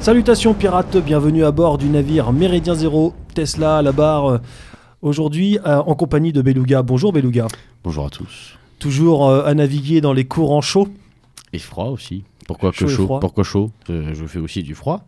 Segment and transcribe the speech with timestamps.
[0.00, 4.26] Salutations pirates, bienvenue à bord du navire Méridien Zéro, Tesla à la barre.
[4.30, 4.38] euh,
[5.02, 6.82] Aujourd'hui euh, en compagnie de Beluga.
[6.82, 7.46] Bonjour Beluga.
[7.84, 8.56] Bonjour à tous.
[8.78, 10.88] Toujours euh, à naviguer dans les courants chauds.
[11.52, 12.24] Et froid aussi.
[12.46, 13.18] Pourquoi Chaud que chaud?
[13.20, 13.70] Pourquoi chaud?
[13.88, 15.04] Je fais aussi du froid.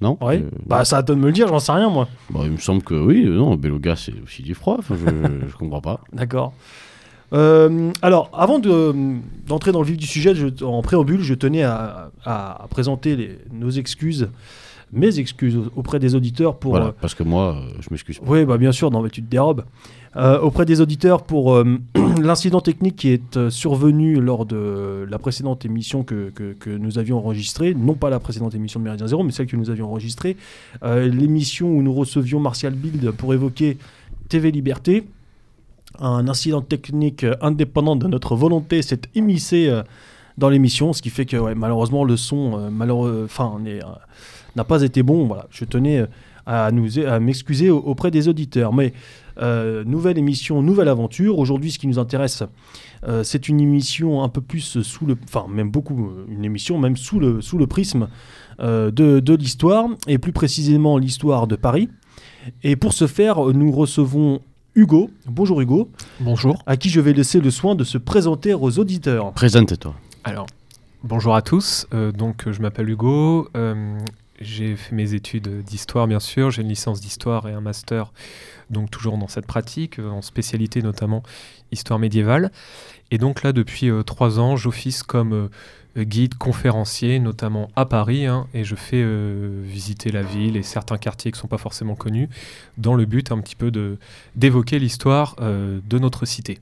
[0.00, 0.18] Non?
[0.20, 0.38] Ouais.
[0.42, 2.08] Euh, Bah ça donne de me le dire, j'en sais rien moi.
[2.30, 3.24] bah, Il me semble que oui.
[3.24, 4.76] Non, Beluga c'est aussi du froid.
[4.78, 5.06] Enfin, je,
[5.48, 6.00] je comprends pas.
[6.12, 6.52] D'accord.
[7.32, 8.94] Euh, alors, avant de-
[9.46, 12.10] d'entrer dans le vif du sujet, je- en préambule, je tenais à,
[12.70, 14.28] présenter les- nos excuses,
[14.92, 18.18] mes excuses auprès des auditeurs pour Voilà, parce que moi, euh, je m'excuse.
[18.18, 18.24] pas.
[18.28, 19.64] Oui, bah bien sûr, non, mais tu te dérobes.
[20.14, 21.78] Euh, auprès des auditeurs pour euh,
[22.20, 26.98] l'incident technique qui est euh, survenu lors de la précédente émission que, que- que nous
[26.98, 29.86] avions enregistrée, non pas la précédente émission de Méridien Zéro, mais celle que nous avions
[29.88, 30.36] enregistrée,
[30.84, 33.78] Euh, l'émission où nous recevions Martial Bild pour évoquer
[34.28, 35.04] TV Liberté.
[36.00, 39.82] Un incident technique euh, indépendant de notre volonté s'est immiscé euh,
[40.38, 43.58] dans l'émission, ce qui fait que malheureusement le son euh, enfin,
[44.56, 45.26] n'a pas été bon.
[45.26, 46.04] Voilà, je tenais
[46.46, 48.72] à, à m'excuser au- auprès des auditeurs.
[48.72, 48.92] Mais
[49.86, 51.38] nouvelle émission, nouvelle aventure.
[51.38, 52.42] Aujourd'hui, ce qui nous intéresse,
[53.22, 57.18] c'est une émission un peu plus sous le, enfin même beaucoup, une émission même sous
[57.18, 58.08] le, sous le prisme
[58.58, 61.88] de, de l'histoire, et plus précisément l'histoire de Paris.
[62.62, 64.40] Et pour ce faire, nous recevons
[64.74, 65.10] Hugo.
[65.26, 66.62] Bonjour Hugo, Bonjour.
[66.66, 69.32] à qui je vais laisser le soin de se présenter aux auditeurs.
[69.32, 69.94] Présente-toi.
[70.24, 70.46] Alors,
[71.04, 71.86] bonjour à tous.
[71.92, 73.48] Euh, donc, je m'appelle Hugo.
[73.54, 73.98] Euh,
[74.40, 76.50] j'ai fait mes études d'histoire, bien sûr.
[76.50, 78.12] J'ai une licence d'histoire et un master,
[78.70, 81.22] donc toujours dans cette pratique, euh, en spécialité notamment
[81.70, 82.50] histoire médiévale.
[83.10, 85.48] Et donc là, depuis euh, trois ans, j'office comme euh,
[85.96, 90.98] guide conférencier, notamment à Paris, hein, et je fais euh, visiter la ville et certains
[90.98, 92.28] quartiers qui ne sont pas forcément connus,
[92.78, 93.70] dans le but un petit peu
[94.34, 96.58] d'évoquer l'histoire euh, de notre cité.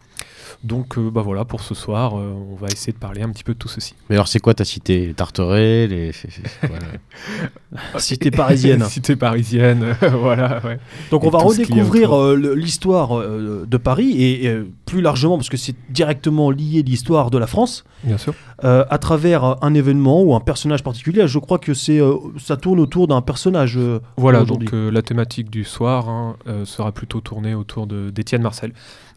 [0.62, 3.44] Donc euh, bah voilà, pour ce soir, euh, on va essayer de parler un petit
[3.44, 3.94] peu de tout ceci.
[4.10, 6.12] Mais alors, c'est quoi ta cité Les Tarterets les...
[6.12, 8.84] c'est- c'est- c'est quoi, là Cité parisienne.
[8.88, 10.78] Cité parisienne, voilà, ouais.
[11.10, 14.54] Donc Et on va redécouvrir euh, l'histoire de Paris et,
[14.84, 18.34] plus largement parce que c'est directement lié l'histoire de la France Bien sûr.
[18.64, 21.26] euh, à travers un événement ou un personnage particulier.
[21.28, 23.76] Je crois que c'est euh, ça tourne autour d'un personnage.
[23.78, 28.42] euh, Voilà, donc euh, la thématique du soir hein, euh, sera plutôt tournée autour d'Étienne
[28.42, 28.72] Marcel.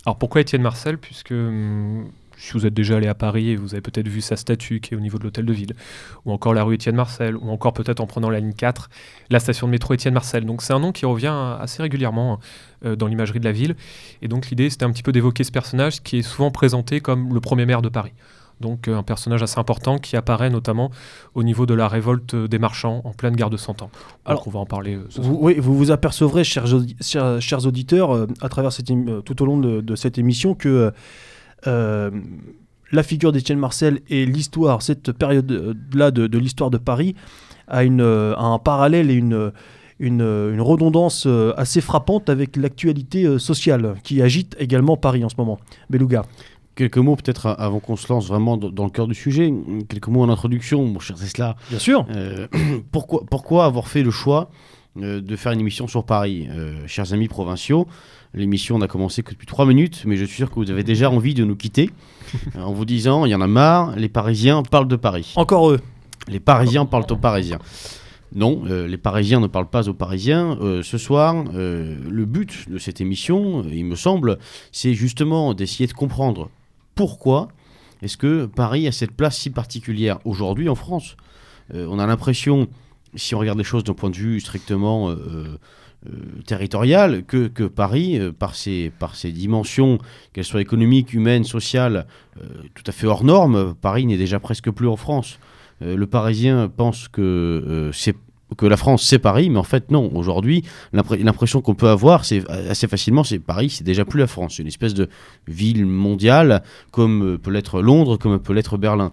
[0.06, 0.98] Alors pourquoi Étienne Marcel?
[0.98, 4.36] Puisque hum, si vous êtes déjà allé à Paris et vous avez peut-être vu sa
[4.36, 5.74] statue qui est au niveau de l'hôtel de ville,
[6.26, 8.90] ou encore la rue Étienne Marcel, ou encore peut-être en prenant la ligne 4,
[9.30, 10.46] la station de métro Étienne Marcel.
[10.46, 12.40] Donc c'est un nom qui revient assez régulièrement
[12.86, 13.76] euh, dans l'imagerie de la ville.
[14.22, 17.34] Et donc l'idée c'était un petit peu d'évoquer ce personnage qui est souvent présenté comme
[17.34, 18.14] le premier maire de Paris.
[18.64, 20.90] Donc euh, un personnage assez important qui apparaît notamment
[21.36, 23.92] au niveau de la révolte des marchands en pleine guerre de Cent Ans.
[24.26, 25.22] Alors, Alors on va en parler euh, ce.
[25.22, 28.90] Vous, oui, vous vous apercevrez, chers, audi- chers, chers auditeurs, euh, à travers cette
[29.26, 30.92] tout au long de, de cette émission, que
[31.68, 32.12] euh,
[32.92, 37.16] la figure d'Étienne Marcel et l'histoire, cette période-là de, de l'histoire de Paris,
[37.68, 39.52] a, une, a un parallèle et une,
[40.00, 45.58] une, une redondance assez frappante avec l'actualité sociale qui agite également Paris en ce moment.
[45.90, 46.24] Beluga.
[46.76, 49.54] Quelques mots peut-être avant qu'on se lance vraiment dans, le cœur du sujet.
[49.90, 51.56] Quelques mots en introduction, mon cher Tesla.
[51.70, 52.06] Bien sûr.
[52.16, 52.48] Euh,
[52.92, 54.50] pourquoi, pourquoi avoir fait le choix
[54.98, 57.88] euh, de faire une émission sur Paris Euh, Chers amis provinciaux,
[58.34, 61.10] l'émission n'a commencé que depuis trois minutes, mais je suis sûr que vous avez déjà
[61.10, 61.92] envie de nous quitter
[62.58, 65.34] en vous disant il y en a marre, les Parisiens parlent de Paris.
[65.36, 65.80] Encore eux.
[66.28, 67.60] Les Parisiens parlent aux Parisiens.
[68.36, 70.58] Non, euh, les Parisiens ne parlent pas aux Parisiens.
[70.62, 74.40] Euh, ce soir, euh, le but de cette émission, il me semble,
[74.72, 76.50] c'est justement d'essayer de comprendre
[76.96, 77.50] pourquoi
[78.04, 81.16] est-ce que Paris a cette place si particulière aujourd'hui en France.
[81.74, 82.68] Euh, on a l'impression,
[83.16, 86.12] si on regarde les choses d'un point de vue strictement euh, euh,
[86.46, 90.00] territorial, que, Paris, par, ses, par ses dimensions,
[90.34, 92.06] qu'elles soient économiques, humaines, sociales,
[92.74, 95.40] tout à fait hors normes, Paris n'est déjà presque plus en France.
[95.80, 98.18] Le Parisien pense que, c'est,
[98.58, 100.12] que la France c'est Paris, mais en fait non.
[100.14, 100.64] Aujourd'hui,
[100.94, 104.56] l'impr- l'impression qu'on peut avoir, c'est assez facilement, c'est Paris, c'est déjà plus la France.
[104.56, 105.10] C'est une espèce de
[105.48, 109.12] ville mondiale, comme euh, peut l'être Londres, comme peut l'être Berlin.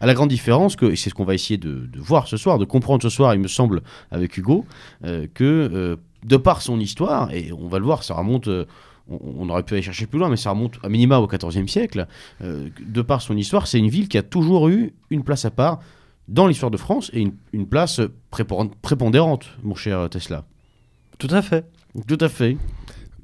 [0.00, 2.58] À la grande différence que, et c'est ce qu'on va essayer de, voir ce soir,
[2.58, 4.64] de comprendre ce soir, il me semble, avec Hugo,
[5.04, 8.48] euh, que euh, de par son histoire, et on va le voir, ça remonte.
[9.08, 12.06] on, aurait pu aller chercher plus loin, mais ça remonte à minima au XIVe siècle.
[12.40, 15.80] de par son histoire, c'est une ville qui a toujours eu une place à part
[16.32, 18.00] dans l'histoire de France et une, une place
[18.32, 20.44] prépon- prépondérante, mon cher Tesla.
[21.18, 21.64] Tout à fait.
[22.08, 22.56] Tout à fait.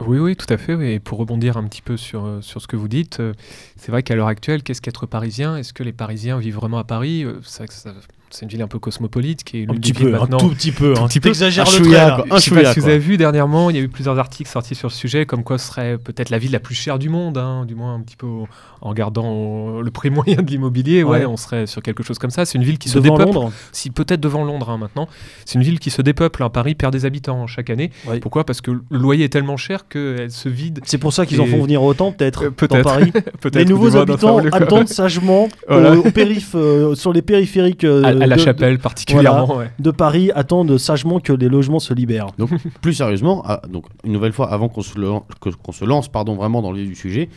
[0.06, 0.74] Oui, oui, tout à fait.
[0.74, 0.92] oui.
[0.92, 3.32] Et pour rebondir un petit peu sur, euh, sur ce que vous dites, euh,
[3.76, 5.56] c'est vrai qu'à l'heure actuelle, qu'est-ce qu'être parisien?
[5.56, 7.24] Est-ce que les Parisiens vivent vraiment à Paris?
[7.24, 7.94] Euh, C'est vrai que ça-
[8.30, 10.38] c'est une ville un peu cosmopolite qui est Un petit peu, un maintenant.
[10.38, 10.94] tout petit peu.
[10.94, 11.06] Tout hein.
[11.08, 11.28] petit peu.
[11.30, 12.24] T'exagères Un le chouïa, trait, quoi.
[12.28, 14.50] Je Un sais pas si vous avez vu dernièrement, il y a eu plusieurs articles
[14.50, 17.08] sortis sur le sujet, comme quoi ce serait peut-être la ville la plus chère du
[17.08, 18.48] monde, hein, du moins un petit peu au-
[18.80, 21.02] en regardant au- le prix moyen de l'immobilier.
[21.02, 21.26] Ouais, Ouais.
[21.26, 22.44] on serait sur quelque chose comme ça.
[22.44, 23.22] C'est une ville qui se dépeuple.
[23.24, 23.52] Londres.
[23.72, 25.08] Si peut-être devant Londres hein, maintenant.
[25.44, 26.42] C'est une ville qui se dépeuple.
[26.42, 26.50] hein.
[26.50, 27.90] Paris perd des habitants chaque année.
[28.06, 28.20] Oui.
[28.20, 28.44] Pourquoi?
[28.44, 30.80] Parce que le loyer est tellement cher qu'elle se vide.
[30.84, 32.82] C'est pour ça qu'ils en font venir autant, peut-être, Euh, dans peut-être.
[32.84, 33.12] Paris.
[33.40, 35.92] Peut-être Les nouveaux habitants attendent sagement Voilà.
[35.96, 39.56] au- au périph', euh, sur les périphériques euh, à, à la de, chapelle particulièrement.
[39.56, 39.70] ouais.
[39.78, 42.28] de Paris, attendent sagement que les logements se libèrent.
[42.80, 44.94] Plus sérieusement, ah, donc une nouvelle fois, avant se,
[45.40, 47.28] qu'on se lance pardon, vraiment dans le vif du sujet,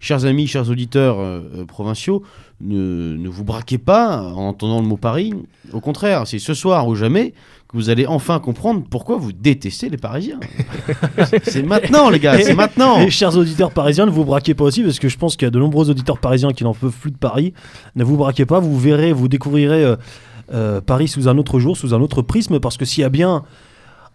[0.00, 2.22] chers amis, chers auditeurs euh, euh, provinciaux,
[2.60, 5.34] ne, ne vous braquez pas en entendant le mot Paris.
[5.72, 7.34] Au contraire, c'est ce soir ou jamais
[7.68, 10.38] que vous allez enfin comprendre pourquoi vous détestez les Parisiens.
[11.42, 13.00] c'est maintenant, les gars, c'est maintenant.
[13.00, 15.48] Et chers auditeurs parisiens, ne vous braquez pas aussi, parce que je pense qu'il y
[15.48, 17.54] a de nombreux auditeurs parisiens qui n'en peuvent plus de Paris.
[17.96, 19.96] Ne vous braquez pas, vous verrez, vous découvrirez euh,
[20.52, 23.08] euh, Paris sous un autre jour, sous un autre prisme, parce que s'il y a
[23.08, 23.42] bien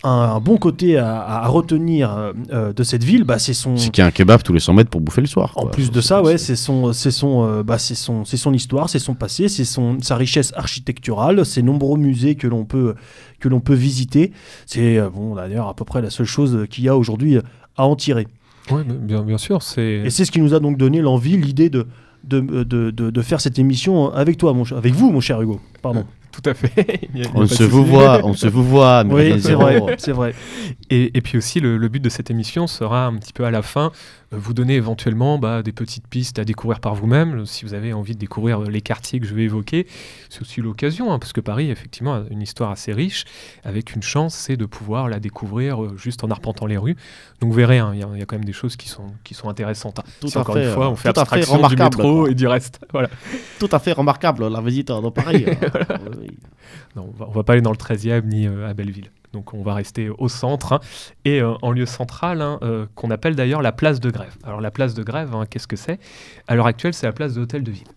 [0.04, 3.78] un, un bon côté à, retenir euh, euh, de cette ville, bah, c'est son...
[3.78, 5.54] C'est qu'il y a un kebab tous les 100 mètres pour bouffer le soir.
[5.56, 5.72] En quoi.
[5.72, 8.90] plus de ça, ouais, c'est son, c'est son, euh, bah, c'est son, c'est son histoire,
[8.90, 12.96] c'est son passé, c'est son, sa richesse architecturale, ses nombreux musées que l'on peut,
[13.40, 14.32] que l'on peut visiter.
[14.66, 17.38] C'est euh, bon, d'ailleurs à peu près la seule chose qu'il y a aujourd'hui
[17.78, 18.28] à en tirer.
[18.72, 20.02] Mais bien, bien sûr, c'est.
[20.06, 21.88] Et c'est ce qui nous a donc donné l'envie, l'idée de,
[22.24, 25.42] de, de, de- de faire cette émission avec toi, mon, ch- avec vous, mon cher
[25.42, 25.60] Hugo.
[25.82, 26.06] Pardon.
[26.32, 26.72] Tout à fait.
[27.14, 29.42] Il y a- il y a On se vous voit, on se vous voit, Oui,
[29.42, 30.34] c'est vrai, c'est vrai.
[30.90, 33.52] Et, et puis aussi, le, le but de cette émission sera un petit peu à
[33.52, 33.92] la fin,
[34.32, 37.46] vous donner éventuellement bah, des petites pistes à découvrir par vous-même.
[37.46, 39.88] Si vous avez envie de découvrir euh, les quartiers que je vais évoquer,
[40.30, 43.26] c'est aussi l'occasion, hein, parce que Paris, effectivement, a une histoire assez riche,
[43.66, 46.96] avec une chance, c'est de pouvoir la découvrir euh, juste en arpentant les rues.
[47.42, 48.88] Donc vous verrez, hein, il y, a- il y a quand même des choses qui
[48.88, 50.00] sont, qui sont intéressantes.
[50.00, 50.04] hein.
[50.22, 52.32] Tout à encore fait, une fois, on fait à fait abstraction du métro quoi.
[52.32, 52.80] et du reste.
[52.94, 53.10] Voilà.
[53.60, 55.46] Tout à fait remarquable, la visite dans Paris.
[56.20, 56.38] Oui.
[56.96, 59.10] Non, on va, on va pas aller dans le 13e ni euh, à Belleville.
[59.34, 60.80] Donc on va rester au centre hein,
[61.26, 64.36] et euh, en lieu central hein, euh, qu'on appelle d'ailleurs la place de grève.
[64.44, 66.00] Alors la place de grève, hein, qu'est-ce que c'est?
[66.48, 67.88] À l'heure actuelle, c'est la place de l'hôtel de ville.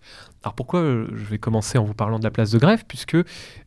[0.45, 3.17] Alors pourquoi euh, je vais commencer en vous parlant de la place de grève Puisque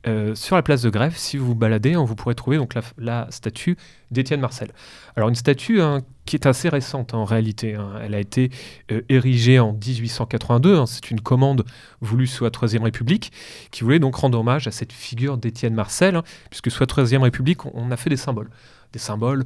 [0.06, 2.74] euh, sur la place de grève, si vous vous baladez, hein, vous pourrez trouver donc
[2.96, 3.76] la, statue
[4.12, 4.70] d'Étienne Marcel.
[5.16, 7.74] Alors une statue hein, qui est assez récente en réalité.
[7.74, 7.94] hein.
[8.00, 8.50] Elle a été
[8.92, 10.76] euh, érigée en 1882.
[10.76, 10.86] hein.
[10.86, 11.64] C'est une commande
[12.00, 13.32] voulue sous la Troisième République
[13.72, 17.66] qui voulait donc rendre hommage à cette figure d'Étienne Marcel, puisque sous la Troisième République,
[17.66, 18.50] on, a fait des symboles.
[18.92, 19.44] Des symboles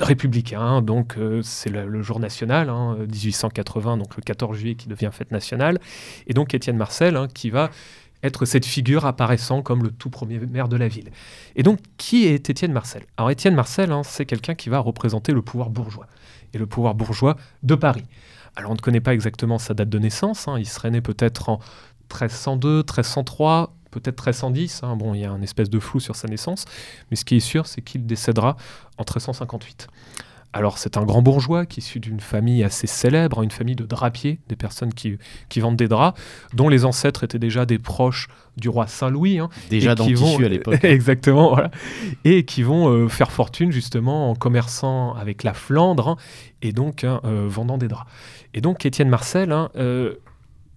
[0.00, 5.10] républicains, donc euh, c'est le, jour national, hein, 1880, donc le 14 juillet qui devient
[5.12, 5.78] fête nationale,
[6.26, 7.70] et donc Étienne Marcel hein, qui va
[8.22, 11.10] être cette figure apparaissant comme le tout premier maire de la ville.
[11.56, 13.04] Et donc, qui est Étienne Marcel?
[13.16, 16.06] Alors, Étienne Marcel, hein, c'est quelqu'un qui va représenter le pouvoir bourgeois,
[16.52, 18.04] et le pouvoir bourgeois de Paris.
[18.56, 21.48] Alors, on ne connaît pas exactement sa date de naissance, hein, il serait né peut-être
[21.48, 21.58] en
[22.12, 24.80] 1302, 1303, peut-être 1310.
[24.82, 24.96] hein.
[24.96, 26.64] Bon, il y a un espèce de flou sur sa naissance,
[27.10, 28.56] mais ce qui est sûr, c'est qu'il décédera
[28.98, 29.88] en 1358.
[30.54, 33.84] Alors, c'est un grand bourgeois qui est issu d'une famille assez célèbre, une famille de
[33.84, 35.18] drapiers, des personnes qui,
[35.50, 36.18] qui vendent des draps,
[36.54, 39.40] dont les ancêtres étaient déjà des proches du roi Saint-Louis.
[39.40, 40.82] hein, Déjà dans le tissu à l'époque.
[40.84, 41.70] Exactement, voilà.
[42.24, 46.16] Et qui vont euh, faire fortune justement en commerçant avec la Flandre hein,
[46.62, 48.10] et donc hein, euh, vendant des draps.
[48.54, 50.14] Et donc Étienne Marcel, hein, euh,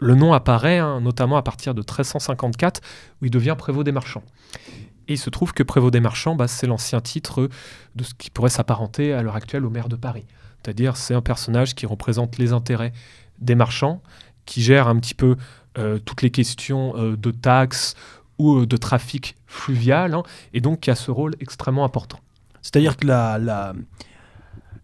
[0.02, 2.82] le nom apparaît hein, notamment à partir de 1354
[3.22, 4.24] où il devient prévôt des marchands.
[5.08, 7.50] Et il se trouve que prévôt des marchands, bah, c'est l'ancien titre
[7.96, 10.26] de ce qui pourrait s'apparenter à l'heure actuelle au maire de Paris.
[10.62, 12.94] C'est-à-dire c'est un personnage qui représente les intérêts
[13.40, 14.02] des marchands,
[14.46, 15.38] qui gère un petit peu
[15.78, 17.96] euh, toutes les questions euh, de taxes
[18.40, 22.20] ou euh, de trafic fluvial, hein, et donc qui a ce rôle extrêmement important.
[22.64, 23.74] C'est-à-dire que la, la,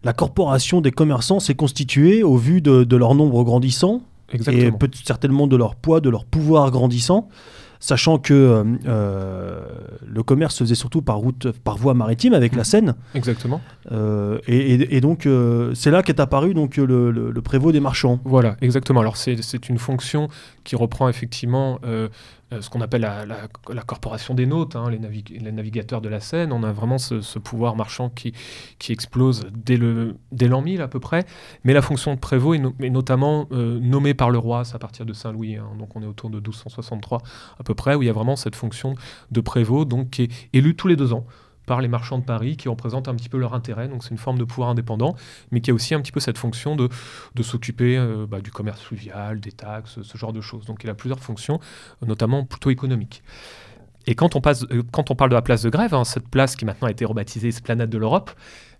[0.04, 4.02] la corporation des commerçants s'est constituée au vu de, de leur nombre grandissant?
[4.32, 7.28] Et peut certainement de leur poids, de leur pouvoir grandissant,
[7.80, 9.60] sachant que euh, euh,
[10.06, 13.60] le commerce se faisait surtout par route, par voie maritime avec la Seine, Exactement.
[13.92, 17.70] Euh, et, et- et donc euh, c'est là qu'est apparu donc le, le- le prévôt
[17.72, 18.18] des marchands.
[18.24, 19.00] Voilà, exactement.
[19.00, 20.28] Alors c'est une fonction
[20.64, 21.78] qui reprend effectivement
[22.50, 26.52] ce qu'on appelle la, corporation des nautes, hein, les, navig- les navigateurs de la Seine.
[26.52, 28.32] On a vraiment ce, pouvoir marchand qui,
[28.88, 31.24] explose dès l'an 1000 à peu près.
[31.64, 35.04] Mais la fonction de prévôt est notamment euh, nommée par le roi, c'est à partir
[35.04, 35.56] de Saint-Louis.
[35.56, 35.68] hein.
[35.78, 37.22] donc on est autour de 1263
[37.58, 38.94] à peu près, où il y a vraiment cette fonction
[39.30, 41.26] de prévôt, donc qui est élue tous les deux ans
[41.68, 43.86] par les marchands de Paris qui représentent un petit peu leur intérêt.
[43.86, 45.14] Donc c'est une forme de pouvoir indépendant,
[45.52, 46.88] mais qui a aussi un petit peu cette fonction de,
[47.36, 50.64] de s'occuper euh, bah, du commerce fluvial, des taxes, ce genre de choses.
[50.64, 51.60] Donc il a plusieurs fonctions,
[52.04, 53.22] notamment plutôt économiques.
[54.06, 56.28] Et quand on, passe, euh, quand on parle de la place de grève, hein, cette
[56.28, 58.30] place qui maintenant a été rebaptisée Esplanade de l'Europe,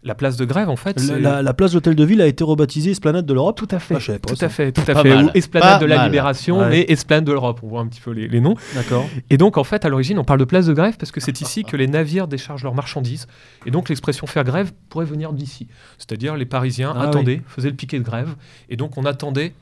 [0.05, 2.27] la place de grève, en fait, La, c'est- la- la place d'hôtel de ville a
[2.27, 3.57] été rebaptisée Esplanade de l'Europe.
[3.59, 4.47] tout à fait, Ah, pas tout ça.
[4.47, 5.09] à fait, tout à Pas fait.
[5.09, 5.25] mal.
[5.27, 6.07] Ou Esplanade Pas de la mal.
[6.07, 6.69] Libération, Ouais.
[6.71, 7.61] mais Esplanade de l'Europe.
[7.65, 8.55] On voit un petit peu les, les noms.
[8.75, 9.05] D'accord.
[9.29, 11.41] Et donc, en fait, à l'origine, on parle de place de grève parce que c'est
[11.41, 13.27] ici que les navires déchargent leurs marchandises.
[13.67, 15.67] Et donc, l'expression faire grève pourrait venir d'ici.
[15.99, 18.37] C'est-à-dire, les Parisiens Ah attendaient, faisaient le piquet de grève.
[18.69, 19.53] Et donc, on attendait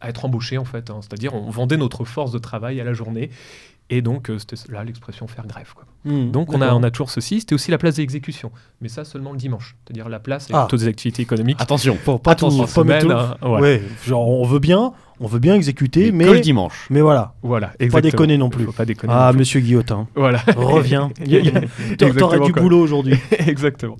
[0.00, 0.88] à être embauché, en fait.
[0.90, 0.98] hein.
[1.02, 3.30] C'est-à-dire, on vendait notre force de travail à la journée.
[3.94, 5.72] Et donc, euh, c'était là l'expression faire grève.
[5.74, 5.84] quoi.
[6.04, 7.40] Hmm, Donc, on a, on a toujours ceci.
[7.40, 8.50] C'était aussi la place d'exécution.
[8.80, 9.76] Mais ça, seulement le dimanche.
[9.84, 10.66] C'est-à-dire la place avec Ah.
[10.68, 11.58] toutes les activités économiques.
[11.60, 13.60] Attention, pas tout, Attention, faut pas semaine, tout- hein, voilà.
[13.62, 14.92] Ouais, genre on veut bien,
[15.22, 16.86] on veut bien exécuter, mais mais que le dimanche.
[16.90, 18.10] mais voilà, Voilà, pas exactement.
[18.10, 18.64] déconner non plus.
[18.64, 19.12] Faut pas déconner.
[19.16, 19.38] Ah, non.
[19.38, 21.10] Monsieur Guillotin, Voilà, reviens.
[21.98, 23.14] T'aurais du boulot aujourd'hui,
[23.46, 23.96] exactement.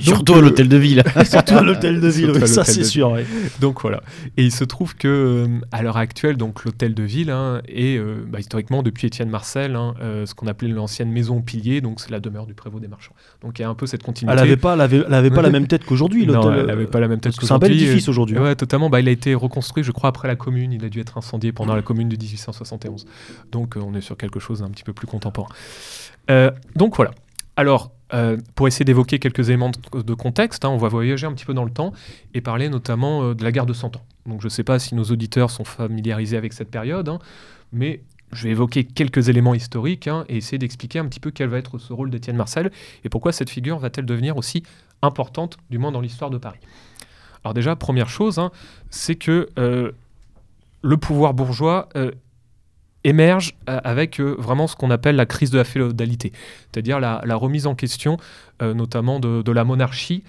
[0.00, 1.02] Surtout euh, à l'hôtel de ville.
[1.24, 2.32] surtout à l'hôtel de ville.
[2.34, 3.10] Oui, ça c'est de sûr.
[3.10, 3.24] ouais.
[3.60, 4.02] Donc voilà.
[4.36, 7.96] Et il se trouve que euh, à l'heure actuelle, donc l'hôtel de ville hein, est
[7.98, 12.00] euh, bah, historiquement depuis Étienne Marcel, hein, euh, ce qu'on appelait l'ancienne maison pilier, donc
[12.00, 13.14] c'est la demeure du prévôt des marchands.
[13.42, 14.32] Donc il y a un peu cette continuité.
[14.38, 16.26] Elle avait pas, elle avait, elle avait pas la même tête qu'aujourd'hui.
[16.26, 16.60] Non, l'hôtel.
[16.64, 17.86] elle avait pas la même tête que C'est un bel qu'aujourd'hui.
[17.90, 18.36] édifice aujourd'hui.
[18.38, 18.42] hein.
[18.42, 18.90] Ouais, totalement.
[18.90, 20.51] Bah, il a été reconstruit, je crois, après la Commune.
[20.56, 23.06] Il a dû être incendié pendant la Commune de 1871.
[23.50, 25.48] Donc, euh, on est sur quelque chose d'un petit peu plus contemporain.
[26.30, 27.12] Euh, donc voilà.
[27.56, 31.32] Alors, euh, pour essayer d'évoquer quelques éléments de, de contexte, hein, on va voyager un
[31.32, 31.92] petit peu dans le temps
[32.34, 34.02] et parler notamment euh, de la guerre de Cent Ans.
[34.26, 37.18] Donc, je ne sais pas si nos auditeurs sont familiarisés avec cette période, hein,
[37.72, 41.48] mais je vais évoquer quelques éléments historiques hein, et essayer d'expliquer un petit peu quel
[41.48, 42.70] va être ce rôle d'Étienne Marcel
[43.04, 44.62] et pourquoi cette figure va-t-elle devenir aussi
[45.02, 46.60] importante, du moins dans l'histoire de Paris.
[47.44, 48.40] Alors déjà, première chose,
[48.90, 49.92] c'est que euh,
[50.82, 52.10] le pouvoir bourgeois euh,
[53.04, 56.32] émerge euh, avec euh, vraiment ce qu'on appelle la crise de la féodalité,
[56.72, 58.16] c'est-à-dire la, remise en question
[58.60, 60.22] notamment de, la monarchie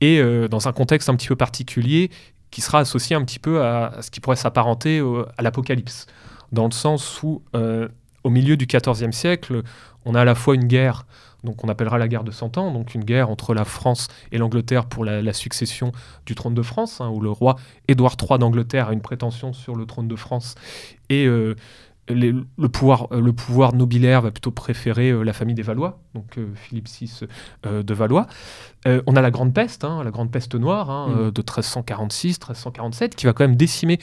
[0.00, 2.10] et dans un contexte un petit peu particulier
[2.50, 5.02] qui sera associé un petit peu à, à ce qui pourrait s'apparenter
[5.36, 6.06] à l'apocalypse,
[6.50, 9.62] dans le sens où au milieu du XIVe siècle,
[10.06, 11.04] on a à la fois une guerre,
[11.44, 14.38] donc on appellera la guerre de Cent Ans, donc une guerre entre la France et
[14.38, 15.92] l'Angleterre pour la, succession
[16.26, 17.56] du trône de France, hein, où le roi
[17.88, 20.54] Édouard III d'Angleterre a une prétention sur le trône de France
[21.10, 21.54] et euh,
[22.08, 26.38] le, pouvoir, euh, le pouvoir nobilaire va plutôt préférer euh, la famille des Valois, donc
[26.54, 27.20] Philippe VI
[27.64, 28.26] de Valois.
[28.86, 31.18] Euh, on a la Grande Peste, hein, la Grande Peste noire hein, Mm.
[31.18, 33.98] euh, de 1346-1347, qui va quand même décimer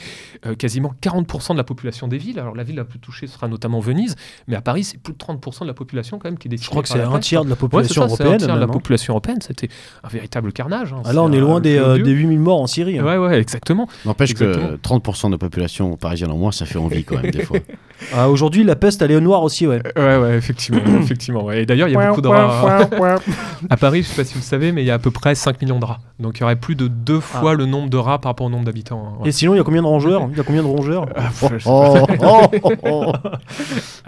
[0.46, 2.38] euh, quasiment 40% de la population des villes.
[2.38, 4.16] Alors la ville la plus touchée sera notamment Venise,
[4.48, 6.64] mais à Paris, c'est plus de 30% de la population quand même qui est décimée
[6.64, 8.38] Je crois que c'est un tiers de la Ouais, population ça, c'est un européenne.
[8.38, 8.72] tiers de la même, hein.
[8.72, 9.68] population européenne, c'était
[10.02, 10.92] un véritable carnage.
[10.92, 11.02] hein.
[11.04, 12.04] Ah, là, on est loin des, feu euh, Dieu.
[12.04, 12.98] des 8000 morts en Syrie.
[12.98, 13.04] hein.
[13.04, 13.88] Ouais, ouais, exactement.
[14.04, 14.98] N'empêche que Exactement.
[15.00, 17.58] 30% de la population parisienne en moins, ça fait envie quand même des fois.
[18.12, 19.80] Ah, Aujourd'hui, la peste, elle est noire aussi, ouais.
[19.94, 20.80] Ouais, ouais, effectivement.
[21.00, 21.62] effectivement ouais.
[21.62, 22.28] Et d'ailleurs, il y a beaucoup de.
[23.70, 25.10] À Paris, je sais pas si vous le savez, mais il y a à peu
[25.10, 25.98] près 5 millions de rats.
[26.18, 28.50] Donc il y aurait plus de deux fois le nombre de rats par rapport au
[28.50, 29.02] nombre d'habitants.
[29.06, 29.22] hein.
[29.22, 29.28] Ouais.
[29.28, 30.26] Et sinon, il y a combien de rongeurs?
[30.30, 31.06] Il y a combien de rongeurs?
[31.16, 31.28] Ah,
[31.66, 33.12] Oh, oh, oh, oh.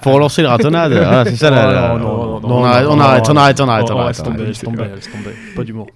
[0.03, 0.93] Faut relancer les ratonnades.
[0.95, 3.29] Ah, c'est ça Oh, la- la- non, non, non, on non, arrête, non, on arrête,
[3.31, 4.37] on arrête, on arrête, on on arrête, laisse on arrête.
[4.37, 4.45] tomber.
[4.47, 5.31] laisse tomber, laisse tomber.
[5.57, 5.87] Pas d'humour.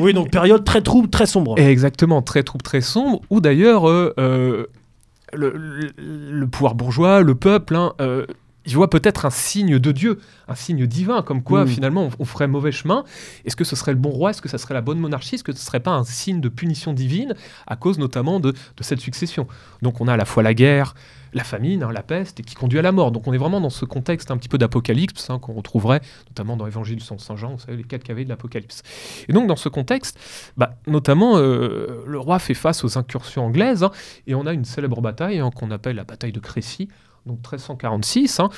[0.00, 1.54] oui, donc période très trouble, très sombre.
[1.58, 4.66] Et exactement, très trouble, très sombre, où d'ailleurs euh, euh,
[5.32, 5.92] le, le-
[6.30, 8.26] le pouvoir bourgeois, le peuple, hein, euh,
[8.68, 11.68] il voit peut-être un signe de Dieu, un signe divin, comme quoi Mm.
[11.68, 13.02] finalement on, on ferait mauvais chemin.
[13.44, 14.30] Est-ce que ce serait le bon roi?
[14.30, 15.34] Est-ce que ça serait la bonne monarchie?
[15.36, 17.34] Est-ce que ce serait pas un signe de punition divine
[17.66, 19.48] à cause notamment de, de cette succession?
[19.82, 20.94] Donc on a à la fois la guerre,
[21.34, 23.10] la famine, hein, la peste, et qui conduit à la mort.
[23.12, 26.56] Donc on est vraiment dans ce contexte un petit peu d'apocalypse hein, qu'on retrouverait notamment
[26.56, 28.82] dans l'Évangile selon Saint Jean, vous savez, les quatre cavés de l'apocalypse.
[29.28, 30.18] Et donc dans ce contexte,
[30.56, 33.90] bah, notamment euh, le roi fait face aux incursions anglaises, hein,
[34.26, 36.88] et on a une célèbre bataille qu'on appelle la bataille de Crécy,
[37.26, 38.48] donc 1346, hein,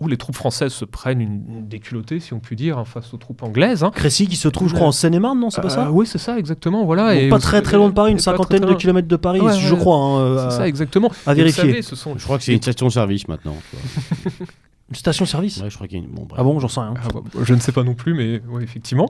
[0.00, 3.14] où les troupes françaises se prennent une, une déculottée, si on peut dire, hein, face
[3.14, 3.84] aux troupes anglaises.
[3.84, 3.90] hein.
[3.94, 5.90] Crécy qui se trouve, je crois, en Seine-et-Marne, non C'est pas Euh, ça?
[5.92, 6.84] Oui, c'est ça, exactement.
[6.84, 7.14] Voilà.
[7.14, 9.40] Donc et Pas très très loin de Paris, une cinquantaine très de kilomètres de Paris,
[9.40, 9.78] Ouais, je ouais.
[9.80, 9.96] crois.
[9.96, 11.10] hein, C'est euh, ça, exactement.
[11.26, 11.62] à Et vérifier.
[11.62, 12.16] savez, ce sont...
[12.18, 13.56] Je crois que c'est une station-service maintenant.
[14.88, 16.10] Une station-service Ouais, je crois qu'il y a une.
[16.12, 16.38] Bon, bref.
[16.40, 16.94] Ah bon, j'en sais rien.
[17.02, 19.08] Ah, bah, je ne sais pas non plus, mais ouais, effectivement.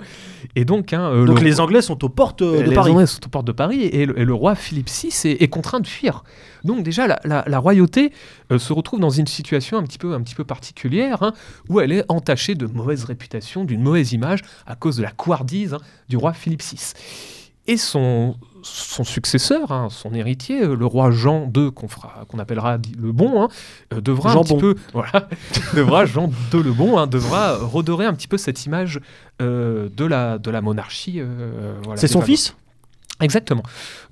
[0.54, 2.92] Et donc, hein, euh, Donc le- les Anglais sont aux portes euh, de les Paris.
[2.92, 5.49] Anglais sont aux portes de Paris et le, et le roi Philippe VI est, est
[5.49, 6.25] contraint de fuir.
[6.64, 8.11] Donc déjà, la, la- la royauté
[8.52, 11.35] euh, se retrouve dans une situation un petit peu, un petit peu particulière hein,
[11.68, 15.75] où elle est entachée de mauvaise réputation, d'une mauvaise image à cause de la couardise
[15.75, 15.78] hein,
[16.09, 16.95] du roi Philippe VI.
[17.66, 23.12] Et son, son successeur, hein, son héritier, euh, le roi Jean II, qu'on appellera le
[23.12, 23.49] Bon, hein,
[23.94, 24.61] euh, devra un petit Bon.
[24.61, 25.28] peu, voilà,
[25.75, 29.00] devra Jean II le Bon, hein, devra redorer un petit peu cette image
[29.40, 31.20] euh, de, la, de la monarchie.
[31.20, 32.54] euh, voilà, C'est son fils?
[33.20, 33.62] Exactement.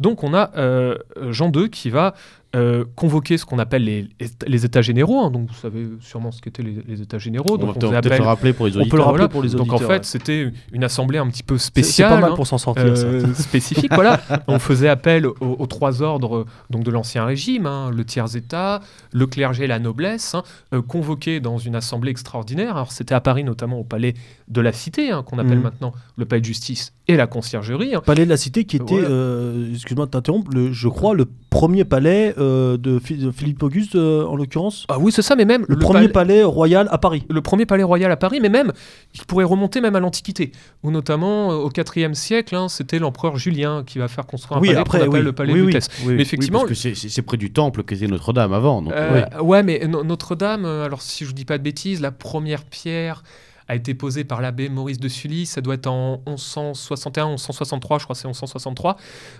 [0.00, 0.96] Donc on a euh,
[1.30, 2.14] Jean II qui va
[2.54, 4.08] euh, convoquer ce qu'on appelle les,
[4.46, 5.20] les états généraux.
[5.20, 5.30] hein.
[5.30, 7.58] donc vous savez sûrement ce qu'étaient les, les états généraux.
[7.60, 9.04] On faisait le appel- rappeler pour les On peut le auditeurs.
[9.06, 9.28] rappeler voilà.
[9.28, 9.98] pour les Donc en fait, ouais.
[10.02, 12.10] c'était une assemblée un petit peu C'est- C'est spéciale.
[12.10, 12.36] pas mal hein.
[12.36, 12.84] pour s'en sortir.
[12.86, 14.20] Euh, spécifique, voilà.
[14.48, 18.80] On faisait appel aux, aux trois ordres donc de l'ancien régime, hein, le tiers-état,
[19.12, 20.42] le clergé et la noblesse, hein,
[20.72, 22.76] euh, convoqués dans une assemblée extraordinaire.
[22.76, 24.14] Alors c'était à Paris notamment au palais
[24.48, 25.62] de la Cité, hein, qu'on appelle Mhm.
[25.64, 27.94] maintenant le palais de justice et la conciergerie.
[27.94, 28.02] hein.
[28.04, 29.08] Palais de la Cité qui était, Voilà.
[29.08, 33.94] euh, excuse-moi de t'interrompre, je crois le premier palais euh, de, Phi- de Philippe Auguste
[33.94, 34.86] euh, en l'occurrence.
[34.88, 37.24] Ah oui, c'est ça, mais même Le, premier palais- palais royal à Paris.
[37.28, 38.72] le premier palais royal à Paris, mais même,
[39.14, 43.36] il pourrait remonter même à l'Antiquité, où notamment euh, au IVe siècle, hein, c'était l'empereur
[43.36, 45.24] Julien qui va faire construire un Oui, palais après, qu'on appelle oui.
[45.26, 45.72] le palais Oui, de oui.
[45.72, 45.88] Lutèce.
[46.00, 46.04] Oui.
[46.08, 48.80] Mais Oui, effectivement, parce que c'est- près du temple qu'était Notre-Dame avant.
[48.82, 49.46] Donc, Euh, oui.
[49.46, 53.22] Ouais, mais No- Notre-Dame, alors si je dis pas de bêtises, la première pierre
[53.68, 58.04] a été posée par l'abbé Maurice de Sully, ça doit être en 1161, 1163, je
[58.04, 58.96] crois c'est 1163.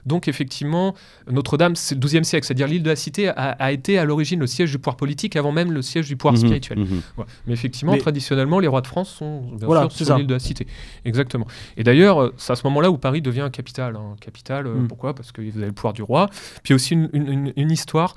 [0.06, 0.94] Donc effectivement,
[1.30, 4.40] Notre-Dame, c'est le 12e siècle, c'est-à-dire l'île de la Cité a, a été à l'origine
[4.40, 6.78] le siège du pouvoir politique avant même le siège du pouvoir Mhm, spirituel.
[6.78, 7.00] mhm.
[7.46, 10.34] Mais effectivement, Mais- traditionnellement, les rois de France sont bien Voilà, sûr sur l'île de
[10.34, 10.66] la Cité.
[11.04, 11.46] Exactement.
[11.76, 13.96] Et d'ailleurs, euh, c'est à ce moment-là où Paris devient capitale.
[13.96, 14.16] hein.
[14.20, 14.88] Capitale, euh, Mm.
[14.88, 15.14] pourquoi?
[15.14, 16.28] Parce que vous avez le pouvoir du roi.
[16.62, 18.14] Puis aussi une, une- une- une histoire.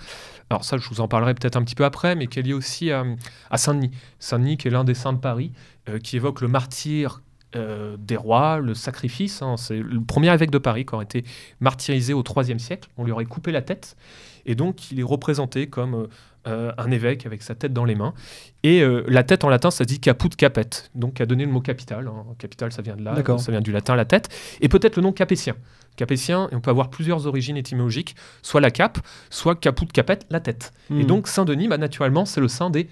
[0.50, 2.54] Alors ça, je vous en parlerai peut-être un petit peu après, mais qui est liée
[2.54, 3.04] aussi à,
[3.52, 3.92] à Saint-Denis.
[4.20, 5.52] Saint-Denis, qui est l'un des saints de Paris,
[6.00, 7.22] qui évoque le martyr
[7.56, 9.42] euh, des rois, le sacrifice.
[9.42, 9.56] hein.
[9.58, 11.24] C'est le premier évêque de Paris qui aurait été
[11.62, 12.90] martyrisé au IIIe siècle.
[12.98, 13.96] On lui aurait coupé la tête.
[14.46, 16.08] Et donc, il est représenté comme euh,
[16.48, 18.14] euh, un évêque avec sa tête dans les mains.
[18.64, 21.46] Et euh, la tête en latin, ça se dit caput capet, donc qui a donné
[21.46, 22.08] le mot capital.
[22.08, 22.26] hein.
[22.38, 23.40] Capital, ça vient de là, D'accord.
[23.40, 24.30] ça vient du latin la tête.
[24.62, 25.56] Et peut-être le nom capétien.
[25.96, 30.40] Capétien, et on peut avoir plusieurs origines étymologiques, soit la cape, soit caput capet, la
[30.40, 30.72] tête.
[30.92, 31.06] Et Mhm.
[31.06, 32.88] donc Saint-Denis, bah, naturellement, c'est le saint des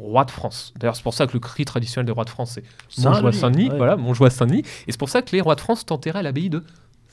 [0.00, 0.72] rois de France.
[0.78, 3.70] D'ailleurs, c'est pour ça que le cri traditionnel des rois de France, c'est Montjoie Saint-Denis.
[3.76, 4.64] Voilà, Montjoie Saint-Denis.
[4.86, 6.64] Et c'est pour ça que les rois de France enterrés à l'abbaye de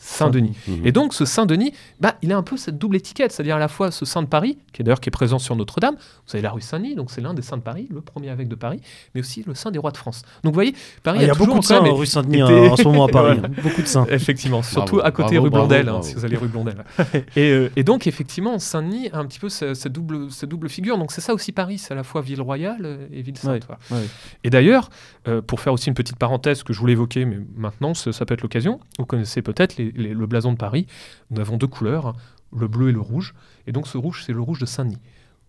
[0.07, 0.55] Saint-Denis.
[0.67, 0.85] Mhm.
[0.87, 3.67] Et donc ce Saint-Denis, bah, il a un peu cette double étiquette, c'est-à-dire à la
[3.67, 6.41] fois ce Saint de Paris, qui est d'ailleurs qui est présent sur Notre-Dame, vous avez
[6.41, 8.79] la rue Saint-Denis, donc c'est l'un des saints de Paris, le premier évêque de Paris,
[9.13, 10.21] mais aussi le Saint des rois de France.
[10.43, 10.73] Donc vous voyez,
[11.03, 13.05] Paris Ah, il y a beaucoup de saints même rue Saint-Denis hein, en ce moment
[13.05, 13.39] à Paris.
[13.63, 14.05] Beaucoup de saints.
[14.09, 16.83] Effectivement, surtout Bravo, à côté bravo, rue bravo, Blondel, hein, si vous allez rue Blondel.
[17.35, 20.69] et, euh, et donc, effectivement, Saint-Denis a un petit peu ce- cette double, cette double
[20.69, 20.97] figure.
[20.97, 23.63] Donc, c'est ça aussi Paris, c'est à la fois ville royale et ville sainte.
[23.69, 24.03] Ouais, voilà.
[24.03, 24.09] ouais.
[24.43, 24.89] Et d'ailleurs,
[25.27, 28.25] euh, pour faire aussi une petite parenthèse que je voulais évoquer, mais maintenant, ça, ça
[28.25, 30.87] peut être l'occasion, vous connaissez peut-être les- les- le blason de Paris.
[31.31, 32.15] Nous avons deux couleurs, hein,
[32.55, 33.33] le bleu et le rouge.
[33.67, 34.97] Et donc, ce rouge, c'est le rouge de Saint-Denis.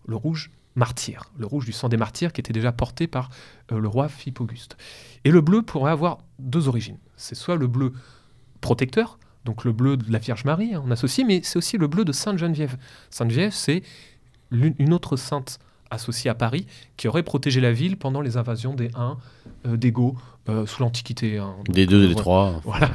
[0.07, 3.29] Le rouge martyr, le rouge du sang des martyrs qui était déjà porté par
[3.71, 4.77] euh, le roi Philippe Auguste.
[5.25, 6.97] Et le bleu pourrait avoir deux origines.
[7.17, 7.93] C'est soit le bleu
[8.61, 11.87] protecteur, donc le bleu de la Vierge Marie, hein, on associe, mais c'est aussi le
[11.87, 12.77] bleu de Sainte Geneviève.
[13.09, 13.83] Sainte Geneviève, c'est
[14.51, 15.59] une autre sainte
[15.91, 16.65] associée à Paris
[16.97, 19.17] qui aurait protégé la ville pendant les invasions des Huns,
[19.65, 20.15] euh, des Goths,
[20.49, 21.37] euh, sous l'Antiquité.
[21.39, 21.55] hein.
[21.67, 22.59] Des deux, euh, des trois.
[22.63, 22.91] Voilà.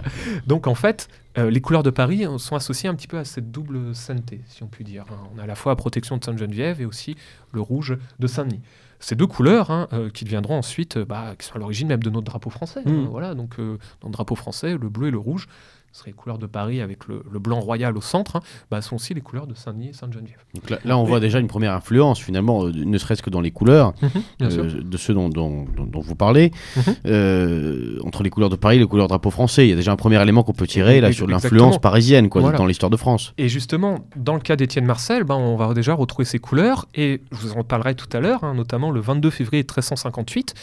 [0.47, 3.25] Donc en fait, euh, les couleurs de Paris euh, sont associées un petit peu à
[3.25, 5.05] cette double sainteté, si on peut dire.
[5.11, 5.29] hein.
[5.35, 7.16] On a à la fois la protection de Sainte-Geneviève et aussi
[7.53, 8.61] le rouge de Saint-Denis.
[9.01, 12.03] Ces deux couleurs hein, euh, qui deviendront ensuite, euh, bah, qui sont à l'origine même
[12.03, 12.81] de notre drapeau français.
[12.87, 12.90] hein.
[12.90, 13.05] Mm.
[13.07, 15.47] voilà, donc euh, dans le drapeau français, le bleu et le rouge,
[15.95, 18.83] ce seraient les couleurs de Paris avec le, le blanc royal au centre, hein, bah,
[18.83, 20.41] sont aussi les couleurs de Saint-Denis et Sainte-Geneviève.
[20.53, 23.41] Donc là, là, on voit déjà une première influence, finalement, euh, ne serait-ce que dans
[23.41, 23.93] les couleurs,
[24.41, 26.51] Bien euh, de ceux dont, dont- dont- dont vous parlez.
[26.77, 26.83] Mhm.
[27.07, 29.93] Euh, entre les couleurs de Paris et les couleurs drapeau français, il y a déjà
[29.93, 32.59] un premier élément qu'on peut tirer là, sur l'influence parisienne quoi, Voilà.
[32.59, 33.33] dans l'histoire de France.
[33.39, 37.21] Et justement, dans le cas d'Étienne Marcel, ben, on va déjà retrouver ces couleurs, et
[37.31, 40.55] je vous en parlerai tout à l'heure, hein, notamment le 22 février 1358,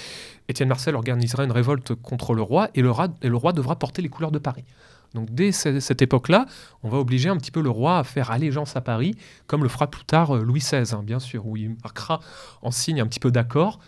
[0.50, 3.78] Étienne Marcel organisera une révolte contre le roi, et le, roi, et le roi devra
[3.78, 4.66] porter les couleurs de Paris.
[5.14, 6.46] Donc dès ce- cette époque-là,
[6.84, 9.16] on va obliger un petit peu le roi à faire allégeance à Paris,
[9.48, 12.20] comme le fera plus tard euh, Louis XVI, hein, bien sûr, où il marquera
[12.62, 13.80] en signe un petit peu d'accord,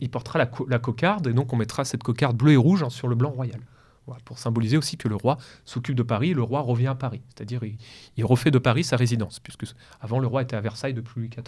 [0.00, 2.82] il portera la, co- la cocarde, et donc on mettra cette cocarde bleue et rouge
[2.82, 3.60] hein, sur le blanc royal.
[4.24, 7.22] Pour symboliser aussi que le roi s'occupe de Paris, et le roi revient à Paris.
[7.28, 7.76] C'est-à-dire, il,
[8.16, 9.64] il refait de Paris sa résidence, puisque
[10.00, 11.44] avant le roi était à Versailles depuis Louis XIV.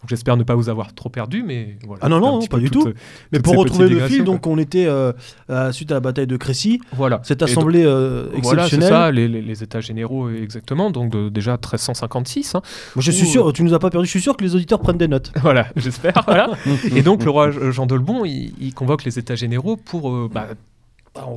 [0.00, 0.02] Voilà.
[0.02, 2.00] Donc j'espère ne pas vous avoir trop perdu, mais voilà.
[2.04, 2.84] Ah non, non, pas du tout.
[3.32, 5.12] Mais toutes pour retrouver le fil, donc on était euh,
[5.48, 7.20] à- suite à la bataille de Crécy, Voilà.
[7.24, 8.88] cette Et donc- assemblée euh, Voilà, c'est exceptionnelle.
[8.88, 12.54] ça, les, les- les états généraux exactement, donc de- déjà 1356.
[12.54, 12.62] hein.
[12.94, 14.06] Moi, je suis sûr, tu nous as pas perdu.
[14.06, 15.32] Je suis sûr que les auditeurs prennent des notes.
[15.42, 16.22] voilà, j'espère.
[16.26, 16.50] voilà.
[16.94, 20.46] Et donc le roi Jean d'Olbon, il, il convoque les états généraux pour, euh, bah,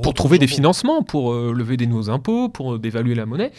[0.02, 3.50] pour trouver des financements, pour euh, lever des nouveaux impôts, pour euh, dévaluer la monnaie,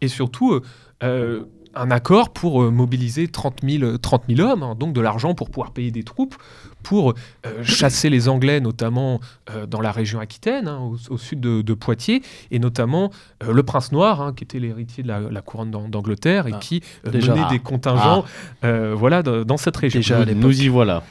[0.00, 0.62] et surtout euh,
[1.02, 1.40] euh,
[1.74, 5.50] un accord pour euh, mobiliser 30 000, 30 000 hommes, hein, donc de l'argent pour
[5.50, 6.34] pouvoir payer des troupes,
[6.82, 7.14] pour
[7.46, 11.62] euh, chasser les Anglais, notamment euh, dans la région aquitaine, hein, au, au sud de,
[11.62, 13.10] de Poitiers, et notamment
[13.42, 16.52] euh, le prince noir, hein, qui était l'héritier de la, la couronne d'An- d'Angleterre, et
[16.54, 16.82] Ah, qui
[17.28, 18.24] menait des contingents
[18.64, 20.00] euh, voilà, dans, dans cette région.
[20.00, 20.24] Déjà.
[20.34, 21.02] Nous y voilà.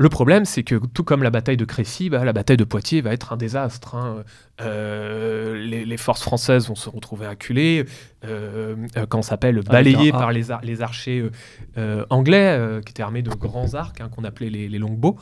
[0.00, 3.00] Le problème, c'est que tout comme la bataille de Crécy, bah, la bataille de Poitiers
[3.00, 3.96] va être un désastre.
[3.96, 4.22] hein.
[4.60, 7.84] Euh, les, les forces françaises vont se retrouver acculées,
[8.24, 11.30] euh, euh, ça s'appelle, balayées un- par les, ar- les archers euh,
[11.78, 15.16] euh, anglais, qui étaient armés de grands arcs, hein, qu'on appelait les, les longbows.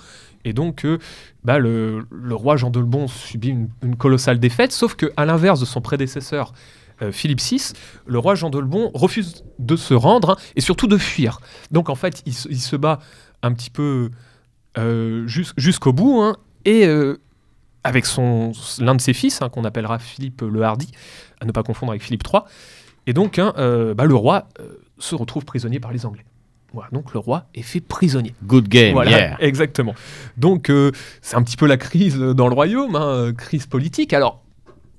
[0.44, 0.86] Et donc,
[1.42, 5.58] bah, le, le roi Jean de Lebon subit une, une colossale défaite, sauf qu'à l'inverse
[5.60, 6.52] de son prédécesseur,
[7.02, 7.72] euh, Philippe VI,
[8.06, 11.40] le roi Jean de Lebon refuse de se rendre hein, et surtout de fuir.
[11.70, 13.00] Donc en fait, il, se- il se bat
[13.42, 14.10] un petit peu
[15.26, 17.18] jusqu'au bout hein, et euh,
[17.84, 20.90] avec son l'un de ses fils hein, qu'on appellera Philippe le Hardi,
[21.40, 22.42] à ne pas confondre avec Philippe III.
[23.06, 26.24] Et donc hein, euh, bah, le roi euh, se retrouve prisonnier par les Anglais.
[26.72, 28.34] Voilà, donc le roi est fait prisonnier.
[28.44, 29.36] Good game, Voilà, yeah.
[29.40, 29.94] exactement.
[30.36, 30.90] Donc, euh,
[31.22, 34.12] c'est un petit peu la crise euh, dans le royaume, hein, euh, crise politique.
[34.12, 34.42] Alors,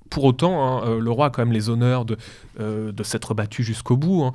[0.09, 2.17] pour autant, euh, le roi a quand même les honneurs de,
[2.59, 4.31] euh, de s'être battu jusqu'au bout.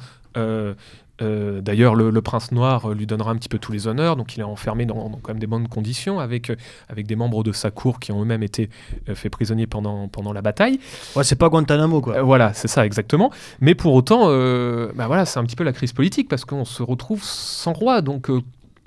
[1.22, 4.16] Euh, D'ailleurs, le, le prince noir euh, lui donnera un petit peu tous les honneurs,
[4.16, 6.56] donc il est enfermé dans, dans quand même des bonnes conditions, avec, euh,
[6.88, 8.68] avec des membres de sa cour qui ont eux-mêmes été
[9.08, 10.80] euh, faits prisonniers pendant, pendant la bataille.
[11.16, 12.16] Ouais, c'est pas Guantanamo, quoi.
[12.16, 13.30] Euh, voilà, c'est ça exactement.
[13.60, 16.64] Mais pour autant, euh, bah voilà, c'est un petit peu la crise politique parce qu'on
[16.64, 18.02] se retrouve sans roi.
[18.02, 18.40] Donc, euh,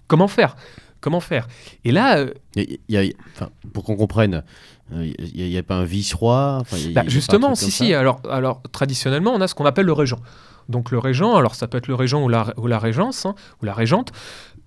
[0.08, 0.56] comment faire?
[1.02, 1.48] Comment faire?
[1.84, 4.44] Et là, euh, Il y a- il y a- enfin, pour qu'on comprenne,
[4.92, 6.58] il n'y a, pas un vice-roi?
[6.62, 7.94] Enfin, bah, justement, si, si.
[7.94, 10.20] Alors, alors, traditionnellement, on a ce qu'on appelle le régent.
[10.70, 13.36] Donc, le régent, alors ça peut être le régent ou la, ou la régence, hein,
[13.62, 14.12] ou la régente.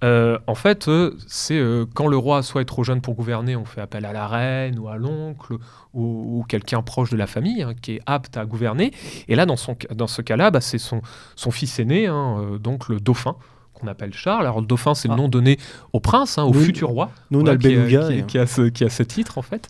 [0.05, 3.57] Euh, en fait, euh, c'est euh, quand le roi soit est trop jeune pour gouverner,
[3.57, 5.55] on fait appel à la reine ou à l'oncle
[5.93, 8.93] ou, ou quelqu'un proche de la famille hein, qui est apte à gouverner.
[9.27, 11.03] Et là, dans, son, ca- dans ce cas-là, bah, c'est son,
[11.35, 13.35] son fils aîné, hein, donc le dauphin
[13.75, 14.43] qu'on appelle Charles.
[14.47, 15.15] Alors le dauphin, c'est Ah.
[15.17, 15.59] le nom donné
[15.93, 17.11] au prince, hein, au Nous- futur roi.
[17.33, 18.07] Nous, on a le qui, a- beluga.
[18.07, 19.69] qui, et- qui a ce, qui a ce titre en fait.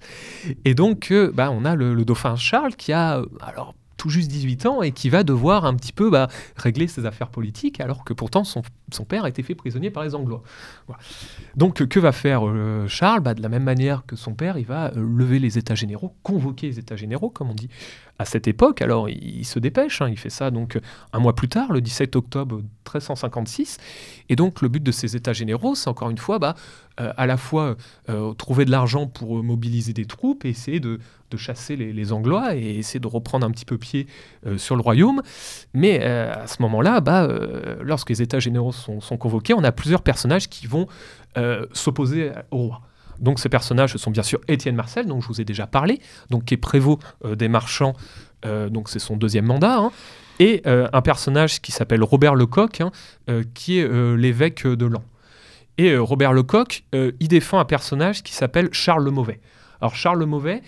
[0.66, 4.30] Et donc, euh, bah, on a le, le dauphin Charles qui a alors tout juste
[4.30, 8.04] 18 ans et qui va devoir un petit peu bah, régler ses affaires politiques alors
[8.04, 8.62] que pourtant son,
[9.06, 10.42] père a été fait prisonnier par les Anglois.
[11.56, 13.20] Donc, que va faire euh, Charles?
[13.20, 16.14] Bah, De la même manière que son père, il va euh, lever les États généraux,
[16.22, 17.68] convoquer les États généraux, comme on dit
[18.18, 18.82] à cette époque.
[18.82, 20.80] Alors, il, se dépêche, hein, il fait ça donc euh,
[21.12, 23.78] un mois plus tard, le 17 octobre 1356.
[24.28, 26.54] Et donc, le but de ces États généraux, c'est encore une fois bah,
[27.00, 27.76] euh, à la fois
[28.08, 30.98] euh, trouver de l'argent pour mobiliser des troupes et essayer de,
[31.36, 34.06] chasser les, Anglois et essayer de reprendre un petit peu pied
[34.56, 35.20] sur le royaume.
[35.74, 37.28] Mais à ce moment-là, bah,
[37.82, 40.86] lorsque les États généraux sont, convoqués, on a plusieurs personnages qui vont
[41.74, 42.87] s'opposer au roi.
[43.20, 46.00] Donc ces personnages ce sont bien sûr Étienne Marcel, dont je vous ai déjà parlé,
[46.30, 47.94] donc qui est prévôt euh, des marchands,
[48.46, 49.90] euh, donc c'est son deuxième mandat, hein,
[50.38, 52.92] et euh, un personnage qui s'appelle Robert Lecoq, hein,
[53.54, 55.02] qui est l'évêque de Lan.
[55.78, 59.40] Et Robert Lecoq, il défend un personnage qui s'appelle Charles le Mauvais.
[59.80, 60.62] Alors Charles le Mauvais,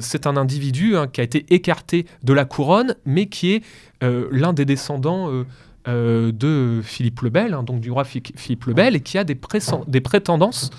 [0.00, 3.62] c'est un individu hein, qui a été écarté de la couronne, mais qui est
[4.00, 5.44] l'un des descendants
[5.86, 9.38] de Philippe le Bel, donc du roi Phi- Philippe le Bel, et qui a des,
[9.86, 10.70] des prétendances,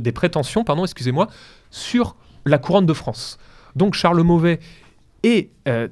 [0.00, 1.28] des prétentions, pardon, excusez-moi,
[1.70, 3.38] sur la couronne de France.
[3.74, 4.60] Donc Charles le Mauvais
[5.22, 5.88] est euh,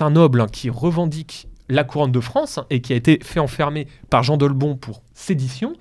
[0.00, 3.40] un noble hein, qui revendique la couronne de France hein, et qui a été fait
[3.40, 5.74] enfermer par Jean d'Olbon pour sédition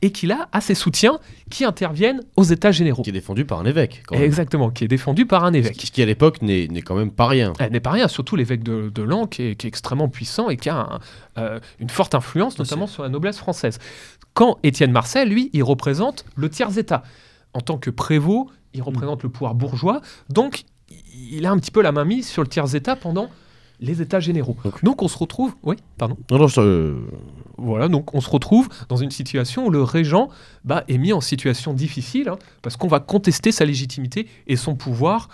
[0.00, 1.18] et qui là a ses soutiens
[1.50, 3.02] qui interviennent aux États généraux.
[3.02, 4.02] Qui est défendu par un évêque.
[4.06, 4.24] Quand même.
[4.24, 5.76] Exactement, qui est défendu par un Ce évêque.
[5.76, 7.52] qui, ce qui, à l'époque n'est n'est quand même pas rien.
[7.58, 10.48] Elle n'est pas rien, surtout l'évêque de, de Lan qui est, qui est extrêmement puissant
[10.48, 11.00] et qui a un-
[11.38, 13.78] euh, une forte influence, notamment sur la noblesse française.
[14.34, 17.02] Quand Étienne Marcel, lui, il représente le tiers-État.
[17.54, 20.64] En tant que prévôt, il représente le pouvoir bourgeois, donc
[21.14, 23.28] il a un petit peu la main mise sur le tiers-État pendant
[23.80, 24.56] les États généraux.
[24.64, 26.16] Donc- Donc on se retrouve, oui, pardon.
[26.30, 26.62] Non, non, ça,
[27.58, 30.28] Voilà, donc on se retrouve dans une situation où le régent
[30.64, 34.74] bah, est mis en situation difficile, hein, parce qu'on va contester sa légitimité et son
[34.76, 35.28] pouvoir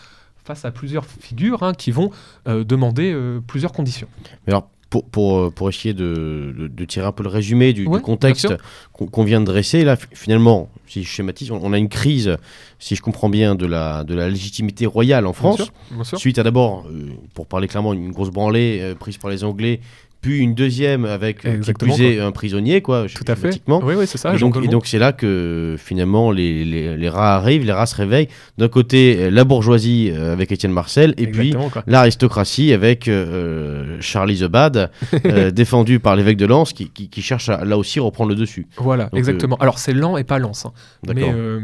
[0.44, 2.11] face à plusieurs figures hein, qui vont
[2.48, 4.08] euh, demander euh, plusieurs conditions.
[4.46, 7.72] Mais alors, pour, pour, euh, pour essayer de, de- de tirer un peu le résumé
[7.74, 8.46] du, contexte
[8.92, 12.37] qu'on vient de dresser, là, fi- finalement, si je schématise, on, on a une crise,
[12.79, 15.57] si je comprends bien, de la, de la légitimité royale en France.
[15.59, 16.18] Bien sûr, bien sûr.
[16.18, 19.81] Suite à d'abord, euh, pour parler clairement, une grosse branlée euh, prise par les Anglais,
[20.20, 23.61] puis une deuxième avec euh, qui plus un prisonnier, quoi, Tout à fait.
[23.68, 24.35] Oui, oui, c'est ça.
[24.35, 28.28] Et donc, c'est là que finalement les, les, les rats arrivent, les rats se réveillent.
[28.59, 33.96] D'un côté, euh, la bourgeoisie euh, avec Étienne Marcel, et puis Exactement, l'aristocratie avec euh,
[34.00, 34.90] Charlie the Bad,
[35.26, 38.37] euh, défendu par l'évêque de Lens, qui, qui, qui cherche à là aussi reprendre le
[38.37, 38.66] dessus.
[38.76, 39.57] Voilà, Donc, exactement.
[39.59, 40.72] Alors c'est lent et pas ça.
[41.04, 41.33] D'accord.
[41.33, 41.61] Mais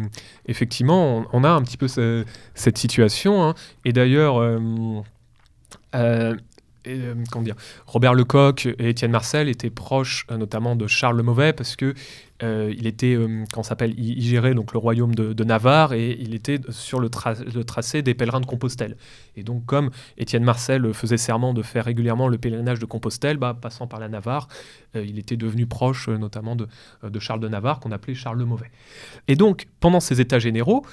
[0.47, 3.43] effectivement, on, on a un petit peu ce- cette situation.
[3.43, 3.55] hein.
[3.85, 4.39] Et d'ailleurs,
[6.87, 7.53] euh, euh,
[7.87, 11.95] Robert Lecoq et Étienne Marcel étaient proches notamment de Charles le Mauvais parce que
[12.43, 13.17] il était,
[13.63, 18.41] s'appelle, il, gérait le royaume de, Navarre et il était sur le, tracé des pèlerins
[18.41, 18.99] de Compostelle.
[19.35, 23.57] Et donc comme Étienne Marcel faisait serment de faire régulièrement le pèlerinage de Compostelle, bah,
[23.59, 24.49] passant par la Navarre,
[24.95, 26.69] il était devenu proche notamment de,
[27.03, 28.71] de Charles de Navarre qu'on appelait Charles le Mauvais.
[29.27, 30.85] Et donc pendant ces états généraux,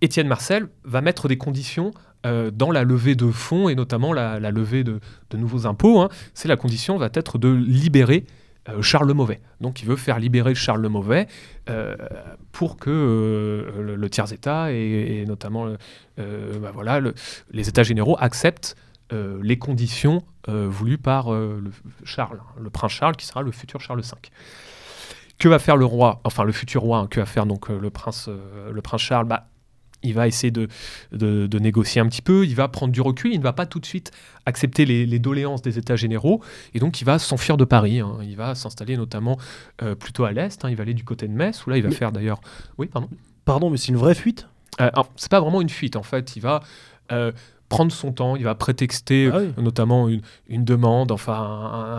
[0.00, 1.92] Étienne Marcel va mettre des conditions
[2.26, 5.00] euh, dans la levée de fonds et notamment la, levée de,
[5.34, 6.00] nouveaux impôts.
[6.00, 6.08] Hein.
[6.34, 8.24] C'est la condition va être de libérer
[8.68, 9.40] euh, Charles le Mauvais.
[9.60, 11.28] Donc il veut faire libérer Charles le Mauvais
[11.70, 11.96] euh,
[12.50, 15.68] pour que le, tiers-État et, notamment
[16.16, 17.00] bah
[17.52, 18.76] les États généraux acceptent
[19.12, 21.70] les conditions voulues par le,
[22.04, 24.08] Charles, le prince Charles qui sera le futur Charles V.
[25.38, 27.90] Que va faire le roi, enfin le futur roi, hein, que va faire donc le
[27.90, 29.26] prince, le prince Charles?
[29.28, 29.46] Bah,
[30.02, 30.68] il va essayer de,
[31.12, 33.80] de, négocier un petit peu, il va prendre du recul, il ne va pas tout
[33.80, 34.12] de suite
[34.46, 36.42] accepter les, doléances des États généraux,
[36.74, 38.00] et donc il va s'enfuir de Paris.
[38.00, 38.18] Hein.
[38.22, 39.38] Il va s'installer notamment
[39.82, 40.70] euh, plutôt à l'est, hein.
[40.70, 42.40] il va aller du côté de Metz, où là il va faire d'ailleurs...
[42.78, 43.08] Oui, pardon
[43.44, 44.46] Pardon, mais c'est une vraie fuite?
[44.80, 46.36] Euh, C'est pas vraiment une fuite, en fait.
[46.36, 46.62] Il va...
[47.10, 47.32] Euh,
[47.68, 51.34] prendre son temps, il va prétexter ah notamment une, demande, enfin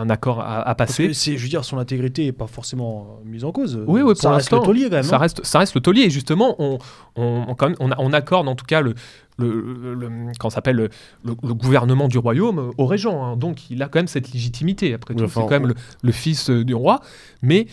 [0.00, 1.14] un, accord à, passer.
[1.14, 3.82] C'est, je veux dire, son intégrité n'est pas forcément mise en cause.
[3.86, 5.02] Oui, oui, ça reste le taulier quand même.
[5.04, 6.02] Ça reste, ça reste le taulier.
[6.02, 6.78] Et justement, on,
[7.16, 8.94] on, quand même, on, accorde en tout cas le,
[9.38, 10.76] le, le, quand s'appelle
[11.24, 13.24] le, gouvernement du royaume au régent.
[13.24, 13.36] Hein.
[13.36, 14.94] Donc il a quand même cette légitimité.
[14.94, 17.00] Après tout, c'est quand même le, fils du roi.
[17.42, 17.66] Mais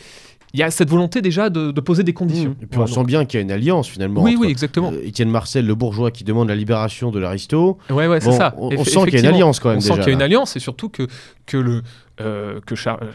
[0.58, 2.50] il y a cette volonté déjà de, poser des conditions.
[2.50, 2.64] Mmh.
[2.64, 4.24] Et puis on sent bien qu'il y a une alliance finalement.
[4.24, 4.92] Oui, oui, exactement.
[4.92, 7.78] Euh, Étienne Marcel, le bourgeois qui demande la libération de l'aristo.
[7.92, 8.56] Ouais, ouais, c'est ça.
[8.58, 9.78] On, sent qu'il y a une alliance quand même.
[9.78, 11.06] On sent qu'il y a une alliance et surtout que,
[11.46, 11.84] que, le,
[12.22, 13.12] euh, que Charles,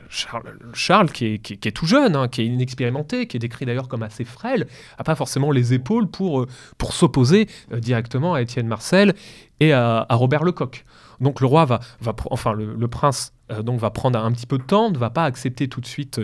[0.72, 3.88] Charles, qui, est, qui, est, tout jeune, hein, qui est inexpérimenté, qui est décrit d'ailleurs
[3.88, 6.46] comme assez frêle, n'a pas forcément les épaules pour, euh,
[6.78, 9.14] pour s'opposer directement à Étienne Marcel
[9.58, 10.84] et à, à Robert Lecoq.
[11.22, 14.58] Donc le roi va, va enfin le, prince euh, donc va prendre un petit peu
[14.58, 16.20] de temps, ne va pas accepter tout de suite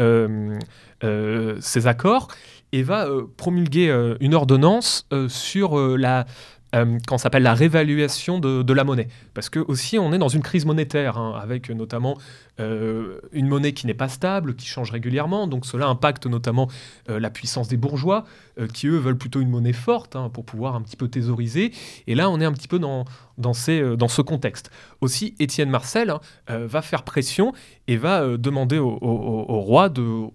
[0.00, 0.58] euh,
[1.04, 2.28] euh, ces accords
[2.72, 3.90] et va promulguer
[4.20, 6.24] une ordonnance sur la
[6.74, 9.08] euh, quand s'appelle la réévaluation de, la monnaie.
[9.34, 12.16] Parce que aussi on est dans une crise monétaire, hein, avec notamment
[12.60, 15.46] euh, une monnaie qui n'est pas stable, qui change régulièrement.
[15.46, 16.68] Donc cela impacte notamment
[17.08, 18.24] euh, la puissance des bourgeois,
[18.74, 21.72] qui eux veulent plutôt une monnaie forte hein, pour pouvoir un petit peu thésauriser.
[22.06, 23.04] Et là on est un petit peu dans,
[23.54, 24.70] ce contexte.
[25.00, 27.52] Aussi Étienne Marcel hein, va faire pression
[27.88, 30.30] et va demander au roi de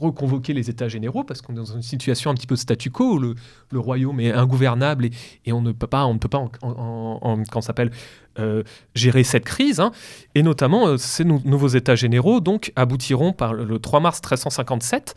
[0.00, 3.14] reconvoquer les États généraux parce qu'on est dans une situation un petit peu statu quo
[3.14, 3.34] où le,
[3.78, 5.08] royaume est ingouvernable
[5.44, 7.90] et, on ne peut pas, on ne peut pas, en, s'appelle,
[8.38, 8.62] euh,
[8.94, 9.80] gérer cette crise.
[9.80, 9.92] Hein.
[10.34, 15.14] Et notamment, euh, ces nouveaux États généraux donc aboutiront par le, 3 mars 1357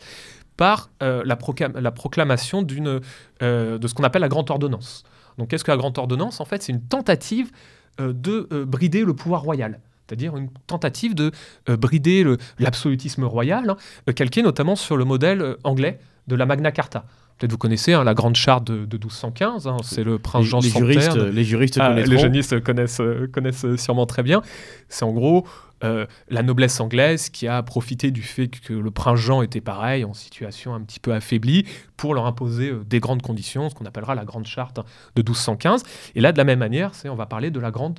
[0.56, 1.38] par euh, la,
[1.80, 3.00] la, proclamation de
[3.40, 5.04] ce qu'on appelle la grande ordonnance.
[5.38, 6.40] Donc, qu'est-ce que la grande ordonnance?
[6.40, 7.50] En fait, c'est une tentative
[7.98, 11.30] de brider le pouvoir royal c'est-à-dire une tentative de
[11.68, 12.26] euh, brider
[12.58, 13.76] l'absolutisme royal, hein,
[14.08, 17.04] euh, calqué notamment sur le modèle euh, anglais de la Magna Carta.
[17.38, 20.68] Peut-être vous connaissez hein, la grande charte de, 1215, hein, c'est le prince Jean les
[20.68, 23.00] juristes, les juristes ah, Les juristes connaissent,
[23.32, 24.42] connaissent sûrement très bien.
[24.88, 25.46] C'est en gros
[25.82, 30.12] la noblesse anglaise qui a profité du fait que le prince Jean était pareil, en
[30.12, 31.64] situation un petit peu affaiblie,
[31.96, 34.76] pour leur imposer des grandes conditions, ce qu'on appellera la grande charte
[35.16, 35.82] de 1215.
[36.16, 37.98] Et là, de la même manière, on va parler de la grande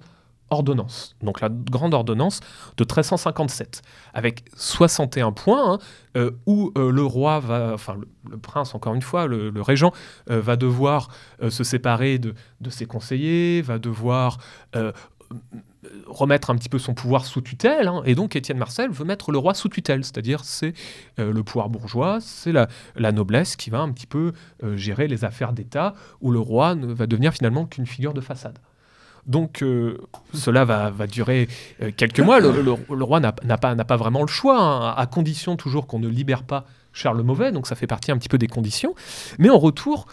[0.52, 2.42] ordonnance, donc la grande ordonnance
[2.78, 3.82] de 1357,
[4.14, 5.80] avec 61 points, hein,
[6.18, 7.98] euh, où euh, le roi va, enfin
[8.30, 9.94] le, prince encore une fois, le, régent,
[10.30, 11.08] euh, va devoir
[11.50, 12.36] se séparer de,
[12.70, 14.38] ses conseillers, va devoir
[16.06, 19.32] remettre un petit peu son pouvoir sous tutelle, hein, et donc Étienne Marcel veut mettre
[19.32, 20.74] le roi sous tutelle, c'est-à-dire c'est
[21.18, 24.34] le pouvoir bourgeois, c'est la, la, noblesse qui va un petit peu
[24.76, 28.60] gérer les affaires d'État, où le roi ne va devenir finalement qu'une figure de façade.
[29.26, 29.98] Donc euh,
[30.34, 31.48] cela va, durer
[31.82, 32.40] euh, quelques mois.
[32.40, 36.66] Le, roi n'a pas, vraiment le choix, hein, à condition toujours qu'on ne libère pas
[36.94, 38.96] Charles le Mauvais, donc ça fait partie un petit peu des conditions.
[39.40, 40.08] Mais en retour,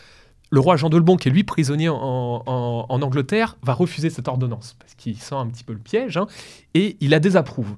[0.51, 4.77] le roi Jean de Lebon, qui est lui prisonnier en, Angleterre, va refuser cette ordonnance,
[4.79, 6.27] parce qu'il sent un petit peu le piège, hein,
[6.75, 7.77] et il la désapprouve.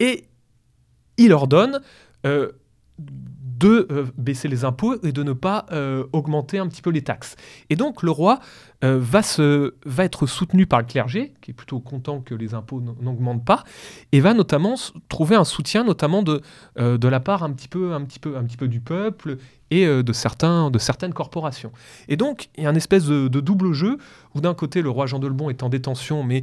[0.00, 0.24] Et
[1.18, 1.80] il ordonne...
[2.26, 2.52] Euh,
[3.58, 7.02] de euh, baisser les impôts et de ne pas euh, augmenter un petit peu les
[7.02, 7.36] taxes.
[7.70, 8.40] Et donc le roi
[8.84, 12.54] euh, va, se, va être soutenu par le clergé, qui est plutôt content que les
[12.54, 13.64] impôts n'augmentent pas,
[14.12, 14.74] et va notamment
[15.08, 16.40] trouver un soutien notamment de,
[16.76, 19.36] de la part un petit, peu, un, petit peu, un petit peu du peuple
[19.70, 21.72] et de, certains, de certaines corporations.
[22.08, 23.98] Et donc il y a un espèce de, de double jeu,
[24.34, 26.42] où d'un côté le roi Jean de Lebon est en détention, mais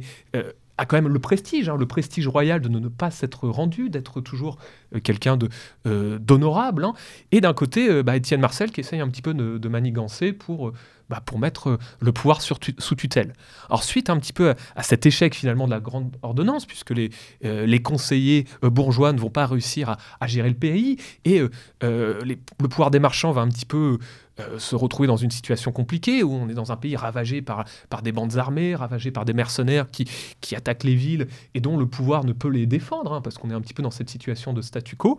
[0.80, 4.22] a quand même le prestige, hein, le prestige royal de ne pas s'être rendu, d'être
[4.22, 4.56] toujours
[4.94, 5.38] euh, quelqu'un
[5.86, 6.86] euh, d'honorable.
[6.86, 6.94] Hein.
[7.32, 10.72] Et d'un côté, euh, bah, Étienne Marcel qui essaye un petit peu de, manigancer pour
[11.10, 13.34] bah, pour mettre le pouvoir sous tutelle.
[13.68, 17.10] Alors suite un petit peu à, cet échec finalement de la grande ordonnance, puisque les,
[17.42, 21.42] les conseillers bourgeois ne vont pas réussir à, gérer le pays, et
[21.82, 23.98] le pouvoir des marchands va un petit peu
[24.40, 27.64] euh, se retrouver dans une situation compliquée où on est dans un pays ravagé par,
[28.02, 30.08] des bandes armées, ravagé par des mercenaires qui,
[30.40, 33.50] qui attaquent les villes et dont le pouvoir ne peut les défendre, hein, parce qu'on
[33.50, 35.18] est un petit peu dans cette situation de statu quo.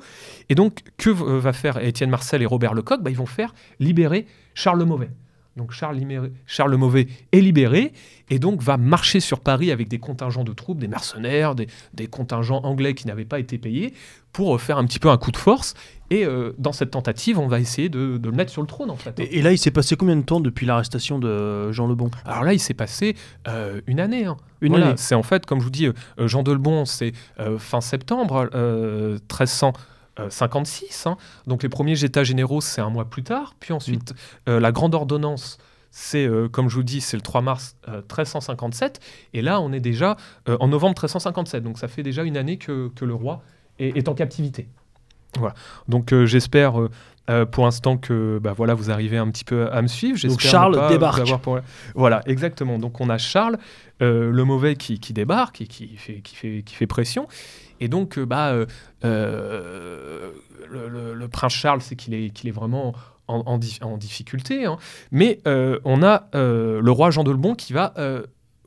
[0.50, 3.02] Et donc, que va faire Étienne Marcel et Robert Lecoq?
[3.02, 5.10] Bah, Ils vont faire libérer Charles le Mauvais.
[5.58, 6.00] Donc Charles,
[6.46, 7.92] Charles, le Mauvais est libéré
[8.30, 12.08] et donc va marcher sur Paris avec des contingents de troupes, des mercenaires, des, des
[12.08, 13.94] contingents anglais qui n'avaient pas été payés
[14.32, 15.74] pour faire un petit peu un coup de force
[16.12, 18.98] et euh, dans cette tentative, on va essayer de, le mettre sur le trône, en
[18.98, 19.18] fait.
[19.18, 22.12] Et, là, il s'est passé combien de temps depuis l'arrestation de Jean Lebon?
[22.26, 23.16] Alors là, il s'est passé
[23.48, 24.26] euh, une année.
[24.26, 24.36] Hein.
[24.60, 24.94] Une année.
[24.98, 25.94] C'est en fait, comme je vous dis, euh,
[26.28, 27.14] Jean de Lebon, c'est
[27.58, 28.50] fin septembre
[30.18, 31.08] 1356.
[31.08, 31.18] Hein.
[31.48, 33.56] Donc les premiers états généraux, c'est un mois plus tard.
[33.60, 34.14] Puis ensuite,
[34.48, 34.58] mm.
[34.58, 35.58] la grande ordonnance
[35.94, 39.02] c'est, comme je vous dis, c'est le 3 mars 1357.
[39.34, 40.16] Et là, on est déjà
[40.48, 41.64] en novembre 1357.
[41.64, 43.42] Donc ça fait déjà une année que, le roi
[43.78, 44.70] est en captivité.
[45.38, 45.54] Voilà.
[45.88, 46.90] Donc euh, j'espère euh,
[47.30, 50.20] euh, pour l'instant que bah, voilà, vous arrivez un petit peu à me suivre.
[50.28, 51.22] Donc Charles débarque.
[51.96, 52.80] Voilà, exactement.
[52.80, 53.58] Donc on a Charles,
[54.00, 57.28] le mauvais, qui, débarque et qui fait, qui, fait, qui fait pression.
[57.80, 58.54] Et donc, bah,
[59.04, 60.34] le,
[61.32, 62.94] prince Charles, c'est qu'il est, qu'il est vraiment
[63.28, 64.66] en, en, difficulté.
[64.66, 64.78] Hein.
[65.12, 67.94] Mais on a le roi Jean de Lebon qui va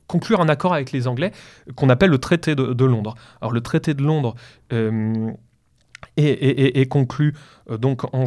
[0.07, 1.31] conclure un accord avec les Anglais
[1.75, 3.15] qu'on appelle le traité de, de, Londres.
[3.41, 4.35] Alors le traité de Londres,
[6.17, 7.33] est, conclu
[7.69, 8.25] euh, donc en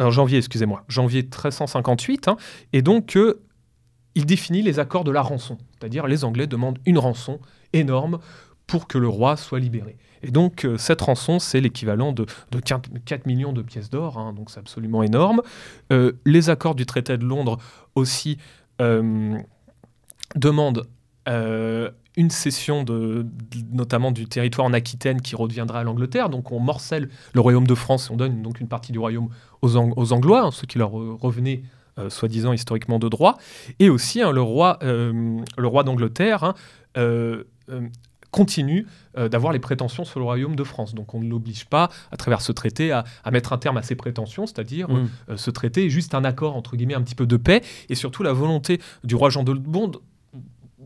[0.00, 2.36] en janvier, excusez-moi, janvier 1358, hein,
[2.72, 3.40] et donc euh,
[4.14, 7.38] il définit les accords de la rançon, c'est-à-dire les Anglais demandent une rançon
[7.72, 8.18] énorme
[8.66, 9.96] pour que le roi soit libéré.
[10.22, 12.26] Et donc euh, cette rançon, c'est l'équivalent de,
[12.60, 15.42] 4 millions de pièces d'or, hein, donc c'est absolument énorme.
[16.24, 17.58] les accords du traité de Londres
[17.94, 18.38] aussi
[20.34, 20.86] demandent
[22.16, 23.26] une cession de,
[23.72, 26.28] notamment du territoire en Aquitaine qui reviendra à l'Angleterre.
[26.28, 29.28] Donc on morcelle le royaume de France et on donne donc une partie du royaume
[29.62, 31.62] aux, aux Anglois, hein, ce qui leur revenait
[31.98, 33.38] euh, soi-disant historiquement de droit.
[33.78, 36.54] Et aussi hein, le roi, euh, le roi d'Angleterre hein,
[36.96, 37.44] euh,
[38.32, 40.92] continue d'avoir les prétentions sur le royaume de France.
[40.92, 43.94] Donc on ne l'oblige pas, à travers ce traité, à, mettre un terme à ses
[43.94, 45.36] prétentions, c'est-à-dire mm.
[45.36, 48.24] ce traité est juste un accord, entre guillemets, un petit peu de paix, et surtout
[48.24, 49.98] la volonté du roi Jean de Bonde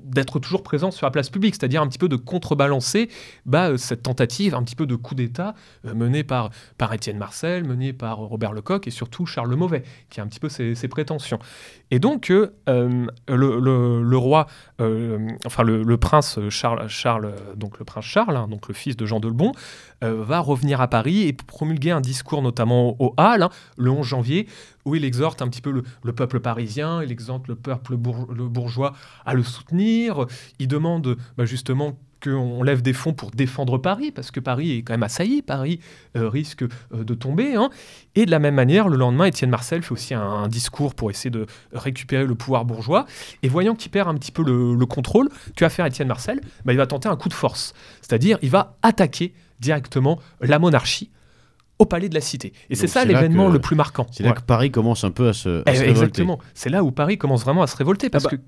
[0.08, 3.08] d'être toujours présent sur la place publique, c'est-à-dire un petit peu de contrebalancer
[3.46, 7.18] bah, euh, cette tentative, un petit peu de coup d'État euh, menée par, par Étienne
[7.18, 10.48] Marcel, menée par Robert Lecoq et surtout Charles le Mauvais, qui a un petit peu
[10.48, 11.38] ses, prétentions.
[11.90, 12.48] Et donc, euh,
[13.28, 14.46] le, roi,
[15.46, 19.20] enfin le, prince Charles, Charles, donc le prince Charles, hein, donc le fils de Jean
[19.20, 19.52] de Lebon,
[20.02, 24.46] va revenir à Paris et promulguer un discours, notamment au Halles, hein, le 11 janvier,
[24.84, 28.94] où il exhorte un petit peu le, peuple parisien, il exhorte le peuple le bourgeois
[29.26, 30.26] à le soutenir,
[30.58, 34.82] il demande bah, justement qu'on lève des fonds pour défendre Paris, parce que Paris est
[34.82, 35.80] quand même assailli, Paris
[36.16, 37.54] euh, risque euh, de tomber.
[37.54, 37.70] Hein.
[38.14, 41.30] Et de la même manière, le lendemain, Étienne Marcel fait aussi un, discours pour essayer
[41.30, 43.06] de récupérer le pouvoir bourgeois.
[43.42, 46.72] Et voyant qu'il perd un petit peu le, contrôle, tu vas faire Étienne Marcel, bah,
[46.72, 47.74] il va tenter un coup de force.
[48.00, 51.10] C'est-à-dire, il va attaquer directement la monarchie
[51.78, 52.52] au palais de la Cité.
[52.70, 54.06] Et c'est ça l'événement le plus marquant.
[54.10, 56.38] C'est là que Paris commence un peu à se, à eh, Exactement.
[56.54, 58.42] C'est là où Paris commence vraiment à se révolter parce ah bah, que.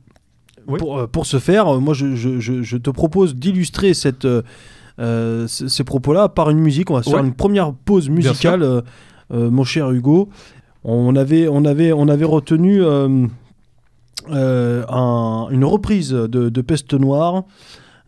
[0.79, 5.47] Pour, euh, pour, ce faire, euh, moi je, je, je, te propose d'illustrer cette, euh,
[5.49, 6.91] ces propos-là par une musique.
[6.91, 8.83] On va se faire une première pause musicale,
[9.31, 10.29] mon cher Hugo.
[10.85, 13.29] On avait, on avait, on avait retenu un,
[14.29, 17.45] une reprise de, de, Peste Noire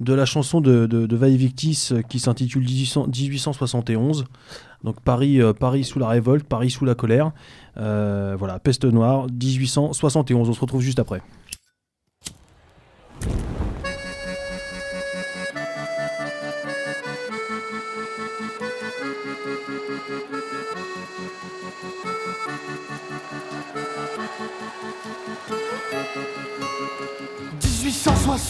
[0.02, 4.24] de la chanson de, de, Victis qui s'intitule 1871.
[4.82, 7.32] Donc Paris, euh, Paris sous la révolte, Paris sous la colère.
[7.76, 10.48] Euh, voilà, Peste noire, 1871.
[10.48, 11.22] On se retrouve juste après.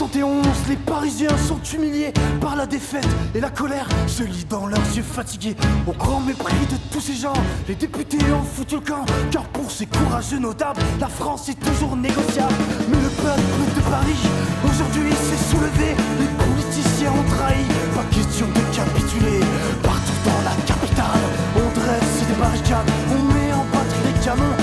[0.03, 4.97] 1871, les Parisiens sont humiliés par la défaite et la colère se lit dans leurs
[4.97, 5.55] yeux fatigués.
[5.87, 7.33] Au grand mépris de tous ces gens,
[7.69, 11.95] les députés ont foutu le camp, car pour ces courageux notables, la France est toujours
[11.95, 12.55] négociable.
[12.89, 14.19] Mais le peuple de Paris,
[14.65, 17.63] aujourd'hui s'est soulevé, les politiciens ont trahi,
[17.95, 19.41] pas question de capituler.
[19.85, 21.23] Partout dans la capitale,
[21.55, 24.57] on dresse des barricades, on met en batterie les canons,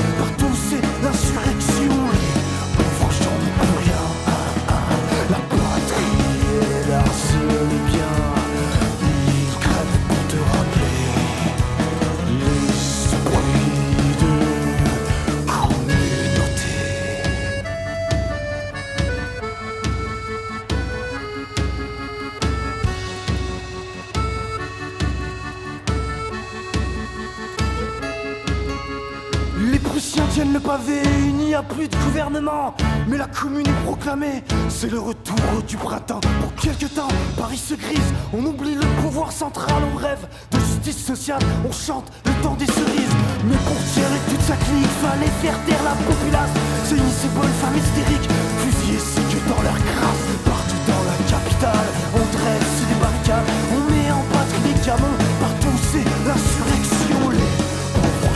[30.46, 32.74] le pavé, il n'y a plus de gouvernement.
[33.08, 35.36] Mais la commune est proclamée, c'est le retour
[35.68, 36.22] du printemps.
[36.42, 41.06] Pour quelque temps, Paris se grise, on oublie le pouvoir central, on rêve de justice
[41.06, 43.16] sociale, on chante le temps des cerises.
[43.44, 46.54] Mais pour tirer toute sa clique, fallait faire taire la populace.
[46.86, 48.30] C'est une ces bonnes femmes hystériques,
[48.60, 50.24] fusillées si que dans leur grâce.
[50.46, 55.18] Partout dans la capitale, on dresse des barricades, on met en patrie des canons.
[55.40, 57.50] Partout c'est l'insurrection, les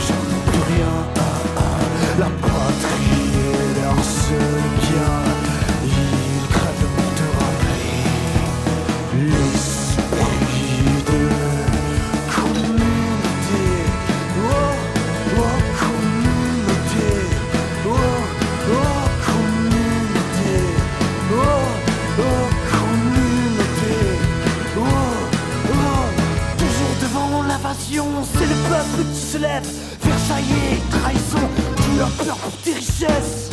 [0.04, 1.13] gens n'ont plus rien.
[27.94, 29.62] C'est le peuple qui se lève.
[30.02, 33.43] Versailles, trahison, tu as peur pour tes richesses.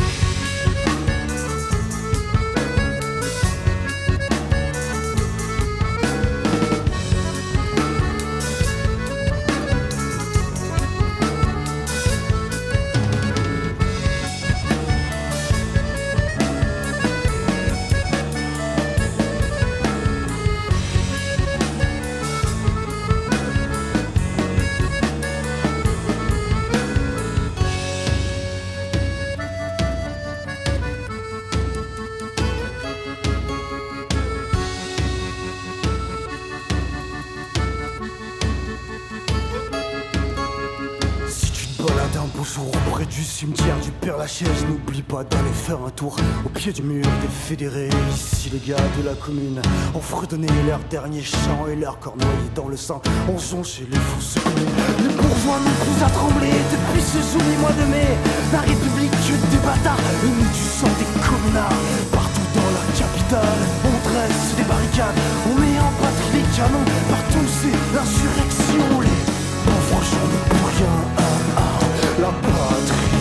[45.12, 47.90] Pas d'aller faire un tour au pied du mur des fédérés.
[48.14, 49.62] Ici, les gars de la commune
[49.94, 52.16] ont fredonné leur dernier chant et leur corps
[52.56, 53.02] dans le sang.
[53.28, 54.78] On chez les fosses communes.
[55.04, 58.08] Les bourgeois n'ont plus à trembler depuis ce joli mois de mai.
[58.54, 59.12] La République
[59.52, 61.84] des bâtards nous du sang des communards.
[62.12, 65.20] Partout dans la capitale, on dresse des barricades,
[65.52, 66.88] on met en patrie les canons.
[67.12, 68.88] Partout, c'est l'insurrection.
[69.04, 69.22] Les
[69.68, 70.96] pauvres gens n'ont plus rien.
[71.18, 71.22] ah,
[71.58, 71.80] ah.
[72.22, 73.12] La patrie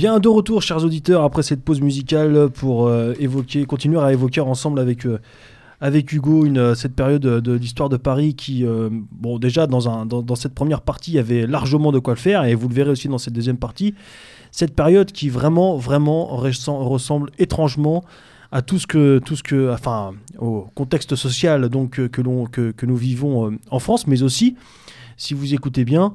[0.00, 4.40] Bien de retour, chers auditeurs, après cette pause musicale pour euh, évoquer, continuer à évoquer
[4.40, 5.20] ensemble avec, euh,
[5.78, 8.64] avec Hugo euh, cette période de l'histoire de Paris qui,
[9.12, 12.18] bon, déjà dans, un, dans, cette première partie, il y avait largement de quoi le
[12.18, 13.94] faire et vous le verrez aussi dans cette deuxième partie.
[14.52, 18.02] Cette période qui vraiment, vraiment ressem- ressemble étrangement
[18.52, 22.86] à tout ce que, tout ce que, enfin, au contexte social donc que, que, que
[22.86, 24.56] nous vivons en France, mais aussi,
[25.18, 26.14] si vous écoutez bien,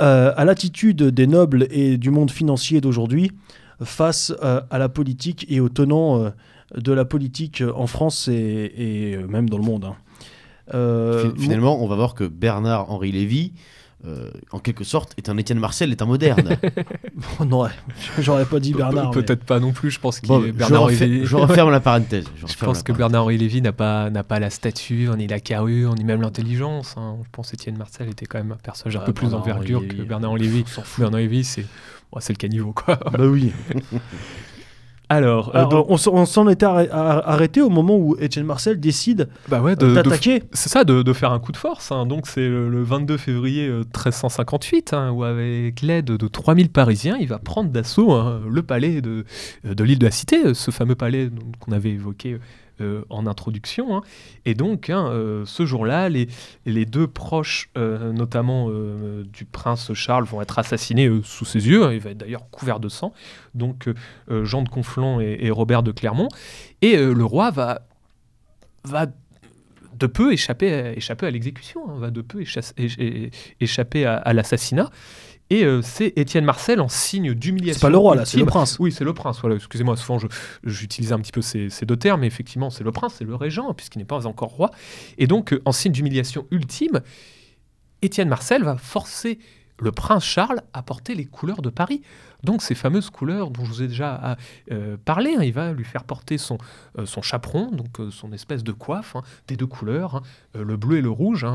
[0.00, 3.32] euh, à l'attitude des nobles et du monde financier d'aujourd'hui
[3.82, 6.30] face euh, à la politique et aux tenants euh,
[6.76, 9.84] de la politique en France et, et, même dans le monde.
[9.84, 9.96] hein.
[11.34, 13.52] Fi- Finalement, on va voir que Bernard-Henri Lévy,
[14.04, 16.56] euh, en quelque sorte, est un Étienne Marcel, est un moderne.
[17.38, 17.70] bon, non, ouais,
[18.18, 19.10] j'aurais pas dit Bernard.
[19.12, 21.80] Peut-être pas non plus, je pense que Bon, je, Bernard refer- Lévy- je referme la
[21.80, 22.24] parenthèse.
[22.36, 22.92] Je, Je pense que.
[22.92, 26.94] Bernard-Henri Lévy n'a pas, n'a pas la stature, ni la carrure, ni même l'intelligence.
[26.96, 27.16] hein.
[27.24, 29.80] Je pense qu'Étienne Marcel était quand même un personnage un Ah, peu plus Bernard-Henri d'envergure
[29.82, 30.62] Lévy, que Bernard-Henri Lévy.
[30.66, 31.00] on s'en fout.
[31.00, 31.62] Bernard-Henri Lévy, c'est
[32.12, 32.96] bon, c'est le caniveau, quoi.
[32.96, 33.52] Bah oui.
[35.14, 38.80] Alors, euh, Alors, donc- on s'en- était arrê- ar- arrêté au moment où Étienne Marcel
[38.80, 40.42] décide bah ouais, euh, d'attaquer.
[40.52, 41.92] c'est ça, de, de faire un coup de force.
[41.92, 42.06] hein.
[42.06, 47.16] Donc, c'est le, le 22 février euh, 1358, hein, où avec l'aide de 3000 Parisiens,
[47.20, 49.24] il va prendre d'assaut hein, le palais de,
[49.66, 51.28] euh, de l'île de la Cité, euh, ce fameux palais
[51.60, 52.38] qu'on avait évoqué
[52.82, 53.96] euh, en introduction.
[53.96, 54.02] hein.
[54.44, 56.26] Et donc, hein, euh, ce jour-là, les,
[56.84, 58.70] deux proches, euh, notamment
[59.24, 61.84] du prince Charles, vont être assassinés sous ses yeux.
[61.84, 61.92] hein.
[61.92, 63.12] Il va être d'ailleurs couvert de sang.
[63.54, 63.88] Donc,
[64.28, 66.28] Jean de Conflans et, Robert de Clermont.
[66.80, 67.80] Et le roi va,
[69.94, 72.42] de peu échapper à, l'exécution, va de peu
[73.60, 74.90] échapper à l'assassinat.
[75.52, 77.78] Et euh, c'est Étienne Marcel en signe d'humiliation.
[77.78, 78.78] C'est pas le roi là, c'est le prince.
[78.80, 79.38] Oui, c'est le prince.
[79.40, 80.18] Voilà, excusez-moi, souvent
[80.64, 83.34] j'utilisais un petit peu ces, ces deux termes, mais effectivement, c'est le prince, c'est le
[83.34, 84.70] régent, puisqu'il n'est pas encore roi.
[85.18, 87.02] Et donc, euh, en signe d'humiliation ultime,
[88.00, 89.38] Étienne Marcel va forcer
[89.82, 92.02] le prince Charles a porté les couleurs de Paris.
[92.44, 94.36] Donc ces fameuses couleurs dont je vous ai déjà
[94.70, 96.58] euh, parlé, hein, il va lui faire porter son,
[96.98, 100.22] euh, son chaperon, donc euh, son espèce de coiffe, hein, des deux couleurs, hein,
[100.54, 101.46] le bleu et le rouge,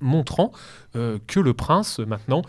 [0.00, 0.50] montrant
[0.94, 2.42] que le prince maintenant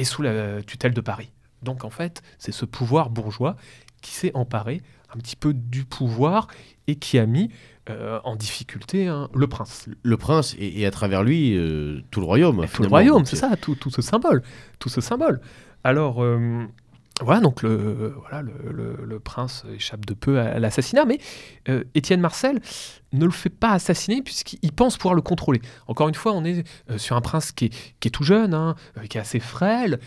[0.00, 1.32] est sous la tutelle de Paris.
[1.62, 3.56] Donc en fait, c'est ce pouvoir bourgeois
[4.00, 4.82] qui s'est emparé
[5.14, 6.48] un petit peu du pouvoir
[6.86, 7.50] et qui a mis
[8.22, 9.88] en difficulté le prince.
[10.02, 11.58] Le prince et, à travers lui
[12.10, 12.66] tout le royaume.
[12.72, 14.42] tout le royaume, c'est ça, tout, tout, ce symbole,
[14.78, 15.40] tout ce symbole.
[15.84, 16.22] Alors
[17.20, 21.18] voilà, donc le, voilà, le, prince échappe de peu à, l'assassinat, mais
[21.68, 22.60] euh, Étienne Marcel
[23.12, 25.60] ne le fait pas assassiner puisqu'il pense pouvoir le contrôler.
[25.88, 29.06] Encore une fois, on est euh, sur un prince qui est, tout jeune, hein, euh,
[29.06, 29.98] qui est assez frêle,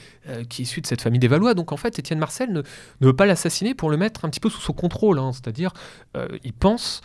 [0.49, 1.53] qui est issu de cette famille des Valois.
[1.53, 2.62] Donc en fait, Étienne Marcel ne,
[3.01, 5.20] veut pas l'assassiner pour le mettre un petit peu sous son contrôle.
[5.20, 5.32] Hein.
[5.34, 5.74] C'est-à-dire,
[6.43, 7.01] il pense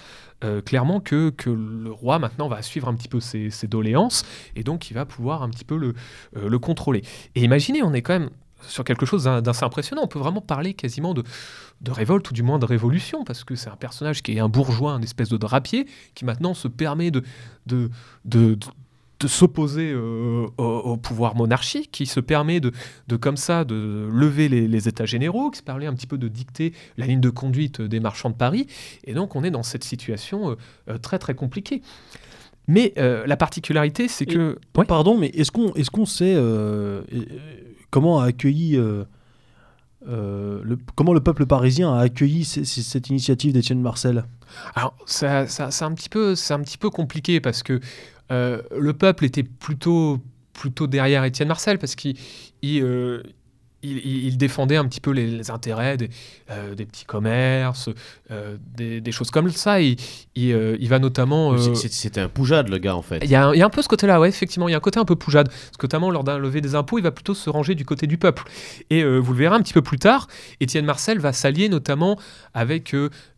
[0.66, 4.90] clairement que, que, le roi maintenant va suivre un petit peu ses, doléances et donc
[4.90, 5.94] il va pouvoir un petit peu le,
[6.34, 7.02] le contrôler.
[7.34, 8.30] Et imaginez, on est quand même
[8.62, 10.02] sur quelque chose d'assez impressionnant.
[10.04, 11.22] On peut vraiment parler quasiment de,
[11.80, 14.48] de révolte ou du moins de révolution, parce que c'est un personnage qui est un
[14.48, 17.22] bourgeois, un espèce de drapier, qui maintenant se permet de,
[17.66, 17.90] de,
[18.24, 18.58] de,
[19.20, 22.72] de s'opposer euh, au, pouvoir monarchique, qui se permet de,
[23.08, 26.28] de comme ça de lever les, états généraux, qui se permet un petit peu de
[26.28, 28.66] dicter la ligne de conduite des marchands de Paris.
[29.04, 30.54] Et donc on est dans cette situation euh,
[30.88, 31.82] euh, très très compliquée.
[32.68, 34.58] Mais la particularité, c'est que...
[34.72, 36.34] Pardon, mais est-ce qu'on est qu'on sait
[37.96, 39.04] comment a accueilli euh,
[40.06, 44.26] euh, le, comment le peuple parisien a accueilli cette initiative d'Étienne Marcel?
[44.74, 45.46] Alors, c'est un,
[45.94, 47.80] petit peu, un petit peu compliqué parce que
[48.30, 50.20] euh, le peuple était plutôt,
[50.52, 52.18] plutôt derrière Étienne Marcel parce qu'il
[52.60, 52.84] il,
[54.36, 56.10] défendait un petit peu les, intérêts des,
[56.50, 57.88] euh, petits commerces,
[58.30, 59.80] euh, des, choses comme ça.
[59.80, 59.96] Il,
[60.34, 61.56] il, euh, va notamment.
[61.74, 63.18] C'était un poujade, le gars, en fait.
[63.22, 64.68] Il y, a un peu ce côté-là, ouais, effectivement.
[64.68, 65.48] Il y a un côté un peu poujade.
[65.48, 68.06] Parce que, notamment, lors d'un lever des impôts, il va plutôt se ranger du côté
[68.06, 68.44] du peuple.
[68.90, 70.28] Et vous le verrez un petit peu plus tard,
[70.60, 72.18] Étienne Marcel va s'allier notamment
[72.54, 72.94] avec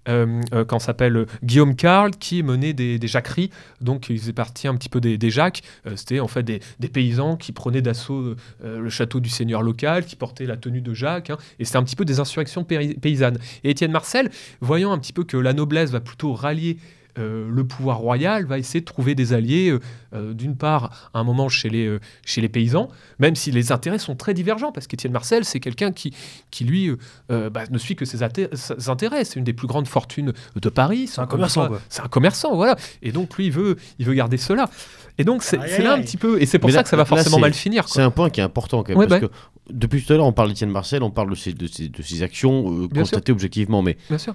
[0.06, 3.50] quand s'appelle euh, Guillaume Carl, qui menait des, jacqueries.
[3.80, 5.62] Donc, il faisait partie un petit peu des, des jacques.
[5.96, 10.46] C'était en fait des, paysans qui prenaient d'assaut le château du seigneur local, qui portaient
[10.46, 11.30] la tenue de Jacques.
[11.30, 11.38] Hein.
[11.58, 13.38] et c'était un petit peu des insurrections paysannes.
[13.64, 14.30] Et Étienne Marcel,
[14.60, 16.78] voyant un petit peu que la noblesse va plutôt rallier
[17.18, 19.80] euh, le pouvoir royal va essayer de trouver des alliés, euh,
[20.14, 22.88] euh, d'une part, à un moment chez les, chez les paysans,
[23.18, 26.14] même si les intérêts sont très divergents, parce qu'Étienne Marcel, c'est quelqu'un qui,
[26.50, 26.90] qui, lui,
[27.28, 29.24] bah, ne suit que ses, intérêts.
[29.24, 31.06] C'est une des plus grandes fortunes de Paris.
[31.08, 31.68] C'est un commerçant.
[31.88, 32.76] C'est un commerçant, voilà.
[33.02, 34.70] Et donc, lui, il veut, il veut garder cela.
[35.18, 36.40] Et donc, c'est là un petit peu.
[36.40, 37.88] Et c'est pour ça que ça va forcément mal finir.
[37.88, 39.28] C'est un point qui est important, quand même, parce bah.
[39.28, 39.32] que
[39.70, 42.88] depuis tout à l'heure, on parle d'Étienne Marcel, on parle de ses, de ses, actions
[42.88, 43.96] constatées objectivement, mais.
[44.08, 44.34] Bien sûr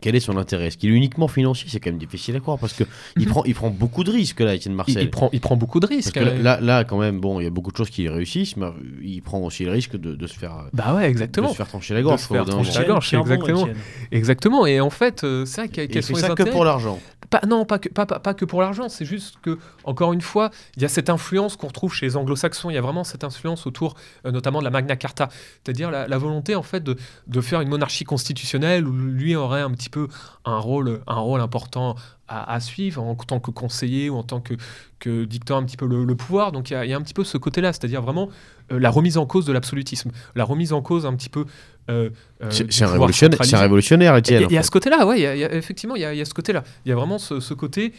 [0.00, 0.66] quel est son intérêt?
[0.66, 1.68] Est-ce qu'il est uniquement financier?
[1.70, 2.86] C'est quand même difficile à croire parce qu'il
[3.16, 3.28] il, mhm.
[3.28, 5.02] prend, il prend beaucoup de risques là, Étienne Marcel.
[5.02, 6.14] Il, prend, il prend beaucoup de risques.
[6.14, 8.56] Parce que là, là, quand même, bon, il y a beaucoup de choses qui réussissent,
[8.56, 8.66] mais
[9.02, 10.66] il prend aussi le risque de, de se faire.
[10.72, 11.48] Bah ouais, exactement.
[11.48, 12.16] De se faire trancher la gorge.
[12.16, 13.68] De se faire trancher la gorge, exactement.
[14.12, 14.66] Exactement.
[14.66, 16.98] Et en fait, euh, c'est vrai qu'elles sont ça que pour l'argent.
[17.40, 20.50] Pas, non, pas que, pas, pas, que pour l'argent, c'est juste que, encore une fois,
[20.76, 23.24] il y a cette influence qu'on retrouve chez les anglo-saxons, il y a vraiment cette
[23.24, 25.28] influence autour euh, notamment de la Magna Carta,
[25.62, 29.90] c'est-à-dire la, volonté en fait de, faire une monarchie constitutionnelle où lui aurait un petit
[29.90, 30.08] peu
[30.46, 31.96] un rôle, un rôle important
[32.28, 34.54] à, suivre en tant que conseiller ou en tant que,
[34.98, 36.52] que dictant un petit peu le, pouvoir.
[36.52, 38.30] Donc il y, a un petit peu ce côté-là, c'est-à-dire vraiment
[38.72, 41.44] euh, la remise en cause de l'absolutisme, la remise en cause un petit peu.
[41.88, 42.10] Euh,
[42.42, 44.46] euh, c'est un, révolutionnaire, un révolutionnaire, Étienne.
[44.50, 45.20] Il y, a ce côté-là, ouais,
[45.56, 46.64] effectivement, il y, a ce côté-là.
[46.84, 47.92] Il y a vraiment ce, côté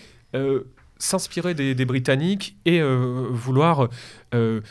[0.99, 3.89] s'inspirer des, Britanniques et vouloir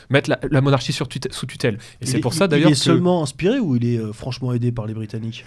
[0.09, 1.77] mettre la, monarchie sur sous tutelle.
[2.01, 2.69] Et c'est pour ça d'ailleurs.
[2.69, 5.45] Il est seulement inspiré ou il est franchement aidé par les Britanniques?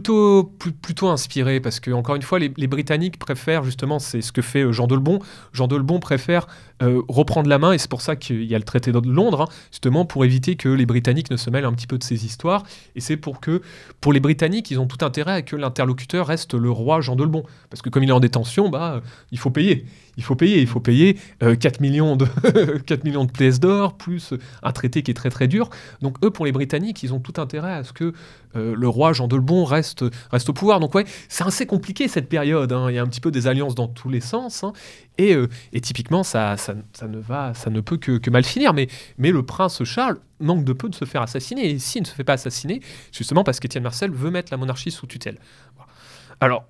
[0.00, 4.62] Plutôt, inspiré parce que, encore une fois, les, Britanniques préfèrent justement, c'est ce que fait
[4.62, 5.18] euh, Jean de Lebon.
[5.52, 6.46] Jean de Lebon préfère
[6.82, 9.42] euh, reprendre la main et c'est pour ça qu'il y a le traité de Londres,
[9.42, 12.24] hein, justement pour éviter que les Britanniques ne se mêlent un petit peu de ces
[12.24, 12.62] histoires.
[12.96, 13.60] Et c'est pour que,
[14.00, 17.24] pour les Britanniques, ils ont tout intérêt à que l'interlocuteur reste le roi Jean de
[17.24, 17.42] Lebon.
[17.68, 19.84] Parce que comme il est en détention, bah, il faut payer
[20.16, 22.26] il faut payer, il faut payer 4 euh, millions de
[22.86, 25.70] 4 millions de pièces d'or plus un traité qui est très très dur.
[26.00, 28.12] Donc eux pour les Britanniques, ils ont tout intérêt à ce que
[28.54, 30.80] euh, le roi Jean de Lebon reste reste au pouvoir.
[30.80, 32.72] Donc ouais, c'est assez compliqué cette période.
[32.72, 32.86] Hein.
[32.90, 34.64] Il y a un petit peu des alliances dans tous les sens.
[34.64, 34.72] Hein.
[35.18, 36.74] Et, euh, et, typiquement ça, ça,
[37.06, 38.74] ne va, ça ne peut que, mal finir.
[38.74, 38.88] Mais,
[39.18, 41.70] mais le prince Charles manque de peu de se faire assassiner.
[41.70, 42.80] Et s'il ne se fait pas assassiner,
[43.12, 45.38] justement parce qu'Étienne Marcel veut mettre la monarchie sous tutelle.
[46.40, 46.66] Alors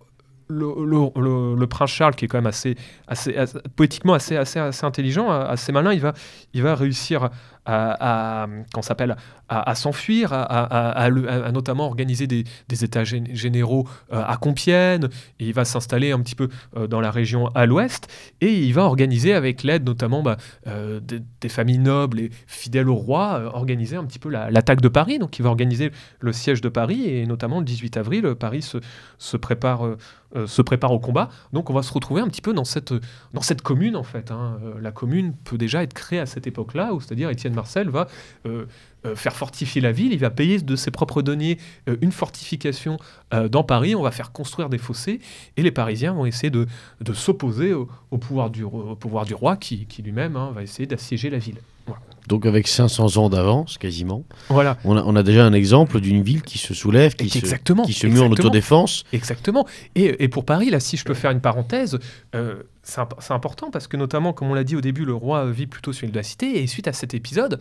[0.53, 2.77] le, prince Charles, qui est quand même assez,
[3.07, 3.35] assez,
[3.77, 6.13] poétiquement assez, assez, assez intelligent, assez malin, il va,
[6.55, 7.31] il va réussir
[7.65, 9.17] à, à s'appelle
[9.53, 11.11] à, s'enfuir, à,
[11.53, 12.45] notamment organiser des,
[12.85, 15.09] états généraux euh, à Compiègne.
[15.39, 18.09] Il va s'installer un petit peu euh, dans la région à l'ouest
[18.41, 20.37] et il va organiser avec l'aide notamment bah,
[20.67, 25.19] euh, des, familles nobles et fidèles au roi, organiser un petit peu l'attaque de Paris.
[25.19, 29.37] Donc il va organiser le siège de Paris et notamment le 18 avril, Paris se,
[29.37, 29.83] prépare
[30.93, 31.29] au combat.
[31.53, 32.93] Donc on va se retrouver un petit peu dans cette,
[33.63, 34.31] commune en fait.
[34.31, 34.59] Hein.
[34.81, 38.07] La commune peut déjà être créée à cette époque-là, c'est-à-dire Étienne Marcel va
[38.47, 38.67] euh,
[39.15, 41.59] faire fortifier la ville, il va payer de ses propres deniers
[42.01, 42.99] une fortification
[43.51, 45.19] dans Paris, on va faire construire des fossés,
[45.57, 46.69] et les Parisiens vont essayer de,
[47.01, 47.89] de s'opposer au,
[48.19, 51.59] pouvoir du, au pouvoir du roi qui, qui lui-même hein, va essayer d'assiéger la ville.
[52.29, 54.25] Donc avec 500 ans d'avance, quasiment.
[54.49, 54.79] Voilà.
[54.85, 57.89] On a, on a, déjà un exemple d'une ville qui se soulève, qui exactement, se,
[57.89, 59.05] qui se met en autodéfense.
[59.13, 59.67] Exactement.
[59.97, 61.99] Et, et, pour Paris, là, si je peux faire une parenthèse,
[62.35, 65.67] euh, c'est important parce que notamment, comme on l'a dit au début, le roi vit
[65.67, 67.61] plutôt sur l'île de la Cité, et suite à cet épisode,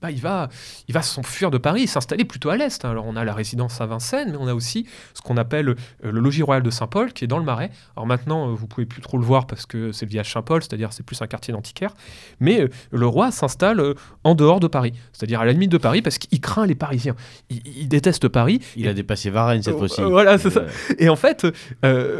[0.00, 0.48] bah, il va,
[0.88, 2.84] il va s'enfuir de Paris et s'installer plutôt à l'est.
[2.84, 5.74] Alors on a la résidence à Vincennes, mais on a aussi ce qu'on appelle euh,
[6.02, 7.70] le logis royal de Saint-Paul, qui est dans le Marais.
[7.96, 10.62] Alors maintenant, euh, vous pouvez plus trop le voir parce que c'est le village Saint-Paul,
[10.62, 11.94] c'est-à-dire c'est plus un quartier d'antiquaire.
[12.40, 13.94] Mais euh, le roi s'installe
[14.24, 17.14] en dehors de Paris, c'est-à-dire à la limite de Paris, parce qu'il craint les Parisiens.
[17.50, 18.60] Il, déteste Paris.
[18.76, 20.00] Il a dépassé Varennes cette fois-ci.
[20.02, 20.64] voilà, c'est ça.
[20.98, 21.46] Et en fait,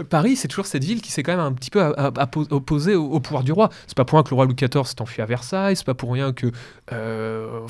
[0.09, 1.81] Paris, c'est toujours cette ville qui s'est quand même un petit peu
[2.51, 3.71] opposée au, pouvoir du roi.
[3.87, 5.95] C'est pas pour rien que le roi Louis XIV s'est enfui à Versailles, c'est pas
[5.95, 6.51] pour rien que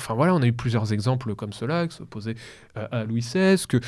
[0.01, 2.35] enfin voilà, on a eu plusieurs exemples comme cela, qui s'opposaient
[2.75, 3.79] à Louis XVI, que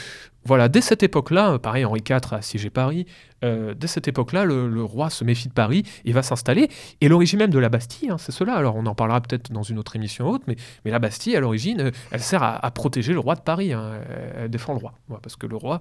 [0.46, 3.06] voilà, dès cette époque-là, pareil, Henri IV a assiégé Paris,
[3.44, 7.40] euh, dès cette époque-là, le, roi se méfie de Paris, il va s'installer, et l'origine
[7.40, 9.96] même de la Bastille, hein, c'est cela, alors on en parlera peut-être dans une autre
[9.96, 10.56] émission haute, mais,
[10.86, 14.00] la Bastille, à l'origine, euh, elle sert à, protéger le roi de Paris, hein,
[14.36, 15.80] elle, défend le roi, parce que le roi,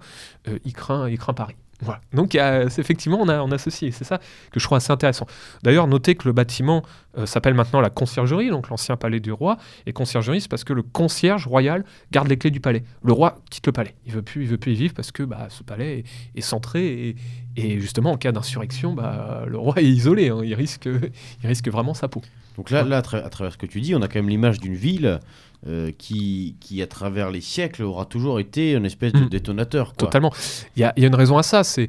[0.48, 1.56] euh, il, craint, Paris.
[2.12, 4.18] Donc effectivement, on a, on a ceci, c'est ça
[4.52, 5.26] que je trouve assez intéressant.
[5.64, 6.82] D'ailleurs, notez que le bâtiment
[7.18, 9.58] euh, s'appelle maintenant la conciergerie, donc l'ancien palais du roi.
[9.86, 12.84] Et conciergerie, c'est parce que le concierge royal garde les clés du palais.
[13.02, 13.94] Le roi quitte le palais.
[14.06, 16.04] Il veut plus, il veut plus y vivre parce que bah, ce palais
[16.34, 17.14] est, centré
[17.56, 20.30] et, justement en cas d'insurrection, bah, le roi est isolé.
[20.30, 20.40] Hein.
[20.42, 20.88] il risque,
[21.42, 22.22] il risque vraiment sa peau.
[22.56, 24.74] Donc là, là à, travers ce que tu dis, on a quand même l'image d'une
[24.74, 25.20] ville
[25.66, 29.28] euh, qui, qui, à travers les siècles, aura toujours été une espèce de mm.
[29.28, 29.92] détonateur.
[29.94, 30.32] Totalement.
[30.76, 31.88] Il y, y, a une raison à ça, c'est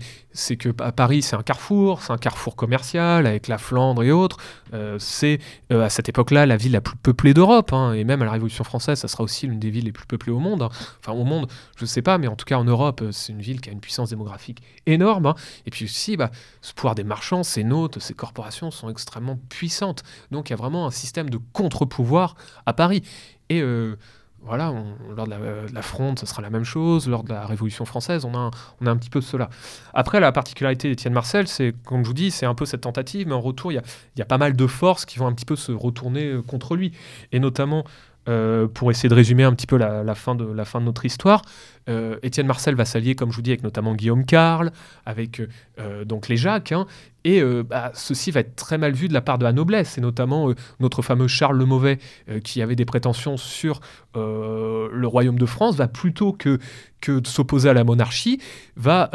[0.57, 4.38] que Paris, c'est un carrefour, c'est un carrefour commercial avec la Flandre et autres.
[4.73, 5.39] Euh, c'est
[5.71, 8.31] euh, à cette époque-là la ville la plus peuplée d'Europe, hein, et même à la
[8.31, 10.63] Révolution française, ça sera aussi l'une des villes les plus peuplées au monde.
[10.63, 10.69] Hein.
[10.99, 13.41] Enfin, au monde, je ne sais pas, mais en tout cas en Europe, c'est une
[13.41, 15.27] ville qui a une puissance démographique énorme.
[15.27, 15.36] Hein.
[15.65, 16.31] Et puis aussi, bah,
[16.61, 20.03] ce pouvoir des marchands, ces notes, ces corporations sont extrêmement puissantes.
[20.31, 23.03] Donc il y a vraiment un système de contre-pouvoir à Paris.
[23.49, 23.97] Et euh,
[24.45, 24.73] voilà,
[25.15, 27.07] lors de la, Fronde, ce sera la même chose.
[27.07, 29.49] Lors de la Révolution française, on a un, on a un petit peu cela.
[29.93, 33.27] Après, la particularité d'Étienne Marcel, c'est, comme je vous dis, c'est un peu cette tentative,
[33.27, 33.83] mais en retour, il y a,
[34.17, 36.75] y a, pas mal de forces qui vont un petit peu se retourner euh, contre
[36.75, 36.91] lui.
[37.31, 37.85] Et notamment,
[38.30, 40.45] euh, pour essayer de résumer un petit peu la, fin, de,
[40.80, 41.41] notre histoire,
[41.89, 44.71] euh, Étienne Marcel va s'allier, comme je vous dis, avec notamment Guillaume Carle,
[45.05, 45.41] avec
[45.80, 46.86] euh, donc les Jacques, hein,
[47.26, 50.01] et bah, ceci va être très mal vu de la part de la noblesse, et
[50.01, 51.97] notamment notre fameux Charles le Mauvais,
[52.43, 53.80] qui avait des prétentions sur
[54.13, 56.59] le royaume de France, va plutôt que,
[56.99, 58.41] que de s'opposer à la monarchie,
[58.76, 59.09] va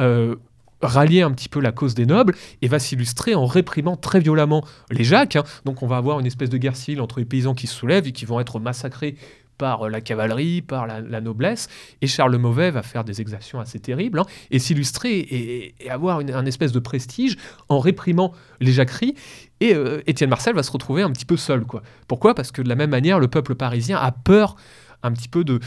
[0.82, 4.64] rallier un petit peu la cause des nobles et va s'illustrer en réprimant très violemment
[4.90, 5.36] les Jacques.
[5.36, 5.44] Hein.
[5.64, 8.06] Donc on va avoir une espèce de guerre civile entre les paysans qui se soulèvent
[8.06, 9.16] et qui vont être massacrés
[9.58, 11.68] par euh, la cavalerie, par la, noblesse,
[12.00, 16.20] et Charles le Mauvais va faire des exactions assez terribles, hein, et s'illustrer et, avoir
[16.20, 17.36] une, un espèce de prestige
[17.68, 19.16] en réprimant les jacqueries,
[19.60, 21.64] et euh, Étienne Marcel va se retrouver un petit peu seul.
[21.64, 21.82] Quoi.
[22.06, 22.34] Pourquoi?
[22.34, 24.54] Parce que de la même manière, le peuple parisien a peur
[25.02, 25.60] un petit peu de,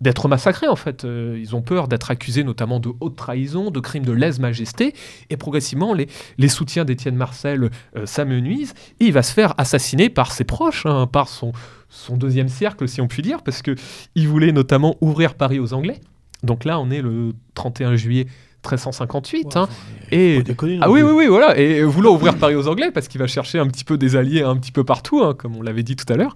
[0.00, 1.04] d'être massacrés en fait.
[1.04, 4.94] Euh, ils ont peur d'être accusés notamment de haute trahison, de crimes de lèse-majesté,
[5.28, 10.08] et progressivement les, les soutiens d'Étienne Marcel euh, s'amenuisent, et il va se faire assassiner
[10.08, 11.52] par ses proches, hein, par son,
[11.88, 16.00] son deuxième cercle si on peut dire, parce qu'il voulait notamment ouvrir Paris aux Anglais.
[16.42, 18.26] Donc là on est le 31 juillet
[18.64, 19.56] 1358.
[19.56, 19.68] hein.
[20.12, 20.42] Et
[20.80, 21.56] ah oui, oui, oui, voilà.
[21.56, 24.42] Et vouloir ouvrir Paris aux Anglais parce qu'il va chercher un petit peu des alliés
[24.42, 26.34] un petit peu partout, hein, comme on l'avait dit tout à l'heure.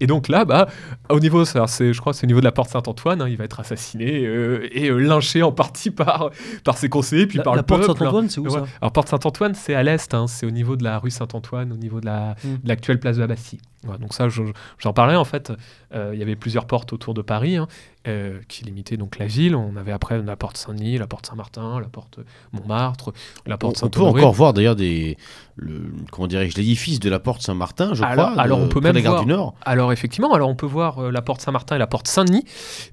[0.00, 0.68] Et donc là, bah,
[1.10, 3.44] au niveau, c'est, je crois, c'est au niveau de la porte Saint-Antoine, hein, il va
[3.44, 6.30] être assassiné euh, et euh, lynché en partie par
[6.64, 8.64] par ses conseillers, puis par la le porte Saint-Antoine, c'est où ça?
[8.80, 11.76] Alors porte Saint-Antoine, c'est à l'est, hein, c'est au niveau de la rue Saint-Antoine, au
[11.76, 12.62] niveau de, la, hmm.
[12.62, 13.60] de l'actuelle place de la Bastille.
[13.98, 15.52] Donc ça, j'en parlais en fait.
[15.94, 17.68] Euh, il y avait plusieurs portes autour de Paris hein,
[18.48, 19.54] qui limitaient donc la ville.
[19.54, 22.18] On avait après la porte Saint-Denis, la porte Saint-Martin, la porte
[22.52, 23.12] Montmartre,
[23.46, 24.10] la porte Saint-Honoré.
[24.10, 25.16] On peut encore voir d'ailleurs des,
[25.56, 28.42] le, comment dirais-je, l'édifice de la porte Saint-Martin, je alors, crois.
[28.42, 29.54] Alors on peut même voir, du Nord.
[29.64, 32.44] Alors effectivement, alors on peut voir euh, la porte Saint-Martin et la porte Saint-Denis,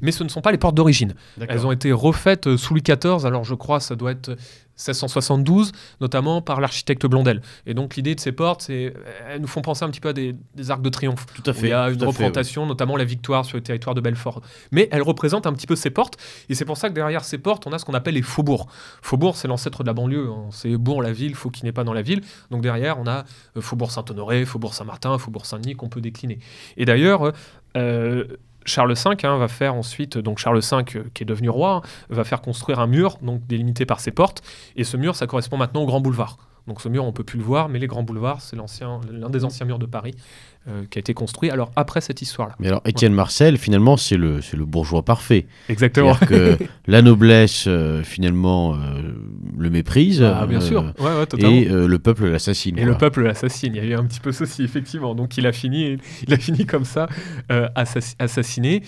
[0.01, 1.13] mais ce ne sont pas les portes d'origine.
[1.47, 3.25] Elles ont été refaites euh, sous Louis XIV.
[3.25, 4.35] Alors je crois ça doit être
[4.77, 5.71] 1672,
[6.01, 7.41] notamment par l'architecte Blondel.
[7.65, 8.93] Et donc l'idée de ces portes, c'est
[9.29, 11.25] elles nous font penser un petit peu à des, des arcs de triomphe.
[11.33, 11.67] Tout à fait.
[11.67, 14.41] Il y a une fait, représentation, notamment la victoire sur le territoire de Belfort.
[14.71, 16.17] Mais elles représentent un petit peu ces portes.
[16.49, 18.67] Et c'est pour ça que derrière ces portes, on a ce qu'on appelle les faubourgs.
[19.01, 20.29] Faubourg, c'est l'ancêtre de la banlieue.
[20.29, 20.47] hein.
[20.51, 22.21] C'est bourg, la ville, faut qui n'est pas dans la ville.
[22.51, 23.25] Donc derrière, on a
[23.57, 26.39] euh, Faubourg Saint-Honoré, Faubourg Saint-Martin, Faubourg Saint-Denis qu'on peut décliner.
[26.77, 27.31] Et d'ailleurs, euh,
[27.77, 28.25] euh,
[28.65, 32.23] Charles V hein, va faire ensuite, donc Charles V euh, qui est devenu roi, va
[32.23, 34.41] faire construire un mur, donc délimité par ses portes.
[34.75, 36.37] Et ce mur, ça correspond maintenant au Grand Boulevard.
[36.67, 39.43] Donc ce mur, on peut plus le voir, mais les Grands Boulevards, c'est l'un des
[39.43, 40.15] anciens murs de Paris
[40.67, 41.49] euh, qui a été construit.
[41.49, 42.55] Alors après cette histoire-là.
[42.59, 45.45] Mais alors, Étienne Marcel, finalement, c'est le, c'est le bourgeois parfait.
[45.69, 46.15] Exactement.
[46.15, 46.57] Que
[46.87, 49.01] la noblesse, euh, finalement, euh,
[49.57, 50.21] le méprise.
[50.23, 50.93] Ah, bien euh, sûr.
[50.99, 51.55] Ouais, ouais, totalement.
[51.55, 52.77] Et euh, le peuple l'assassine.
[52.79, 53.75] Et le peuple l'assassine.
[53.75, 55.15] Il y a eu un petit peu ceci, effectivement.
[55.15, 55.97] Donc il a fini,
[56.27, 57.07] il a fini comme ça,
[57.51, 58.83] euh, assassi- assassiné.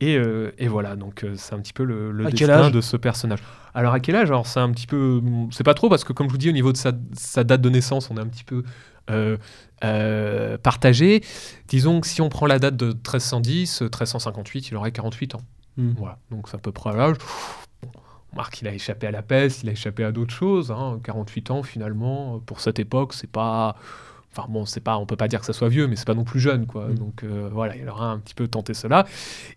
[0.00, 2.96] Et, euh, et voilà, donc euh, c'est un petit peu le, le destin de ce
[2.96, 3.40] personnage.
[3.74, 4.28] Alors à quel âge?
[4.30, 5.20] Alors c'est un petit peu,
[5.50, 7.60] c'est pas trop parce que comme je vous dis au niveau de sa, sa date
[7.62, 8.62] de naissance, on est un petit peu
[9.10, 9.36] euh,
[9.84, 11.22] euh, partagé.
[11.68, 15.42] Disons que si on prend la date de 1310, euh, 1358, il aurait 48 ans.
[15.76, 15.92] Hmm.
[15.96, 17.16] Voilà, donc c'est à peu près l'âge.
[17.84, 20.70] On remarque qu'il a échappé à la peste, il a échappé à d'autres choses.
[20.70, 21.00] hein.
[21.02, 23.76] 48 ans finalement, euh, pour cette époque, c'est pas.
[24.36, 26.14] Enfin bon, c'est pas, on peut pas dire que ça soit vieux, mais c'est pas
[26.14, 26.88] non plus jeune, quoi.
[26.88, 26.94] Mm.
[26.96, 29.04] Donc euh, voilà, il aura un petit peu tenté cela.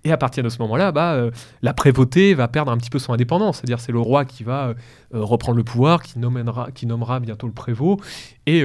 [0.03, 1.29] Et à partir de ce moment-là, bah, euh,
[1.61, 3.57] la prévôté va perdre un petit peu son indépendance.
[3.57, 4.73] C'est-à-dire, c'est le roi qui va euh,
[5.13, 7.99] reprendre le pouvoir, qui nommera, qui nommera bientôt le prévôt.
[8.47, 8.63] Et,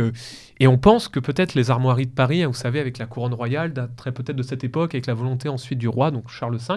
[0.58, 3.34] et on pense que peut-être les armoiries de Paris, hein, vous savez, avec la couronne
[3.34, 6.76] royale, dateraient peut-être de cette époque, avec la volonté ensuite du roi, donc Charles V,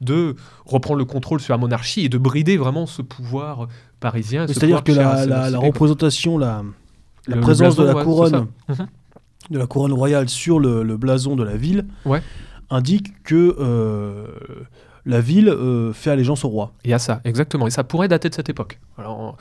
[0.00, 0.34] de
[0.66, 3.68] reprendre le contrôle sur la monarchie et de brider vraiment ce pouvoir
[4.00, 4.48] parisien.
[4.48, 6.64] ce C'est-à-dire que la, la- représentation, la,
[7.26, 8.46] la Le- présence de la ouais, couronne.
[8.68, 8.86] Mhm.
[9.50, 12.22] de la couronne royale sur le, le blason de la ville, Ouais.
[12.70, 14.26] indique que euh,
[15.04, 16.72] la ville euh, fait allégeance au roi.
[16.84, 17.66] Il y a ça, exactement.
[17.66, 18.78] Et ça pourrait dater de cette époque.
[18.98, 19.36] Alors,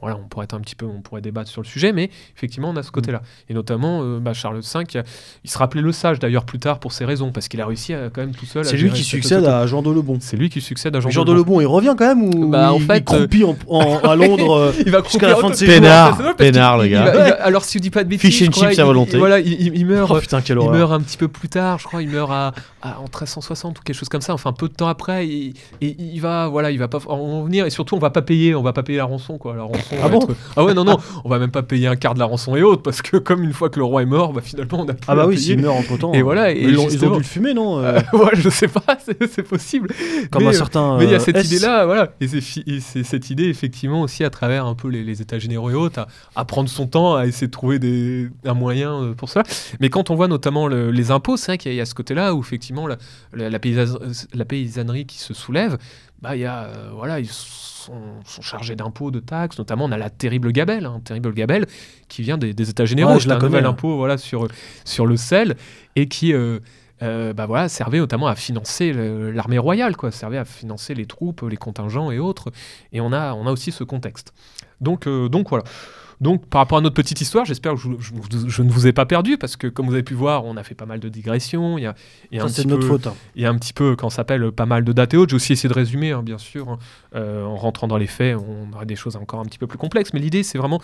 [0.00, 2.70] voilà, on pourrait être un petit peu, on pourrait débattre sur le sujet, mais effectivement,
[2.70, 3.22] on a ce côté-là.
[3.48, 4.84] Et notamment, euh, bah, Charles V,
[5.44, 7.92] il, se rappelait le sage d'ailleurs plus tard pour ces raisons, parce qu'il a réussi
[7.94, 8.64] à, quand même tout seul.
[8.64, 10.18] C'est lui qui succède à Jean de Lebon.
[10.20, 12.48] C'est lui qui succède à Jean, Jean, de de Lebon, il revient quand même ou
[12.48, 15.36] Bah, en il, fait, il croupit en- en- à Londres euh, Il va jusqu'à la
[15.36, 17.04] fin de ses jours Pénard, parce Pénard, le il gars.
[17.04, 18.78] va- il va- alors, si je dis pas de bêtises, Fish and je crois, chips
[18.78, 19.12] à il- volonté.
[19.14, 20.10] il- Voilà, il, meurt.
[20.14, 22.02] Oh putain, quelle Il meurt un petit peu plus tard, je crois.
[22.02, 24.32] Il meurt à, à- en 1360 ou quelque chose comme ça.
[24.34, 27.66] Enfin, peu de temps après, et il va, voilà, il va pas en venir.
[27.66, 29.54] Et surtout, on va pas payer, on va pas payer la rançon, quoi.
[29.56, 29.89] La rançon.
[30.02, 32.18] Ah bon être- Ah ouais, non, non, on va même pas payer un quart de
[32.18, 34.40] la rançon et autres, parce que comme une fois que le roi est mort, bah
[34.42, 36.12] finalement, on a plus Ah bah oui, s'il meurt entre temps.
[36.12, 38.68] Et voilà, et ils, ont, ils ont dû le fumer, non euh, ouais, je sais
[38.68, 39.88] pas, c'est possible.
[40.30, 40.96] Comme Mais, un euh, certain.
[40.98, 42.10] Mais il y a euh, cette idée-là, voilà.
[42.20, 42.28] Et
[42.80, 46.00] c'est cette idée, effectivement, aussi à travers un peu les, les états généraux et autres,
[46.00, 46.08] à,
[46.40, 49.42] à prendre son temps, à essayer de trouver des, un moyen euh, pour ça.
[49.80, 51.82] Mais quand on voit notamment le- les impôts, c'est vrai qu'il y, a- il y
[51.82, 52.96] a ce côté-là où, effectivement, la,
[53.32, 55.78] la, la paysas- la paysannerie qui se soulève,
[56.22, 57.28] bah, il y a, euh, voilà, ils
[57.90, 59.58] sont, sont chargés d'impôts, de taxes.
[59.58, 61.66] Notamment, on a la terrible gabelle, hein, terrible gabelle,
[62.08, 63.12] qui vient des, des états généraux.
[63.12, 63.70] Ouais, je C'est la un connais, nouvel hein.
[63.70, 64.46] impôt voilà, sur,
[64.84, 65.56] sur le sel
[65.96, 66.32] et qui.
[66.32, 66.60] euh,
[67.02, 71.40] euh, bah voilà, servait notamment à financer l'armée royale, quoi, servait à financer les troupes,
[71.48, 72.52] les contingents et autres.
[72.92, 74.34] Et on a, on a aussi ce contexte.
[74.82, 75.64] Donc, euh, donc voilà.
[76.20, 78.92] Donc par rapport à notre petite histoire, j'espère que je, je- je ne vous ai
[78.92, 81.08] pas perdu parce que comme vous avez pu voir, on a fait pas mal de
[81.08, 81.78] digressions.
[81.78, 81.94] Il y a,
[82.30, 83.06] il y a Ça, un c'est petit de notre peu- faute.
[83.06, 83.14] hein.
[83.36, 85.30] il y a un petit peu, quand ça s'appelle pas mal de dates et autres,
[85.30, 86.78] j'ai aussi essayé de résumer, hein, bien sûr, hein.
[87.16, 89.78] Euh, en rentrant dans les faits, on aura des choses encore un petit peu plus
[89.78, 90.80] complexes, mais l'idée c'est vraiment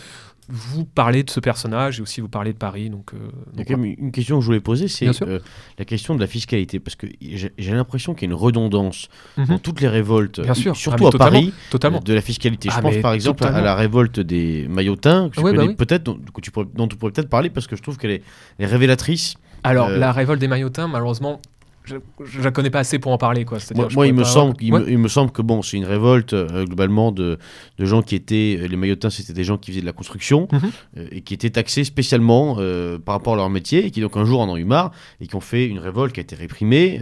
[0.48, 2.88] vous parler de ce personnage et aussi vous parler de Paris.
[2.90, 3.16] Donc, euh,
[3.52, 5.38] Il y a donc quand même une question que je voulais poser, c'est euh,
[5.78, 6.78] la question de la fiscalité.
[6.80, 9.46] Parce que j'ai l'impression qu'il y a une redondance Mhm.
[9.46, 10.76] dans toutes les révoltes, Bien sûr.
[10.76, 11.32] surtout Ah, à totalement.
[11.40, 12.00] Paris, totalement.
[12.00, 12.68] de la fiscalité.
[12.72, 15.64] Ah, je pense mais par exemple à la révolte des maillotins, que tu Ouais, bah
[15.66, 15.74] oui.
[15.74, 18.22] peut-être, dont, tu pourrais, dont tu pourrais peut-être parler, parce que je trouve qu'elle est,
[18.66, 19.34] révélatrice.
[19.64, 21.40] Alors, Euh, la révolte des maillotins, malheureusement,
[21.84, 21.94] je
[22.38, 23.44] ne la connais pas assez pour en parler.
[23.44, 23.58] Quoi.
[23.76, 24.80] Moi, je moi, il, me semble, il, Ouais.
[24.80, 27.38] me, il me semble que bon, c'est une révolte euh, globalement de,
[27.78, 28.58] de gens qui étaient.
[28.60, 30.60] euh, Les maillotins, c'était des gens qui faisaient de la construction Mhm.
[30.98, 34.16] euh, et qui étaient taxés spécialement euh, par rapport à leur métier et qui donc
[34.16, 36.34] un jour en ont eu marre et qui ont fait une révolte qui a été
[36.34, 37.00] réprimée,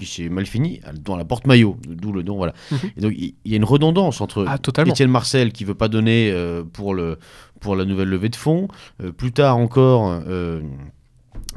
[0.00, 2.36] qui, s'est mal finie dans la porte maillot, d'où le nom.
[2.36, 2.54] Voilà.
[2.72, 2.78] Mhm.
[2.96, 4.58] Et donc il y a une redondance entre Ah.
[4.86, 6.34] Étienne Marcel qui veut pas donner
[6.72, 7.18] pour, le,
[7.60, 8.68] pour la nouvelle levée de fonds,
[9.02, 10.20] euh, plus tard encore.
[10.28, 10.60] euh,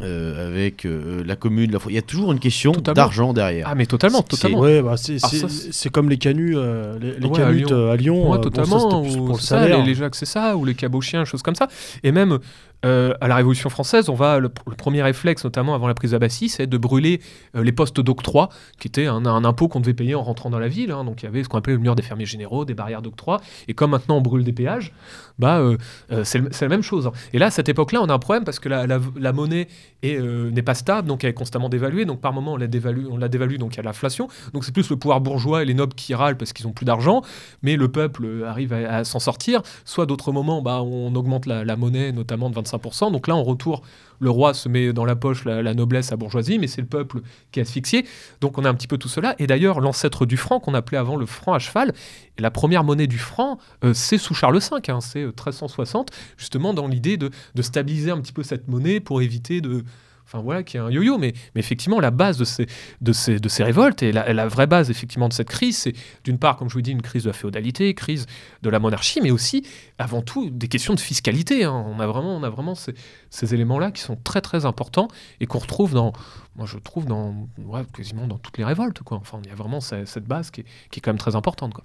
[0.02, 2.94] euh, avec euh, la commune, la il y a toujours une question Totalement.
[2.96, 3.68] d'argent derrière.
[3.70, 4.60] Ah, mais totalement, C'est- totalement.
[4.60, 7.90] Ouais, bah, c'est ça, c'est- c'est comme les canuts, euh, les, les Ouais, à Lyon.
[7.92, 8.16] à Lyon.
[8.32, 9.02] Ouais, euh, bon, ça, totalement.
[9.02, 9.80] plus pour le c'est ça, salaire.
[9.80, 11.68] les, les Jacques, c'est ça, ou les cabochiens, choses comme ça.
[12.04, 12.40] Et même,
[12.86, 16.48] euh, à la Révolution française, on va le, premier réflexe, notamment avant la prise d'Abbassie,
[16.48, 17.20] c'est de brûler
[17.56, 18.50] euh, les postes d'octroi,
[18.80, 20.92] qui était un, impôt qu'on devait payer en rentrant dans la ville.
[20.92, 21.04] hein.
[21.04, 23.42] donc il y avait ce qu'on appelait le mur des fermiers généraux, des barrières d'octroi.
[23.68, 24.94] Et comme maintenant on brûle des péages,
[25.40, 25.78] bah euh,
[26.12, 27.08] euh, c'est la même chose.
[27.08, 27.12] hein.
[27.34, 29.68] Et là, à cette époque-là, on a un problème parce que la, monnaie
[30.04, 32.06] est, n'est pas stable, donc elle est constamment dévaluée.
[32.06, 34.30] Donc par moment, on la dévalue, on la dévalue, donc il y a l'inflation.
[34.54, 36.86] Donc c'est plus le pouvoir bourgeois et les nobles qui râlent parce qu'ils ont plus
[36.86, 37.22] d'argent,
[37.62, 39.62] mais le peuple arrive à, à s'en sortir.
[39.84, 42.69] Soit d'autres moments, bah, on augmente la, la monnaie, notamment de 25%.
[43.12, 43.82] Donc là, en retour,
[44.20, 47.22] le roi se met dans la poche la, noblesse, la bourgeoisie, mais c'est le peuple
[47.52, 48.06] qui est asphyxié.
[48.42, 49.36] Donc on a un petit peu tout cela.
[49.40, 51.94] Et d'ailleurs, l'ancêtre du franc, qu'on appelait avant le franc à cheval,
[52.38, 56.74] la première monnaie du franc, euh, c'est sous Charles V, hein, c'est euh, 1360, justement
[56.74, 59.84] dans l'idée de stabiliser un petit peu cette monnaie pour éviter de...
[60.32, 62.68] Enfin voilà, qu'il y ait un yo-yo, mais, mais effectivement, la base de ces,
[63.02, 65.94] de ces, de ces révoltes, et la, la vraie base effectivement de cette crise, c'est
[66.24, 68.28] d'une part, comme je vous dis, une crise de la féodalité, crise
[68.62, 69.66] de la monarchie, mais aussi,
[69.98, 71.64] avant tout, des questions de fiscalité.
[71.64, 71.74] hein.
[71.88, 72.94] On a vraiment, on a vraiment ces,
[73.32, 75.08] ces éléments-là qui sont très très importants
[75.40, 76.14] et qu'on retrouve dans,
[76.56, 77.34] moi je trouve dans,
[77.66, 79.02] ouais, quasiment dans toutes les révoltes.
[79.02, 79.18] Quoi.
[79.18, 81.36] Enfin, il y a vraiment ce- cette base qui est, qui est quand même très
[81.36, 81.74] importante.
[81.74, 81.84] Quoi.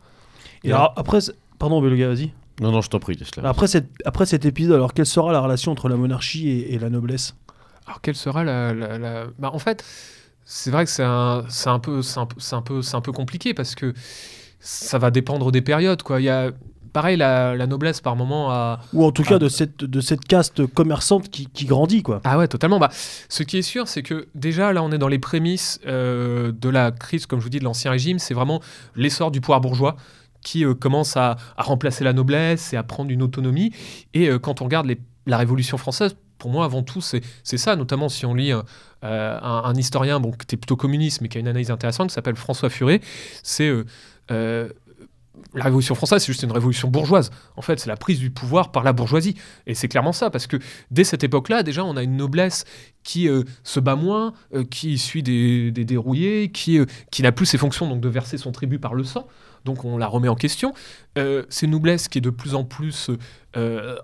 [0.65, 1.21] Et alors, après,
[1.59, 2.31] pardon, Beluga, vas-y.
[2.61, 3.49] Non, non, je t'en prie, Tesla.
[3.49, 6.79] Après, cette- après cet épisode, alors quelle sera la relation entre la monarchie et, et
[6.79, 7.35] la noblesse?
[7.87, 8.73] Alors, quelle sera la.
[8.75, 9.85] la- la- Bah, en fait,
[10.45, 12.23] c'est vrai que c'est un, un, peu- c'est un,
[12.53, 13.93] un, peu- un peu compliqué parce que
[14.61, 16.03] ça va dépendre des périodes.
[16.03, 16.21] Quoi.
[16.21, 16.51] Il y a,
[16.93, 18.81] pareil, la, la noblesse par moment a.
[18.95, 22.21] Ou en tout cas de cette, de cette caste commerçante qui, qui grandit, quoi.
[22.25, 22.79] Ah ouais, totalement.
[22.79, 22.89] Bah,
[23.29, 26.69] ce qui est sûr, c'est que déjà, là, on est dans les prémices euh, de
[26.71, 28.19] la crise, comme je vous dis, de l'Ancien Régime.
[28.19, 28.61] C'est vraiment
[28.97, 29.97] l'essor du pouvoir bourgeois
[30.41, 33.73] qui euh, commence à, à remplacer la noblesse et à prendre une autonomie.
[34.15, 37.77] Et euh, quand on regarde les- la Révolution française, pour moi, avant tout, c'est ça,
[37.77, 41.49] notamment si on lit euh, un, historien qui était plutôt communiste, mais qui a une
[41.49, 43.01] analyse intéressante, qui s'appelle François Furet.
[43.43, 43.69] C'est...
[43.69, 43.85] euh,
[44.31, 44.69] euh,
[45.55, 47.31] la Révolution française, c'est juste une révolution bourgeoise.
[47.57, 49.37] En fait, c'est la prise du pouvoir par la bourgeoisie.
[49.67, 50.57] Et c'est clairement ça, parce que
[50.91, 52.65] dès cette époque-là, déjà, on a une noblesse
[53.05, 57.33] qui euh, se bat moins, euh, qui suit des, des dérouillés, qui, euh, qui n'a
[57.33, 59.27] plus ses fonctions donc de verser son tribut par le sang.
[59.65, 60.75] Donc on la remet en question.
[61.17, 63.11] C'est une noblesse qui est de plus en plus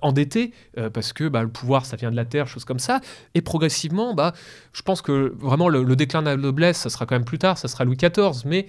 [0.00, 0.54] endettée,
[0.94, 3.02] parce que bah, le pouvoir, ça vient de la terre, choses comme ça.
[3.34, 4.32] Et progressivement, bah,
[4.72, 7.36] je pense que vraiment le, le déclin de la noblesse, ça sera quand même plus
[7.36, 8.68] tard, ça sera Louis XIV, mais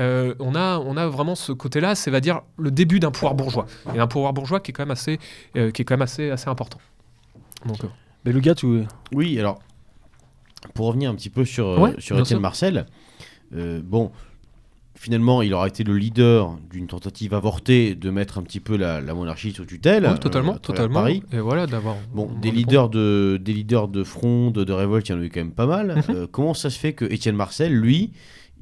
[0.00, 3.34] euh, on, a, on a vraiment ce côté-là, c'est va dire le début d'un pouvoir
[3.34, 3.66] bourgeois.
[3.94, 5.18] Et un pouvoir bourgeois qui est quand même assez,
[5.56, 6.78] euh, qui est quand même assez, assez important.
[7.66, 7.88] Donc, euh,
[8.24, 8.82] Beluga, tu.
[9.12, 9.60] Oui, alors,
[10.74, 12.40] pour revenir un petit peu sur, Ouais, sur bien Étienne.
[12.40, 12.86] Marcel,
[13.54, 14.10] euh, bon,
[14.94, 19.00] finalement, il aura été le leader d'une tentative avortée de mettre un petit peu la,
[19.00, 20.08] la monarchie sous tutelle.
[20.10, 21.00] oui, totalement, totalement.
[21.00, 21.22] Paris.
[21.32, 21.96] Et voilà, d'avoir.
[22.14, 25.24] Bon, on- des leaders de, des leaders de fronde, de révolte, il y en a
[25.24, 25.96] eu quand même pas mal.
[26.08, 26.14] Mhm.
[26.16, 28.12] Euh, comment ça se fait que Étienne Marcel, lui,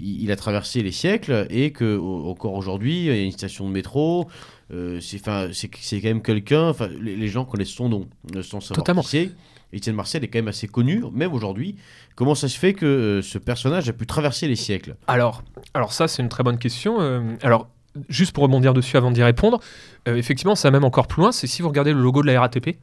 [0.00, 3.32] il, il a traversé les siècles et que au- encore aujourd'hui, il y a une
[3.32, 4.28] station de métro.
[4.72, 6.68] euh, c'est quand même quelqu'un.
[6.70, 9.02] enfin, Les, les gens connaissent son nom, euh, sans savoir Totalement.
[9.02, 9.32] qui.
[9.72, 11.76] Étienne Marcel est quand même assez connu, même aujourd'hui.
[12.16, 14.96] Comment ça se fait que euh, ce personnage a pu traverser les siècles?
[15.06, 15.44] Alors,
[15.74, 17.00] alors ça, c'est une très bonne question.
[17.00, 17.68] Euh, alors,
[18.08, 19.60] juste pour rebondir dessus avant d'y répondre,
[20.08, 21.30] euh, effectivement, ça va même encore plus loin.
[21.30, 22.78] C'est si vous regardez le logo de la RATP,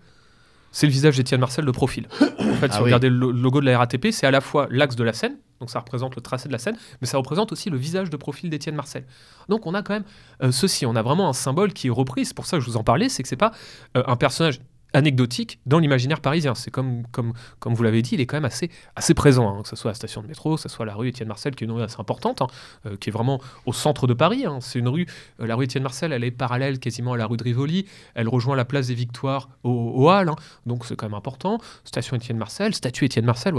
[0.78, 2.08] c'est le visage d'Étienne Marcel de profil.
[2.22, 2.84] En fait, si Ah vous oui.
[2.86, 5.36] regardez le lo- logo de la RATP, c'est à la fois l'axe de la Seine,
[5.60, 8.18] donc ça représente le tracé de la Seine, mais ça représente aussi le visage de
[8.18, 9.04] profil d'Étienne Marcel.
[9.50, 10.04] Donc on a quand même
[10.44, 12.26] euh, ceci, on a vraiment un symbole qui est repris.
[12.26, 13.54] C'est pour ça que je vous en parlais, c'est que c'est pas
[13.98, 14.60] euh, un personnage
[14.94, 16.56] anecdotique dans l'imaginaire parisien.
[16.56, 19.70] C'est comme, comme, comme vous l'avez dit, il est quand même assez, présent, hein, que
[19.70, 21.68] ce soit la station de métro, que ce soit la rue Étienne Marcel, qui est
[21.68, 22.48] une rue assez importante, hein,
[22.86, 24.46] euh, qui est vraiment au centre de Paris.
[24.46, 24.60] hein.
[24.62, 25.06] C'est une rue,
[25.40, 27.86] euh, la rue Étienne Marcel, elle est parallèle quasiment à la rue de Rivoli,
[28.16, 30.36] elle rejoint la place des Victoires au, hein.
[30.66, 31.60] donc c'est quand même important.
[31.84, 33.54] Station Étienne Marcel, statue Étienne Marcel.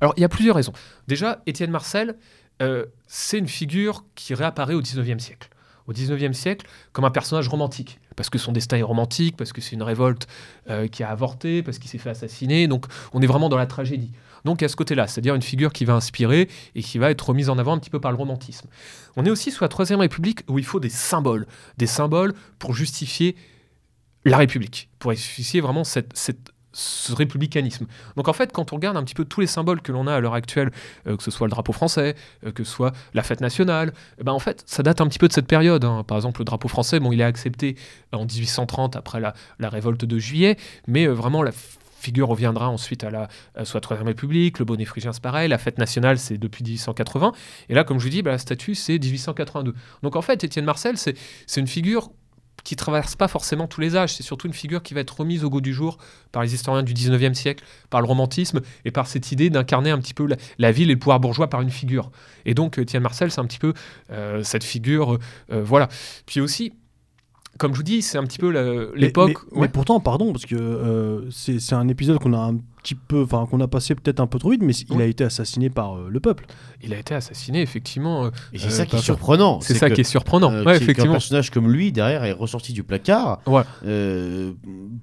[0.00, 0.72] Alors il y a plusieurs raisons.
[1.08, 2.16] Déjà, Étienne Marcel,
[2.62, 5.48] euh, c'est une figure qui réapparaît au 19e siècle.
[5.90, 7.98] Au 19e siècle, comme un personnage romantique.
[8.14, 10.28] Parce que son destin est romantique, parce que c'est une révolte
[10.68, 12.68] euh, qui a avorté, parce qu'il s'est fait assassiner.
[12.68, 14.12] Donc on est vraiment dans la tragédie.
[14.44, 17.50] Donc à ce côté-là, c'est-à-dire une figure qui va inspirer et qui va être remise
[17.50, 18.68] en avant un petit peu par le romantisme.
[19.16, 21.46] On est aussi sous la Troisième République où il faut des symboles.
[21.76, 23.34] Des symboles pour justifier
[24.24, 27.86] la République, pour justifier vraiment cette, cette- ce républicanisme.
[28.16, 30.14] Donc en fait, quand on regarde un petit peu tous les symboles que l'on a
[30.14, 30.70] à l'heure actuelle,
[31.06, 32.14] euh, que ce soit le drapeau français,
[32.46, 35.18] euh, que ce soit la fête nationale, eh ben en fait, ça date un petit
[35.18, 35.84] peu de cette période.
[35.84, 36.04] hein.
[36.06, 37.76] Par exemple, le drapeau français, bon, il est accepté
[38.12, 39.34] en 1830 après la,
[39.68, 40.56] révolte de juillet,
[40.86, 41.52] mais euh, vraiment la
[42.00, 43.28] figure reviendra ensuite à la
[43.64, 47.32] soit Troisième République, le bonnet phrygien c'est pareil, la fête nationale c'est depuis 1880,
[47.68, 49.74] et là comme je vous dis, bah, la statue c'est 1882.
[50.02, 51.14] Donc en fait, Étienne Marcel, c'est
[51.56, 52.10] une figure
[52.64, 55.44] qui traverse pas forcément tous les âges, c'est surtout une figure qui va être remise
[55.44, 55.98] au goût du jour
[56.32, 59.98] par les historiens du 19e siècle, par le romantisme et par cette idée d'incarner un
[59.98, 62.10] petit peu la, la ville et le pouvoir bourgeois par une figure.
[62.44, 63.72] Et donc euh, Étienne Marcel, c'est un petit peu
[64.10, 65.18] euh, cette figure, euh,
[65.52, 65.88] euh, voilà.
[66.26, 66.72] Puis aussi,
[67.58, 69.38] comme je vous dis, c'est un petit peu Mais- l'époque.
[69.52, 72.94] Mais, mais pourtant, pardon, parce que euh, c'est c'est un épisode qu'on a un petit
[72.94, 75.70] peu, enfin qu'on a passé peut-être un peu trop vite, mais il a été assassiné
[75.70, 76.46] par euh, le peuple.
[76.82, 78.24] Il a été assassiné, effectivement.
[78.24, 79.60] euh, Et c'est euh, ça qui est surprenant.
[79.60, 80.52] C'est ça que, qui est surprenant.
[80.52, 81.12] euh, ouais, effectivement.
[81.12, 83.62] personnage comme lui, derrière, est ressorti du placard Ouais.
[83.86, 84.52] euh,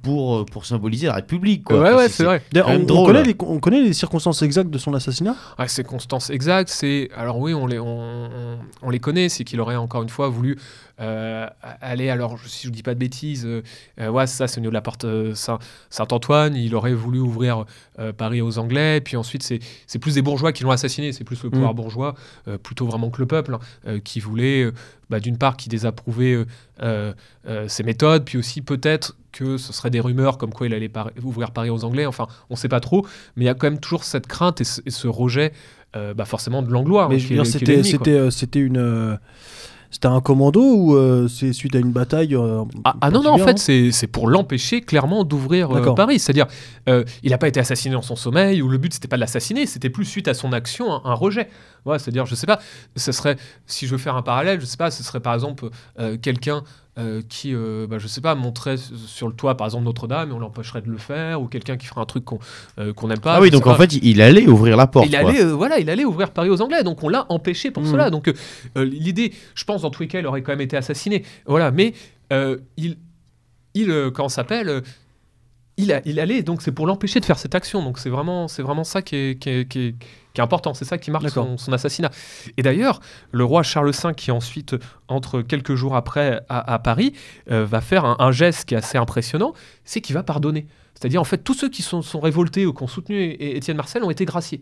[0.01, 1.63] pour, pour symboliser la République.
[1.63, 1.79] Quoi.
[1.79, 2.41] ouais, Enfin, ouais, c'est- vrai.
[2.55, 3.05] On, même on drôle.
[3.07, 5.35] connaît les, on connaît les circonstances exactes de son assassinat?
[5.59, 6.69] Ouais, c'est Constance exact.
[6.69, 7.87] C'est alors oui, on les on,
[8.25, 9.29] on- on les connaît.
[9.29, 10.57] C'est qu'il aurait encore une fois voulu euh,
[10.99, 12.09] aller.
[12.09, 13.61] Alors je- si je dis pas de bêtises, euh,
[13.99, 16.55] euh, ouais, ça c'est au niveau de la porte euh, Saint- Saint-Antoine.
[16.55, 17.65] Il aurait voulu ouvrir
[17.99, 19.01] euh, Paris aux Anglais.
[19.01, 21.11] Puis ensuite c'est plus des bourgeois qui l'ont assassiné.
[21.11, 21.75] C'est plus le pouvoir Mm.
[21.77, 22.15] bourgeois,
[22.47, 24.71] euh, plutôt vraiment que le peuple, hein, euh, qui voulait euh,
[25.09, 26.45] bah, d'une part qui désapprouvait euh,
[26.81, 27.13] euh,
[27.47, 30.89] euh, ses méthodes, puis aussi peut-être que ce serait des rumeurs comme quoi il allait
[30.89, 32.05] par- ouvrir Paris aux Anglais.
[32.07, 34.63] Enfin, on sait pas trop, mais il y a quand même toujours cette crainte et
[34.63, 35.53] ce, et ce rejet,
[35.95, 37.07] euh, bah forcément de l'anglois.
[37.07, 39.15] Mais hein, qui est c'était c'était euh, une euh,
[39.89, 43.31] c'était un commando ou euh, c'est suite à une bataille euh, Ah, ah non, non,
[43.31, 45.93] en fait, c'est pour l'empêcher clairement d'ouvrir euh.
[45.93, 46.19] Paris.
[46.19, 46.47] C'est-à-dire,
[46.87, 49.65] il n'a pas été assassiné dans son sommeil, ou le but, c'était pas de l'assassiner,
[49.65, 51.49] c'était plus suite à son action, un, un rejet.
[51.85, 52.59] Ouais, C'est-à-dire, je sais pas,
[52.95, 55.69] ce serait, si je veux faire un parallèle, je sais pas, ce serait par exemple
[56.21, 56.63] quelqu'un
[56.97, 60.33] euh, qui, euh, bah, je sais pas, monterait sur le toit, par exemple, Notre-Dame, et
[60.33, 62.39] on l'empêcherait de le faire, ou quelqu'un qui ferait un truc qu'on
[62.79, 63.35] euh, n'aime pas.
[63.35, 63.77] Ah oui, donc en pas.
[63.87, 65.05] fait, il allait ouvrir la porte.
[65.07, 65.19] Il quoi.
[65.29, 67.91] allait, euh, voilà, il allait ouvrir Paris aux Anglais, donc on l'a empêché pour Mhm.
[67.91, 68.09] cela.
[68.09, 68.33] Donc
[68.75, 71.23] l'idée, je pense, dans tous les cas, il aurait quand même été assassiné.
[71.45, 71.93] Voilà, mais
[72.77, 72.97] il,
[73.73, 74.81] il comment s'appelle
[75.77, 77.83] il, a- il allait, donc c'est pour l'empêcher de faire cette action.
[77.83, 79.95] Donc c'est vraiment, c'est vraiment ça qui est, qui est- qui est-
[80.33, 80.73] qui est important.
[80.73, 82.11] C'est ça qui marque son, son assassinat.
[82.57, 82.99] Et d'ailleurs,
[83.31, 84.75] le roi Charles V, qui ensuite,
[85.07, 87.13] entre quelques jours après à, à Paris,
[87.51, 89.53] euh, va faire un, un geste qui est assez impressionnant,
[89.83, 90.67] c'est qu'il va pardonner.
[90.93, 93.77] C'est-à-dire, en fait, tous ceux qui sont, sont révoltés ou qui ont soutenu É- Étienne
[93.77, 94.61] Marcel ont été graciés.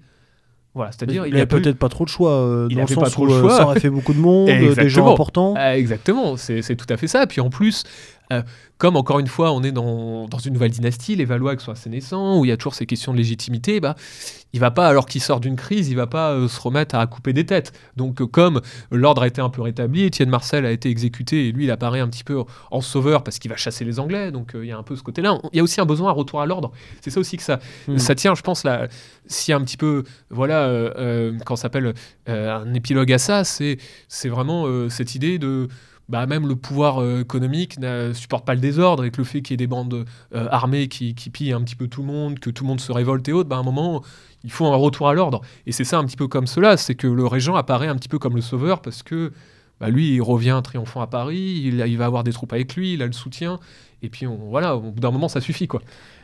[0.74, 2.96] Voilà, c'est-à-dire, il avait a plus- peut-être pas trop de choix euh, Il dans le
[2.96, 3.56] pas trop où le euh, choix.
[3.58, 5.54] ça aurait fait beaucoup de monde, des gens importants.
[5.56, 7.26] Ah, exactement, c'est c'est tout à fait ça.
[7.28, 7.84] Puis en plus,
[8.32, 8.42] euh,
[8.78, 11.72] comme encore une fois, on est dans, dans une nouvelle dynastie, les Valois qui sont
[11.72, 13.96] assez naissants, où il y a toujours ces questions de légitimité, bah,
[14.52, 17.06] il va pas, alors qu'il sort d'une crise, il va pas euh, se remettre à
[17.08, 17.72] couper des têtes.
[17.96, 18.62] Donc euh, comme
[18.92, 22.00] l'ordre a été un peu rétabli, Étienne Marcel a été exécuté, et lui, il apparaît
[22.02, 24.78] un petit peu en sauveur parce qu'il va chasser les Anglais, donc il y a
[24.78, 25.40] un peu ce côté-là.
[25.54, 26.72] Il y a aussi un besoin à retour à l'ordre.
[27.02, 27.98] C'est ça aussi que ça, Mm.
[27.98, 28.88] ça tient, je pense, là,
[29.28, 30.92] s'il y a un petit peu, voilà,
[31.46, 31.94] quand s'appelle
[32.28, 35.68] un épilogue à ça, c'est c'est vraiment cette idée de
[36.08, 39.42] bah, même le pouvoir euh, économique ne supporte pas le désordre et que le fait
[39.42, 42.08] qu'il y ait des bandes euh, armées qui, qui pillent un petit peu tout le
[42.08, 44.04] monde, que tout le monde se révolte et autres, bah, à un moment,
[44.44, 45.42] il faut un retour à l'ordre.
[45.66, 48.10] Et c'est ça un petit peu comme cela, c'est que le régent apparaît un petit
[48.10, 49.32] peu comme le sauveur parce que
[49.80, 53.02] bah, lui, il revient triomphant à Paris, il, va avoir des troupes avec lui, il
[53.02, 53.60] a le soutien,
[54.02, 55.68] et puis voilà, au bout d'un moment, ça suffit.
[55.68, 55.82] quoi.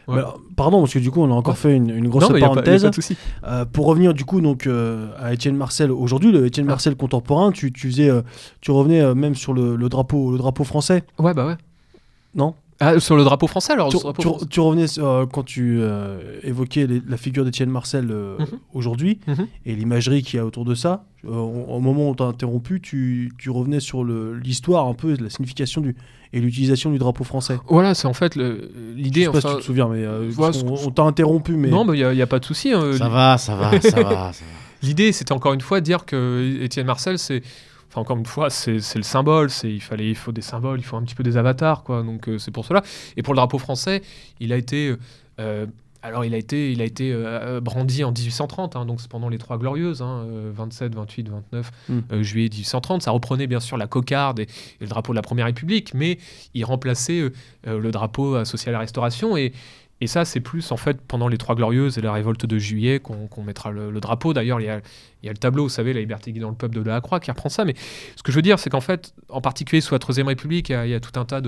[0.07, 0.15] Ouais.
[0.15, 1.59] Mais alors, pardon, parce que du coup, on a encore Ouais.
[1.59, 2.83] fait une, une grosse non, pas- parenthèse.
[2.83, 3.47] pas.
[3.47, 6.71] Euh, pour revenir du coup donc euh, à Étienne Marcel aujourd'hui, le Étienne Ah.
[6.71, 8.21] Marcel contemporain, tu, tu faisais, euh,
[8.61, 11.55] tu revenais euh, même sur le, le drapeau, le drapeau français, Ouais, bah ouais.
[12.35, 12.55] non?
[12.83, 14.45] Ah, sur le drapeau français, alors tu, le drapeau tu- français.
[14.49, 18.45] tu revenais euh, quand tu euh, évoquais les- la figure d'Étienne Marcel euh, Mhm.
[18.73, 19.47] aujourd'hui Mhm.
[19.67, 21.05] et l'imagerie qu'il y a autour de ça.
[21.23, 25.29] euh, au, moment où on t'a interrompu, tu, tu revenais sur l'histoire un peu, la
[25.29, 25.95] signification du
[26.33, 27.59] et l'utilisation du drapeau français.
[27.67, 29.25] Voilà, c'est en fait le- Je l'idée.
[29.25, 31.95] sais pas si tu te souviens, mais euh, voilà, on, t'a interrompu, mais Non, mais
[31.99, 32.71] il n'y a, pas de souci.
[32.73, 32.93] hein.
[32.97, 34.01] Ça va, ça va, ça va.
[34.01, 34.31] ça va.
[34.81, 37.43] L'idée, c'était encore une fois de dire que Étienne Marcel, c'est.
[37.91, 39.49] Enfin, encore une fois, c'est le symbole.
[39.49, 42.03] C'est il fallait, il faut des symboles, il faut un petit peu des avatars, quoi.
[42.03, 42.81] Donc euh, c'est pour cela.
[43.17, 44.01] Et pour le drapeau français,
[44.39, 44.87] il a été.
[44.89, 44.97] euh,
[45.39, 45.65] euh,
[46.03, 49.29] alors, il a été, il a été euh, brandi en 1830, hein, donc c'est pendant
[49.29, 51.99] les Trois Glorieuses, hein, euh, 27, 28, 29 Mm.
[52.11, 53.03] euh, juillet 1830.
[53.03, 54.47] Ça reprenait bien sûr la cocarde et, et
[54.79, 56.17] le drapeau de la Première République, mais
[56.55, 57.19] il remplaçait
[57.67, 59.37] euh, le drapeau associé à la Restauration.
[59.37, 59.53] Et,
[60.01, 62.99] et ça, c'est plus en fait pendant les Trois Glorieuses et la révolte de juillet
[62.99, 64.33] qu'on mettra le, drapeau.
[64.33, 64.81] D'ailleurs, il y a,
[65.23, 67.65] le tableau, vous savez, la liberté guidant le peuple de Delacroix qui reprend ça.
[67.65, 67.75] Mais
[68.15, 70.89] ce que je veux dire, c'est qu'en fait, en particulier sous la Troisième République, il
[70.89, 71.41] y a, tout un tas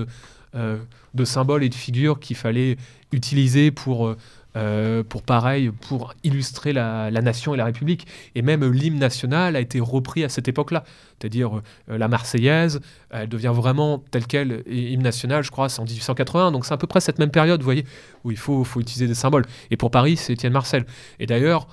[0.54, 0.78] euh,
[1.14, 2.76] de symboles et de figures qu'il fallait
[3.10, 4.14] utiliser pour,
[4.56, 8.06] euh, pour pareil, pour illustrer la, nation et la République.
[8.34, 10.84] Et même euh, l'hymne national a été repris à cette époque-là.
[11.18, 12.80] C'est-à-dire euh, la Marseillaise,
[13.10, 16.52] elle devient vraiment telle qu'elle, hymne national, je crois, c'est en 1880.
[16.52, 17.84] Donc c'est à peu près cette même période, vous voyez,
[18.22, 19.44] où il faut, faut utiliser des symboles.
[19.70, 20.86] Et pour Paris, c'est Étienne Marcel.
[21.18, 21.66] Et d'ailleurs,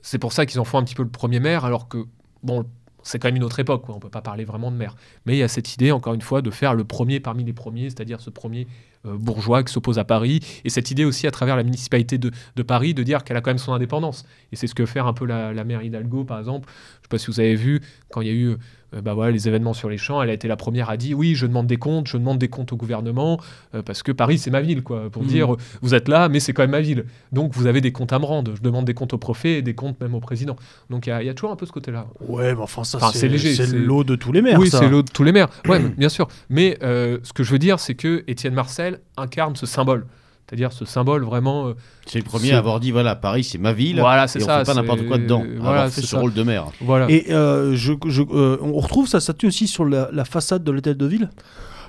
[0.00, 2.04] c'est pour ça qu'ils en font un petit peu le premier maire, alors que,
[2.44, 2.64] bon,
[3.08, 3.94] c'est quand même une autre époque, quoi.
[3.94, 4.94] on ne peut pas parler vraiment de maire.
[5.24, 7.54] Mais il y a cette idée, encore une fois, de faire le premier parmi les
[7.54, 8.66] premiers, c'est-à-dire ce premier
[9.06, 12.30] euh, bourgeois qui s'oppose à Paris, et cette idée aussi à travers la municipalité de,
[12.56, 14.26] de Paris de dire qu'elle a quand même son indépendance.
[14.52, 16.68] Et c'est ce que fait un peu la, la maire Hidalgo, par exemple.
[16.68, 17.80] Je ne sais pas si vous avez vu,
[18.10, 18.56] quand il y a eu
[18.94, 21.16] euh, bah voilà, les événements sur les champs, elle a été la première à dire
[21.18, 23.38] oui, je demande des comptes, je demande des comptes au gouvernement,
[23.74, 25.28] euh, parce que Paris, c'est ma ville, quoi, pour Mhm.
[25.28, 27.04] dire vous êtes là, mais c'est quand même ma ville.
[27.32, 28.52] Donc vous avez des comptes à me rendre.
[28.56, 30.56] Je demande des comptes au préfet et des comptes même au président.
[30.90, 32.06] Donc il y, a- il y a toujours un peu ce côté-là.
[32.28, 34.58] Ouais, mais enfin, ça, Enfin, c'est léger, C'est c'est- le lot de tous les maires.
[34.58, 35.48] oui, c'est l'autre de tous les maires.
[35.68, 36.28] Ouais, bien sûr.
[36.48, 40.06] Mais euh, ce que je veux dire, c'est que Étienne Marcel incarne ce symbole.
[40.48, 41.68] C'est-à-dire ce symbole vraiment.
[41.68, 41.74] euh,
[42.06, 44.00] C'est le premier à avoir dit voilà, Paris c'est ma ville.
[44.00, 45.44] Voilà, c'est et on ça, fait pas n'importe quoi dedans.
[45.58, 46.20] voilà, avoir fait c'est ce ça.
[46.20, 46.66] rôle de maire.
[46.80, 47.06] voilà.
[47.10, 50.70] Et euh, je, je- euh, on retrouve sa statue aussi sur la, la façade de
[50.72, 51.28] l'hôtel de ville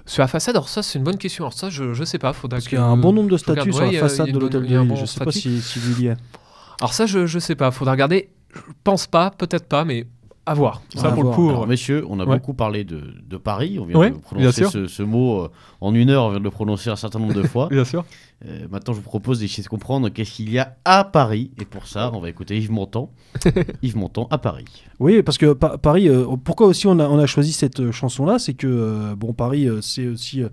[0.05, 1.45] Sur la façade, alors ça, c'est une bonne question.
[1.45, 2.34] Alors ça, je, je sais pas.
[2.34, 4.32] Faudra Parce qu'il y a un bon nombre de statues sur la a- façade a
[4.34, 4.88] de l'hôtel de a ville.
[4.89, 6.18] bon Je sais pas si, si y êtes.
[6.82, 7.72] Alors ça, je, je sais pas.
[7.72, 8.30] Faudra regarder.
[8.53, 10.05] Je pense pas, peut-être pas, mais
[10.50, 10.82] à voir.
[10.95, 11.32] Ça, À pour voir.
[11.32, 11.50] le coup.
[11.50, 12.36] Alors, messieurs, on a Ouais.
[12.38, 13.78] beaucoup parlé de, de Paris.
[13.80, 15.50] On vient Ouais, de prononcer ce, ce mot euh,
[15.82, 16.24] en une heure.
[16.26, 17.68] On vient de le prononcer un certain nombre de fois.
[17.72, 18.04] Bien sûr.
[18.45, 21.52] Euh, maintenant, je vous propose d'essayer de comprendre qu'est-ce qu'il y a à Paris.
[21.62, 23.12] Et pour ça, on va écouter Yves Montand.
[23.84, 24.66] Yves Montand à Paris.
[25.00, 28.39] Oui, parce que Pa- Paris, euh, pourquoi aussi on a, on a choisi cette chanson-là?
[28.39, 30.50] C'est que euh, bon, Paris, euh, c'est aussi euh,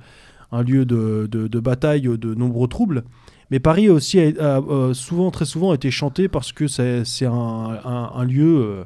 [0.53, 3.05] un lieu de, de- de bataille, de nombreux troubles.
[3.51, 7.33] Mais Paris aussi a, a, souvent, très souvent été chanté parce que c'est c'est un,
[7.33, 8.85] un- un lieu.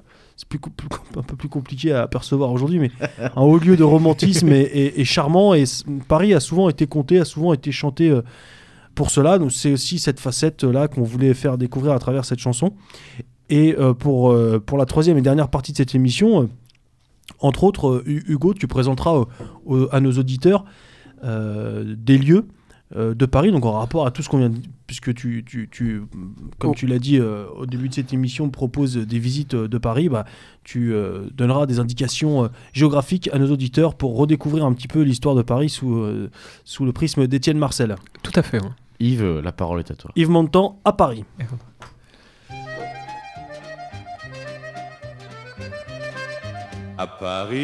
[0.49, 2.91] C'est un peu plus compliqué à percevoir aujourd'hui, mais
[3.36, 5.55] un haut lieu de romantisme et charmant.
[5.55, 5.64] Et
[6.09, 8.22] Paris a souvent été compté, a souvent été chanté euh,
[8.95, 9.38] pour cela.
[9.38, 12.72] Donc c'est aussi cette facette-là qu'on voulait faire découvrir à travers cette chanson.
[13.49, 16.49] Et euh, pour, euh, pour la troisième et dernière partie de cette émission,
[17.41, 19.24] entre autres, Hu- Hugo, tu présenteras
[19.93, 20.64] à nos auditeurs
[21.22, 22.47] des lieux
[22.97, 26.03] de Paris, donc en rapport à tout ce qu'on vient de puisque tu, tu, tu
[26.59, 26.74] comme Oh.
[26.76, 30.09] tu l'as dit euh, au début de cette émission, propose des visites euh, de Paris,
[30.09, 30.24] bah,
[30.64, 35.03] tu euh, donneras des indications euh, géographiques à nos auditeurs pour redécouvrir un petit peu
[35.03, 36.28] l'histoire de Paris sous, euh,
[36.64, 37.95] sous le prisme d'Étienne Marcel.
[38.24, 38.59] Tout à fait.
[38.99, 40.11] Yves, euh, la parole est à toi.
[40.16, 41.24] Yves Montand à Paris.
[47.01, 47.57] À Paris,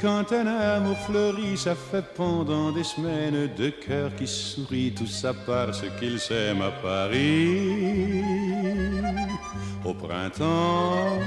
[0.00, 5.34] quand un amour fleurit, ça fait pendant des semaines deux cœurs qui sourient, tout ça
[5.34, 8.22] parce qu'ils s'aiment à Paris.
[9.84, 11.18] Au printemps,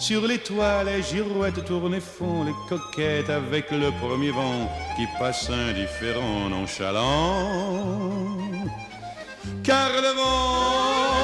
[0.00, 5.06] sur les toits, les girouettes tournent et font les coquettes avec le premier vent qui
[5.16, 8.36] passe indifférent, nonchalant.
[9.62, 11.20] Car le vent,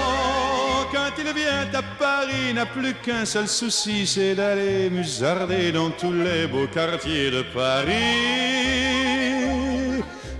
[0.92, 6.12] quand il vient à Paris, n'a plus qu'un seul souci, c'est d'aller musarder dans tous
[6.12, 7.92] les beaux quartiers de Paris.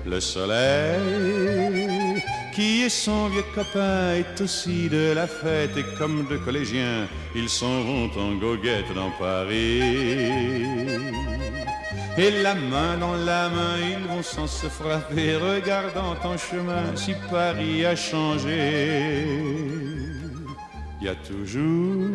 [0.05, 2.23] Le soleil,
[2.55, 7.49] qui est son vieux copain, est aussi de la fête et comme de collégiens, ils
[7.49, 9.83] s'en vont en goguette dans Paris.
[12.19, 17.13] Et la main dans la main, ils vont sans se frapper, regardant en chemin si
[17.31, 19.96] Paris a changé.
[21.01, 22.07] Il y a toujours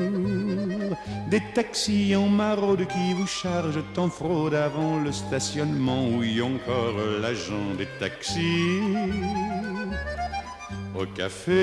[1.30, 6.46] des taxis en maraude qui vous chargent en fraude avant le stationnement où y a
[6.46, 8.82] encore l'agent des taxis.
[10.94, 11.62] Au café,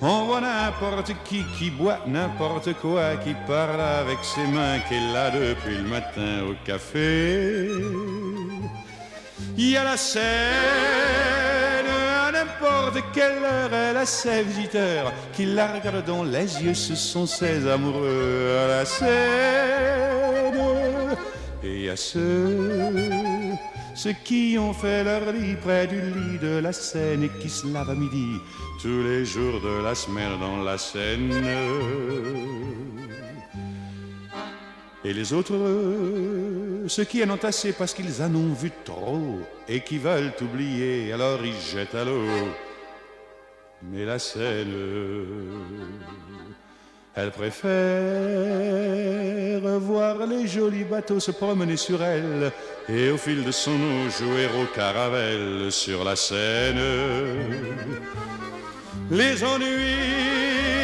[0.00, 5.12] on voit n'importe qui qui boit n'importe quoi, qui parle avec ses mains, qui est
[5.12, 7.68] là depuis le matin au café.
[9.56, 10.22] Il y a la scène,
[12.38, 17.26] n'importe quelle heure, elle a ses visiteurs qui la regardent dans les yeux, ce sont
[17.26, 19.08] ses amoureux à la scène.
[21.62, 23.02] Et a ceux,
[23.94, 27.66] ceux qui ont fait leur lit près du lit de la Seine et qui se
[27.66, 28.40] lavent à midi
[28.80, 31.32] tous les jours de la semaine dans la Seine.
[35.04, 35.54] Et les autres,
[36.88, 39.38] ceux qui en ont assez parce qu'ils en ont vu trop
[39.68, 42.26] et qui veulent oublier, alors ils jettent à l'eau.
[43.82, 44.74] Mais la Seine,
[47.14, 47.68] elle préfère
[49.78, 52.50] voir les jolis bateaux se promener sur elle
[52.88, 56.82] et au fil de son eau jouer au caravelle sur la Seine.
[59.10, 60.77] Les ennuis,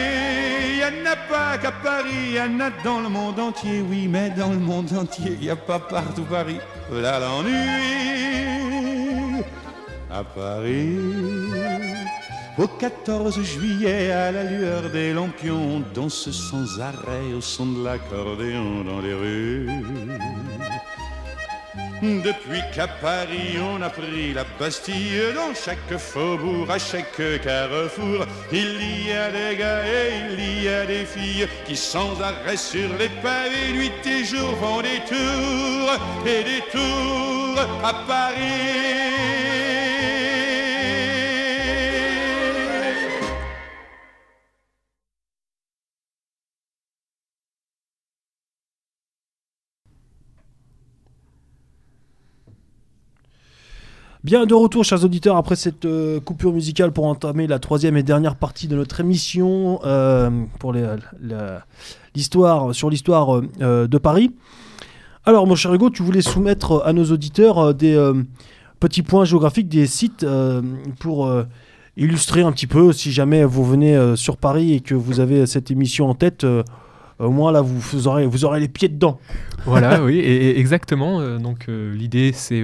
[0.91, 3.83] il n'y en a pas qu'à Paris, il y en a dans le monde entier,
[3.89, 6.59] oui, mais dans le monde entier, il n'y a pas partout Paris.
[6.93, 7.53] Là l'ennui,
[10.11, 10.99] à Paris.
[12.57, 17.85] Au 14 juillet, à la lueur des lampions, on danse sans arrêt au son de
[17.85, 19.69] l'accordéon dans les rues.
[22.05, 29.07] Depuis qu'à Paris on a pris la Bastille, dans chaque faubourg, à chaque carrefour, il
[29.07, 33.09] y a des gars et il y a des filles qui sans arrêt sur les
[33.23, 38.55] pavés, nuit et jour font des tours et des tours à Paris.
[54.25, 58.03] Bien, de retour, chers auditeurs, après cette euh, coupure musicale pour entamer la troisième et
[58.03, 60.73] dernière partie de notre émission euh, pour
[62.15, 64.35] l'histoire, sur l'histoire euh, de Paris.
[65.27, 68.13] Alors, mon cher Hugo, tu voulais soumettre à nos auditeurs des
[68.81, 70.25] petits points géographiques, des sites
[71.01, 71.31] pour
[71.99, 75.71] illustrer un petit peu, si jamais vous venez sur Paris et que vous avez cette
[75.71, 76.47] émission en tête,
[77.19, 79.19] au moins là, vous, aurez, les pieds dedans.
[79.65, 81.39] Voilà, oui, exactement.
[81.39, 82.63] donc l'idée, c'est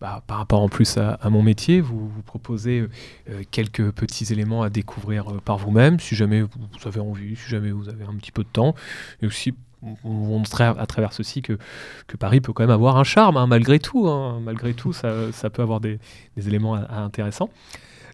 [0.00, 2.88] bah, par rapport en plus à, mon métier, vous, proposer euh,
[3.30, 6.50] euh, quelques petits éléments à découvrir euh, par vous-même, si jamais vous,
[6.86, 8.74] avez envie, si jamais vous avez un petit peu de temps,
[9.22, 11.58] et aussi on- montrer à, travers ceci que,
[12.06, 14.08] que Paris peut quand même avoir un charme, hein, malgré tout.
[14.08, 14.40] hein.
[14.42, 15.98] malgré tout, ça, ça peut avoir des,
[16.36, 17.50] éléments à intéressants.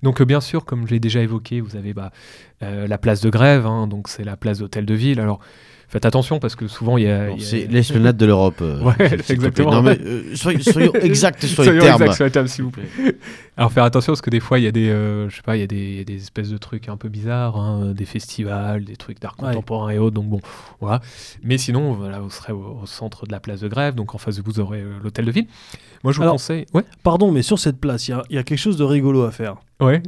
[0.02, 2.12] Donc euh, bien sûr, comme je l'ai déjà évoqué, vous avez bah,
[2.62, 5.20] euh, la place de grève, hein, donc c'est la place d'hôtel de ville.
[5.20, 5.40] Alors
[5.88, 7.24] faites attention parce que souvent il y a...
[7.24, 8.58] A- C'est l'esplanade de l'Europe.
[8.60, 8.94] euh, Ouais,
[9.28, 9.70] exactement.
[9.72, 12.02] Non, mais euh, soyons, soyons exacts sur les Soyons termes.
[12.02, 12.84] exacts sur les termes, s'il vous plaît.
[13.56, 15.56] Alors faire attention parce que des fois il y a des, euh, je sais pas,
[15.56, 17.92] il y a des, il y a des espèces de trucs un peu bizarres, hein,
[17.94, 19.48] des festivals, des trucs d'art Ouais.
[19.48, 20.14] contemporain et autres.
[20.14, 20.40] Donc bon,
[20.80, 21.00] voilà.
[21.42, 24.18] Mais sinon, voilà, vous serez au, au centre de la place de grève, donc en
[24.18, 25.46] face de vous, vous aurez euh, l'hôtel de ville.
[26.02, 26.66] Moi, je vous Alors- conseille.
[26.74, 26.82] Ouais.
[27.02, 29.56] Pardon, mais sur cette place, il y y, a quelque chose de rigolo à faire.
[29.80, 30.02] Ouais.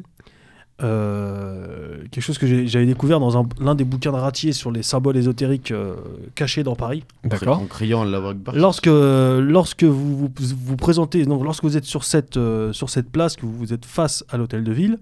[0.82, 4.82] Euh, quelque chose que j'avais découvert dans un- l'un des bouquins de Ratier sur les
[4.82, 5.94] symboles ésotériques euh,
[6.34, 7.02] cachés dans Paris.
[7.24, 7.60] D'accord.
[7.60, 8.20] En criant à la.
[8.52, 13.10] Lorsque, lorsque vous, vous vous présentez, donc lorsque vous êtes sur cette, euh, sur cette
[13.10, 14.98] place, que vous êtes face à l'hôtel de ville,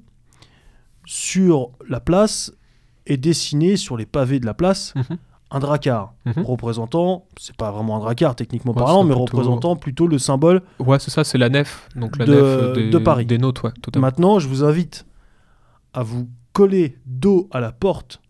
[1.07, 2.53] sur la place
[3.07, 5.19] est dessiné sur les pavés de la place Mhm.
[5.51, 6.43] un dracard Mhm.
[6.45, 10.63] représentant, c'est pas vraiment un dracard techniquement Ouais, parlant, mais plutôt- représentant plutôt le symbole.
[10.79, 11.89] Ouais, c'est ça, c'est la nef.
[11.97, 13.27] Donc la De- nef des, de Paris.
[13.27, 14.07] Des notes, ouais, totalement.
[14.07, 15.05] Maintenant, je vous invite
[15.95, 18.21] à vous coller dos à la porte.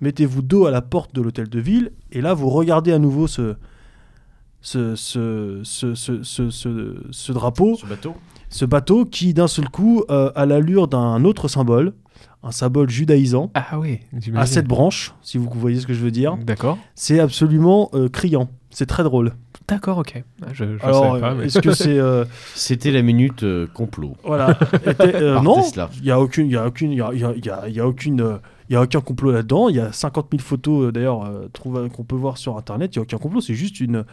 [0.00, 3.26] Mettez-vous dos à la porte de l'hôtel de ville et là, vous regardez à nouveau
[3.26, 3.56] ce,
[4.60, 8.14] ce, ce, ce, ce, ce- ce- ce drapeau, Ce bateau.
[8.48, 11.94] ce bateau qui, d'un seul coup, euh, a l'allure d'un autre symbole,
[12.42, 14.00] un symbole judaïsant, Ah oui,
[14.34, 16.36] à sept branches, si vous voyez ce que je veux dire.
[16.38, 16.78] D'accord.
[16.94, 18.48] C'est absolument euh, criant.
[18.70, 19.32] C'est très drôle.
[19.70, 20.22] D'accord, ok.
[20.42, 21.44] Ah, Je, je Alors, savais pas, mais...
[21.46, 21.96] est-ce que c'est.
[21.98, 22.24] euh,
[22.54, 24.16] C'était la minute euh, complot.
[24.24, 24.58] Voilà.
[24.84, 25.62] Était- euh, non,
[25.98, 27.48] il y a aucune, il y a aucune, il y a, il y a- y
[27.50, 28.36] a- il y a aucune, euh,
[28.68, 29.68] il y a aucun complot là-dedans.
[29.68, 31.48] Il y a 50 000 photos d'ailleurs euh,
[31.88, 32.94] qu'on peut voir sur internet.
[32.94, 33.40] Il y a aucun complot.
[33.40, 34.04] C'est juste une,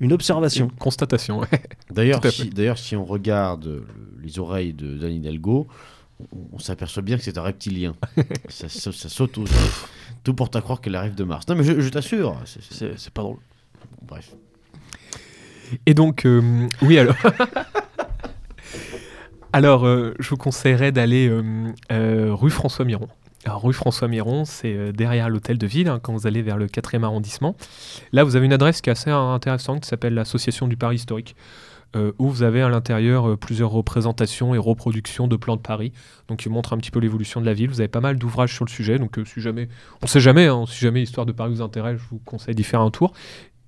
[0.00, 0.66] une observation.
[0.66, 1.48] Une constatation, ouais.
[1.90, 2.48] D'ailleurs, si, fait.
[2.50, 3.82] d'ailleurs, si on regarde
[4.22, 5.66] les oreilles de Dan Hidalgo,
[6.32, 7.94] on, on s'aperçoit bien que c'est un reptilien.
[8.48, 9.44] ça, ça, ça saute aux.
[10.22, 11.46] Tout porte à croire qu'elle arrive de Mars.
[11.48, 12.36] Non, mais je, je t'assure.
[12.44, 13.38] c'est pas drôle.
[14.06, 14.32] Bref.
[15.86, 17.16] Et donc, euh, oui, alors.
[19.52, 21.30] alors, euh, je vous conseillerais d'aller
[21.90, 23.08] euh, rue François Miron.
[23.44, 26.66] Alors, rue François Miron, c'est derrière l'hôtel de ville, hein, quand vous allez vers le
[26.66, 27.56] 4e arrondissement.
[28.12, 31.36] Là, vous avez une adresse qui est assez intéressante, qui s'appelle l'Association du Paris historique,
[32.18, 35.92] où vous avez à l'intérieur plusieurs représentations et reproductions de plans de Paris,
[36.26, 37.70] donc qui montrent un petit peu l'évolution de la ville.
[37.70, 39.68] Vous avez pas mal d'ouvrages sur le sujet, donc si jamais,
[40.02, 42.64] on sait jamais, hein, si jamais l'histoire de Paris vous intéresse, je vous conseille d'y
[42.64, 43.14] faire un tour.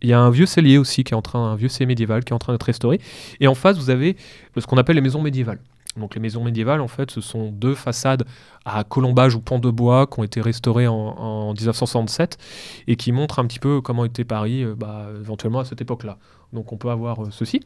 [0.02, 2.24] Il y a un vieux cellier aussi qui est en train, un vieux cellier médiéval
[2.24, 3.00] qui est en train d'être restauré.
[3.40, 4.16] Et en face, vous avez
[4.56, 5.60] ce qu'on appelle les maisons médiévales.
[5.96, 8.24] Donc les maisons médiévales, en fait, ce sont deux façades
[8.64, 12.38] à colombage ou pan de bois qui ont été restaurées en, en 1967
[12.86, 16.18] et qui montrent un petit peu comment était Paris, euh, bah, éventuellement à cette époque-là.
[16.52, 17.60] Donc on peut avoir euh, ceci.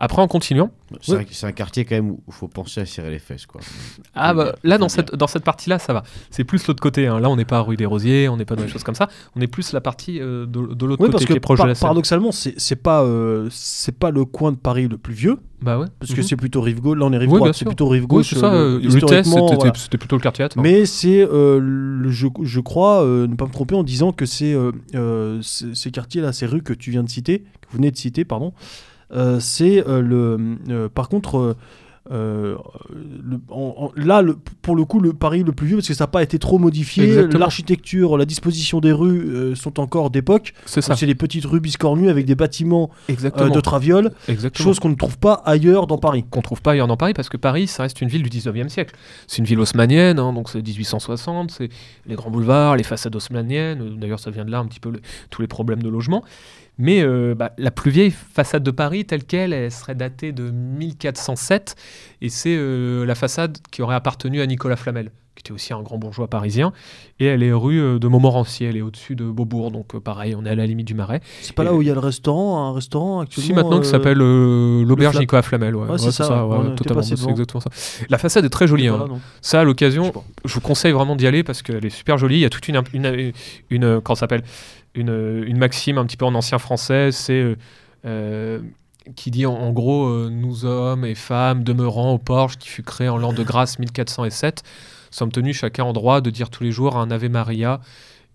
[0.00, 0.70] Après, en continuant,
[1.00, 1.18] C'est Oui.
[1.22, 3.46] un, c'est un quartier quand même où il faut penser à serrer les fesses.
[3.46, 3.60] Quoi.
[4.14, 6.04] Ah bah, bien, là dans cette, dans cette partie-là ça va.
[6.30, 7.06] C'est plus l'autre côté.
[7.08, 7.18] hein.
[7.20, 8.94] Là on n'est pas à rue des Rosiers, on n'est pas dans des choses comme
[8.94, 9.08] ça.
[9.36, 11.40] On est plus la partie euh, de, de l'autre Oui, côté parce que qui est
[11.40, 11.82] proche par- de la Seine.
[11.82, 15.78] paradoxalement, c'est c'est pas, euh, c'est pas le coin de Paris le plus vieux, Bah
[15.78, 15.86] ouais.
[15.98, 16.26] parce que Mhm.
[16.26, 16.96] c'est plutôt rive gauche.
[16.98, 18.30] Là, on est rive Oui, droite, c'est plutôt rive Oui, gauche.
[18.30, 18.52] c'est ça.
[18.52, 18.98] euh, c'était
[19.56, 19.72] voilà.
[19.72, 20.60] plutôt le quartier latin.
[20.62, 24.54] Mais c'est, euh, je, je crois, euh, ne pas me tromper en disant que c'est
[25.42, 28.24] ces ces quartiers-là, ces rues que tu viens de citer, que vous venez de citer,
[28.24, 28.52] pardon,
[29.12, 30.56] euh, c'est euh, le.
[30.70, 31.56] euh, par contre,
[32.10, 32.56] euh,
[32.90, 35.92] le- en- en- là, le- pour le coup, le Paris le plus vieux, parce que
[35.94, 40.54] ça n'a pas été trop modifié, l'architecture, la disposition des rues euh, sont encore d'époque.
[40.64, 40.96] C'est ça.
[40.96, 44.64] C'est des petites rues biscornues avec des bâtiments euh, de traviole, Exactement.
[44.64, 46.24] chose qu'on ne trouve pas ailleurs dans Paris.
[46.30, 48.68] qu'on trouve pas ailleurs dans Paris parce que Paris ça reste une ville du 19e
[48.70, 48.94] siècle.
[49.26, 51.68] C'est une ville haussmannienne, hein, donc c'est 1860, c'est
[52.06, 54.90] les grands boulevards, les façades haussmanniennes, euh, d'ailleurs ça vient de là un petit peu
[54.90, 55.00] le-
[55.30, 56.24] tous les problèmes de logement.
[56.78, 60.50] Mais euh, bah, la plus vieille façade de Paris telle qu'elle, elle serait datée de
[60.50, 61.74] 1407
[62.22, 65.82] et c'est euh, la façade qui aurait appartenu à Nicolas Flamel qui était aussi un
[65.82, 66.72] grand bourgeois parisien,
[67.20, 70.44] et elle est rue euh, de Montmorency, elle est au-dessus de Beaubourg, donc pareil, on
[70.44, 71.20] est à la limite du Marais.
[71.42, 73.46] C'est pas là où il y a le restaurant, un restaurant actuellement.
[73.46, 77.12] Si maintenant qui s'appelle l'auberge Nicolas Flamel, ouais, Ouais, Ouais, c'est ça, ouais, totalement, c'est
[77.12, 77.70] exactement ça.
[78.10, 79.06] La façade est très jolie, hein.
[79.40, 80.12] ça à l'occasion,
[80.44, 82.36] je vous conseille vraiment d'y aller parce qu'elle est super jolie.
[82.38, 83.32] Il y a toute une, une,
[83.70, 84.42] une, s'appelle?
[84.94, 87.56] Une, maxime un petit peu en ancien français, c'est euh,
[88.04, 88.60] euh,
[89.16, 93.08] qui dit en, gros euh, Nous hommes et femmes demeurant au porche qui fut créé
[93.08, 94.62] en l'an de grâce 1407,
[95.10, 97.80] sommes tenus chacun en droit de dire tous les jours un Ave Maria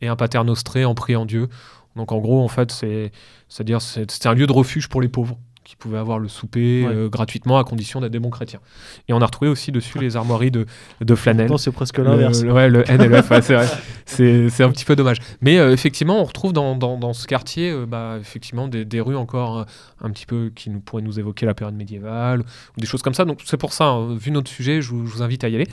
[0.02, 1.48] et un Pater Nostré en priant Dieu.
[1.96, 3.12] Donc en gros, en fait, c'est
[3.50, 6.85] c'est-à-dire c'est- c'était un lieu de refuge pour les pauvres qui pouvaient avoir le souper
[6.85, 6.94] Ouais.
[6.94, 8.60] euh, gratuitement à condition d'être des bons chrétiens.
[9.07, 10.65] Et on a retrouvé aussi dessus les armoiries de,
[11.02, 11.49] de flanelle.
[11.49, 12.44] Non, c'est presque l'inverse.
[12.44, 13.68] Le, ouais, le NLF, ouais, c'est vrai.
[14.06, 15.18] C'est un petit peu dommage.
[15.41, 18.99] Mais euh, effectivement, on retrouve dans, dans- dans ce quartier euh, bah, effectivement des, des
[19.02, 19.65] rues encore
[20.02, 23.14] un petit peu qui nous, pourraient nous évoquer la période médiévale ou des choses comme
[23.14, 23.26] ça.
[23.26, 25.56] Donc c'est pour ça, hein, vu notre sujet, je vous, je vous invite à y
[25.56, 25.68] aller.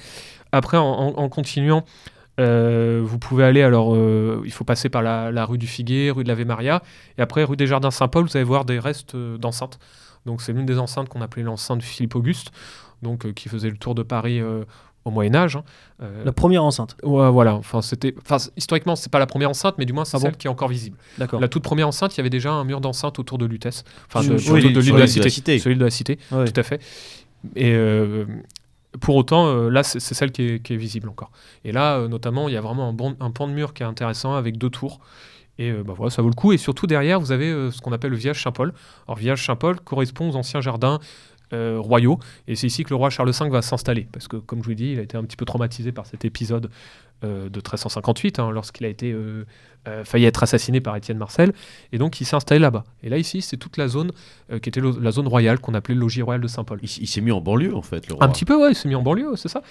[0.53, 1.85] Après, en, en- en continuant,
[2.41, 6.11] euh, vous pouvez aller, alors euh, il faut passer par la, la rue du Figuier,
[6.11, 6.83] rue de l'Ave Maria,
[7.19, 9.79] et après rue des Jardins Saint-Paul, vous allez voir des restes euh, d'enceintes.
[10.27, 12.51] Donc c'est l'une des enceintes qu'on appelait l'enceinte Philippe Auguste,
[13.03, 14.41] donc euh, qui faisait le tour de Paris
[15.07, 15.57] au Moyen Âge.
[15.57, 15.65] hein.
[16.03, 16.95] Euh, La première enceinte.
[17.03, 17.55] Ouais, voilà.
[17.55, 18.15] Enfin, c'était.
[18.21, 20.47] Enfin, historiquement, c'est pas la première enceinte, mais du moins c'est Ah bon celle qui
[20.47, 20.99] est encore visible.
[21.17, 21.41] D'accord.
[21.41, 23.83] La toute première enceinte, il y avait déjà un mur d'enceinte autour de Lutèce.
[24.09, 25.57] Enfin, Sur- de, l'île- de sur l'île de la l'île de la cité.
[25.65, 26.45] L'île de la cité, Ouais.
[26.51, 26.83] tout à fait.
[27.57, 28.27] Et euh,
[28.99, 31.31] pour autant, euh, là, c'est celle qui est, visible encore.
[31.65, 32.89] Et là, euh, notamment, il y a vraiment
[33.21, 35.01] un, pan de mur qui est intéressant avec deux tours.
[35.59, 36.53] Et euh, bah voilà, ça vaut le coup.
[36.53, 38.73] Et surtout, derrière, vous avez ce qu'on appelle le village Saint-Paul.
[39.07, 40.99] Alors, village Saint-Paul correspond aux anciens jardins
[41.53, 42.21] royaux.
[42.47, 44.07] Et c'est ici que le roi Charles V va s'installer.
[44.13, 46.07] Parce que, comme je vous l'ai dit, il a été un petit peu traumatisé par
[46.07, 46.71] cet épisode
[47.23, 49.15] de 1358, hein, lorsqu'il a été
[49.89, 51.53] euh, failli être assassiné par Étienne Marcel.
[51.93, 52.85] Et donc, il s'est installé là-bas.
[53.03, 54.13] Et là, ici, c'est toute la zone
[54.53, 56.79] euh, qui était la zone royale, qu'on appelait le logis royal de Saint-Paul.
[56.83, 58.25] Il, il s'est mis en banlieue, en fait, le roi.
[58.25, 59.63] Un petit peu, ouais, il s'est mis en banlieue, c'est ça.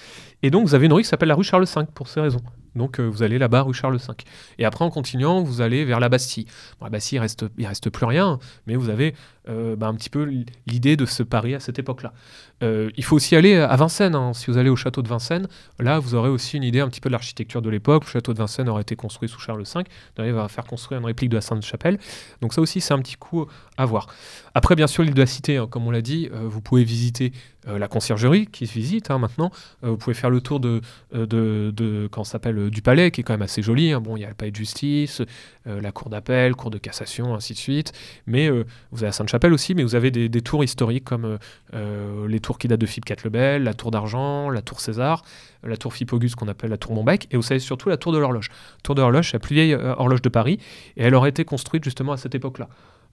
[0.42, 2.42] Et donc, vous avez une rue qui s'appelle la rue Charles V pour ces raisons.
[2.76, 4.14] Donc, euh, vous allez là-bas, rue Charles V.
[4.58, 6.46] Et après, en continuant, vous allez vers la Bastille.
[6.80, 9.16] Bon, la Bastille, il reste, il reste plus rien, mais vous avez
[9.48, 10.30] euh, bah, un petit peu
[10.68, 12.14] l'idée de ce Paris à cette époque-là.
[12.62, 14.16] Euh, il faut aussi aller à Vincennes.
[14.16, 14.34] hein.
[14.34, 15.48] Si vous allez au château de Vincennes,
[15.80, 18.06] là, vous aurez aussi une idée un petit peu de l'architecture de l'époque.
[18.06, 19.84] Le château de Vincennes aurait été construit sous Charles V.
[20.20, 21.98] Il va faire construire une réplique de la Sainte-Chapelle.
[22.42, 23.46] Donc, ça aussi, c'est un petit coup
[23.78, 24.08] à voir.
[24.54, 26.84] Après, bien sûr, l'île de la Cité, hein, comme on l'a dit, euh, vous pouvez
[26.84, 27.32] visiter
[27.68, 29.52] euh, la conciergerie qui se visite hein, maintenant.
[29.84, 30.80] Euh, vous pouvez faire le tour de,
[31.14, 33.92] euh, ça s'appelle, du palais, qui est quand même assez joli.
[33.92, 34.00] hein.
[34.00, 35.22] Bon, il y a le palais de justice,
[35.66, 37.92] la cour d'appel, cour de cassation, ainsi de suite.
[38.28, 38.64] Mais vous
[39.00, 41.38] avez la Sainte-Chapelle aussi, mais vous avez des, tours historiques comme
[41.74, 45.24] les tours qui datent de Philippe IV le Bel, la tour d'argent, la tour César,
[45.64, 48.12] la tour Philippe Auguste qu'on appelle la tour Montbec, et vous savez surtout la tour
[48.12, 48.50] de l'horloge.
[48.84, 50.60] Tour de l'horloge, c'est la plus vieille horloge de Paris,
[50.98, 52.68] et elle aurait été construite justement à cette époque-là.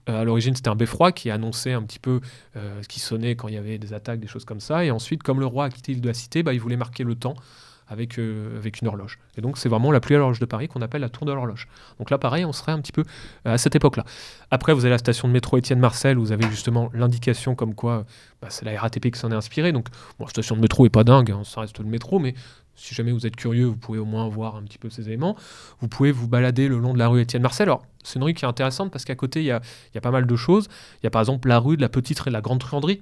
[0.09, 2.21] Euh, à l'origine, c'était un beffroi qui annonçait un petit peu
[2.55, 4.85] euh, ce qui sonnait quand il y avait des attaques, des choses comme ça.
[4.85, 7.03] Et ensuite, comme le roi a quitté l'île de la Cité, bah, il voulait marquer
[7.03, 7.35] le temps
[7.89, 9.19] avec, euh, avec une horloge.
[9.37, 11.31] Et donc, c'est vraiment la plus vieille horloge de Paris qu'on appelle la tour de
[11.31, 11.67] l'horloge.
[11.99, 13.03] Donc là, pareil, on serait un petit peu
[13.45, 14.03] à cette époque-là.
[14.51, 17.75] Après, vous avez la station de métro Étienne Marcel, où vous avez justement l'indication comme
[17.75, 18.05] quoi
[18.41, 19.71] bah, c'est la RATP qui s'en est inspirée.
[19.71, 19.87] Donc,
[20.19, 22.33] bon, la station de métro est pas dingue, hein, ça reste le métro, mais
[22.77, 25.35] si jamais vous êtes curieux, vous pouvez au moins voir un petit peu ces éléments.
[25.81, 27.67] Vous pouvez vous balader le long de la rue Étienne Marcel.
[27.67, 29.61] Alors, c'est une rue qui est intéressante parce qu'à côté, il y a,
[30.01, 30.69] pas mal de choses.
[31.01, 33.01] Il y a par exemple la rue de la Petite et de la Grande Truanderie,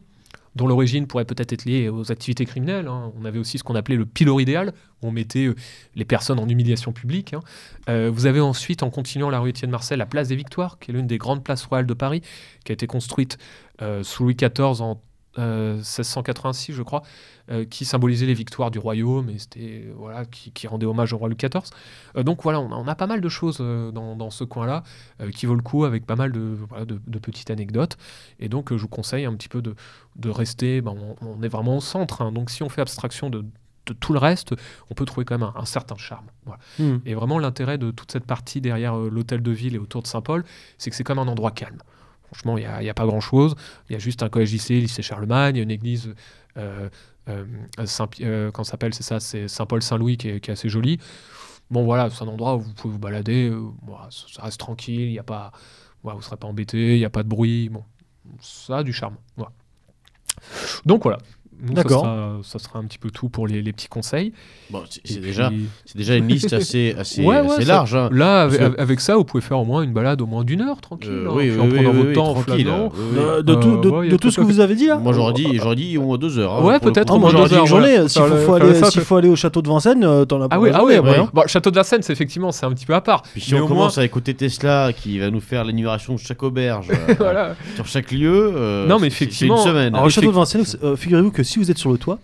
[0.56, 2.88] dont l'origine pourrait peut-être être liée aux activités criminelles.
[2.88, 3.12] hein.
[3.20, 5.56] On avait aussi ce qu'on appelait le pilori idéal, où on mettait euh,
[5.96, 7.34] les personnes en humiliation publique.
[7.34, 7.42] hein.
[7.90, 10.92] Euh, vous avez ensuite, en continuant la rue Étienne Marcel, la place des Victoires, qui
[10.92, 12.22] est l'une des grandes places royales de Paris,
[12.64, 13.38] qui a été construite
[13.82, 15.02] euh, sous Louis XIV en
[15.38, 17.04] euh, 1686, je crois,
[17.52, 21.14] euh, qui symbolisait les victoires du royaume et c'était euh, voilà qui, qui rendait hommage
[21.14, 21.64] au roi Louis XIV.
[22.16, 24.44] Euh, donc voilà, on a, on a pas mal de choses euh, dans, dans ce
[24.44, 24.84] coin-là
[25.22, 27.98] euh, qui vaut le coup avec pas mal de, voilà, de, de petites anecdotes.
[28.40, 29.76] Et donc euh, je vous conseille un petit peu de,
[30.16, 30.82] de rester.
[30.82, 32.32] ben, on, on est vraiment au centre, hein.
[32.32, 33.46] donc si on fait abstraction de,
[33.86, 34.54] de tout le reste,
[34.90, 36.26] on peut trouver quand même un, un certain charme.
[36.46, 36.60] Voilà.
[36.80, 37.00] Hmm.
[37.06, 40.08] Et vraiment, l'intérêt de toute cette partie derrière euh, l'hôtel de ville et autour de
[40.08, 40.44] Saint-Paul,
[40.78, 41.82] c'est que c'est comme un endroit calme.
[42.32, 43.56] Franchement, il n'y a, pas grand-chose.
[43.90, 46.14] Il y a juste un collège lycée, lycée Charlemagne, une église,
[46.58, 46.90] euh,
[47.30, 47.46] euh,
[47.86, 51.00] Saint, euh, comment ça s'appelle, c'est ça, c'est Saint-Paul-Saint-Louis qui est, assez joli.
[51.72, 53.50] Bon, voilà, c'est un endroit où vous pouvez vous balader.
[53.50, 53.72] euh,
[54.10, 55.52] ça reste tranquille, il y a pas,
[56.04, 57.70] vous ne serez pas embêté, il n'y a pas de bruit.
[57.70, 57.84] Bon,
[58.42, 59.16] ça a du charme.
[59.36, 59.52] Voilà.
[60.86, 61.18] Donc voilà.
[61.62, 62.02] Nous, ça D'accord.
[62.02, 64.34] sera, ça sera un petit peu tout pour les, les petits conseils.
[64.70, 65.52] Bon, c'est puis- déjà,
[65.86, 67.96] c'est déjà une liste assez, assez, Ouais, ouais, assez ça- large.
[67.96, 68.10] hein.
[68.12, 70.44] Là, avec, Parce que- avec ça, vous pouvez faire au moins une balade au moins
[70.44, 71.10] d'une heure, tranquille.
[71.12, 72.68] Euh, hein, oui, oui, en oui, prenant oui, votre oui, temps, tranquille.
[72.70, 73.16] oui, oui.
[73.38, 75.34] De, de tout, de, Euh, ouais, tout ce que vous avez dit là Moi j'aurais
[75.34, 76.54] dit, j'aurais dit au moins deux heures.
[76.56, 77.20] hein, Ouais, peut-être, coup.
[77.20, 78.10] Moi Moi, j'aurais j'aurais dit une dit, journée.
[78.92, 80.96] S'il faut, aller, au château de Vincennes, euh, t'en as pas Ah oui, ah oui,
[80.96, 81.30] hein.
[81.48, 83.22] Château de c'est effectivement, c'est un petit peu à part.
[83.22, 86.20] Puis si on au moins- commence à écouter Tesla qui va nous faire l'énumération de
[86.20, 86.88] chaque auberge
[87.22, 89.94] euh, sur chaque lieu, euh, Non, mais effectivement- une semaine.
[89.96, 92.20] Alors, au château de Vincennes, euh, figurez-vous que si vous êtes sur le toit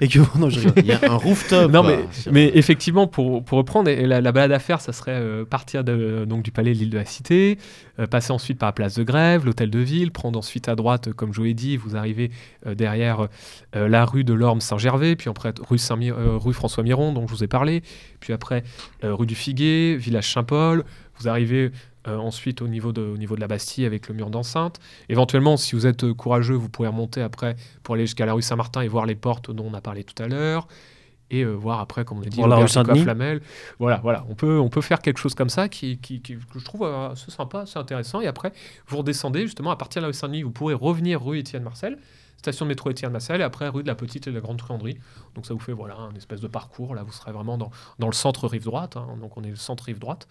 [0.00, 0.20] et que.
[0.38, 0.68] Non, je.
[0.76, 1.70] Il y a un rooftop.
[1.70, 5.12] Non, mais, mais effectivement, pour, pour reprendre, et la, la balade à faire, ça serait
[5.12, 7.58] euh, partir de, donc, du palais de l'île de la Cité,
[7.98, 11.08] euh, passer ensuite par la place de Grève, l'hôtel de ville, prendre ensuite à droite,
[11.08, 12.30] euh, comme je vous l'ai dit, vous arrivez
[12.66, 13.28] euh, derrière
[13.72, 17.44] la rue de l'Orme Saint-Gervais, puis après rue, Saint rue François Miron, dont je vous
[17.44, 17.82] ai parlé,
[18.18, 18.64] puis après
[19.02, 20.84] rue du Figuier, village Saint-Paul.
[21.20, 21.70] Vous arrivez
[22.08, 24.80] euh, ensuite au niveau, de, au niveau de la Bastille avec le mur d'enceinte.
[25.08, 28.42] Éventuellement, si vous êtes euh, courageux, vous pourrez remonter après pour aller jusqu'à la rue
[28.42, 30.66] Saint-Martin et voir les portes dont on a parlé tout à l'heure.
[31.32, 33.02] Et euh, voir après, comme on a dit, Saint-Denis.
[33.04, 33.40] Flamel.
[33.78, 34.24] Voilà, voilà.
[34.28, 36.82] On peut, on peut faire quelque chose comme ça qui, qui- qui- que je trouve
[36.82, 38.20] euh, assez sympa, assez intéressant.
[38.20, 38.52] Et après,
[38.88, 40.42] vous redescendez justement à partir de la rue Saint-Denis.
[40.42, 41.98] Vous pourrez revenir rue Étienne Marcel,
[42.36, 44.56] station de métro Étienne Marcel, et après rue de la Petite et de la Grande
[44.58, 44.98] Truanderie.
[45.36, 46.96] Donc ça vous fait voilà un espèce de parcours.
[46.96, 47.70] Là, vous serez vraiment dans,
[48.00, 48.96] dans le centre rive droite.
[48.96, 49.06] hein.
[49.20, 50.26] Donc on est le centre rive droite.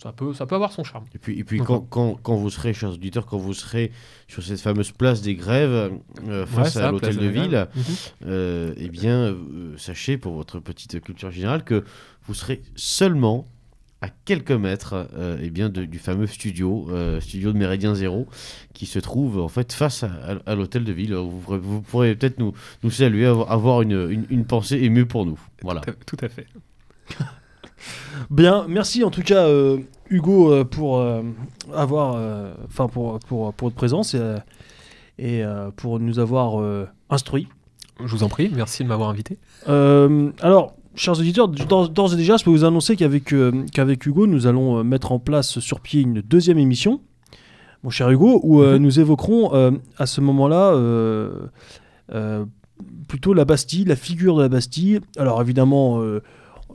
[0.00, 1.04] Ça, peut, ça peut avoir son charme.
[1.14, 3.90] Et puis, et puis quand, quand, quand vous serez, chers auditeurs, quand vous serez
[4.28, 5.92] sur cette fameuse place des grèves
[6.28, 7.66] euh, face Ouais, ça, à l'hôtel de ville.
[7.74, 7.82] Mhm.
[8.26, 11.84] euh, eh bien, euh, sachez pour votre petite culture générale que
[12.26, 13.48] vous serez seulement
[14.00, 18.28] à quelques mètres euh, eh bien, de- du fameux studio, euh, studio de Méridien Zéro,
[18.74, 21.14] qui se trouve en fait face à, à- à l'hôtel de ville.
[21.14, 22.52] Vous, pourrez- vous pourrez peut-être nous,
[22.82, 25.40] nous saluer, avoir, avoir une, une, une pensée émue pour nous.
[25.62, 25.80] Voilà.
[25.80, 26.46] Tout à- Tout à fait.
[28.30, 29.78] Bien, merci en tout cas euh,
[30.10, 31.22] Hugo euh, pour euh,
[31.74, 34.20] avoir, euh, enfin pour, pour, pour votre présence et,
[35.18, 35.42] et
[35.76, 36.62] pour nous avoir
[37.10, 37.48] instruits.
[38.00, 39.38] Je vous en prie, merci de m'avoir invité.
[39.66, 43.32] Alors, chers auditeurs, d'ores et déjà, je peux vous annoncer qu'avec
[43.72, 47.00] qu'avec Hugo, nous allons mettre en place sur pied une deuxième émission,
[47.84, 48.76] mon cher Hugo, où Mhm.
[48.78, 50.74] nous évoquerons à ce moment-là
[53.08, 55.00] plutôt la Bastille, la figure de la Bastille.
[55.16, 56.22] Alors évidemment, euh,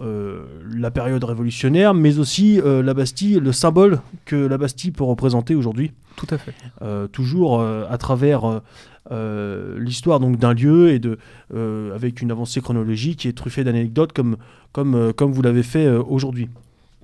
[0.01, 5.03] euh, la période révolutionnaire, mais aussi euh, la Bastille, le symbole que la Bastille peut
[5.03, 5.91] représenter aujourd'hui.
[6.15, 6.53] Tout à fait.
[6.81, 8.61] Euh, toujours à travers
[9.11, 11.17] l'histoire donc d'un lieu et de
[11.93, 14.37] avec une avancée chronologique et truffée d'anecdotes comme
[14.71, 16.49] comme comme vous l'avez fait aujourd'hui.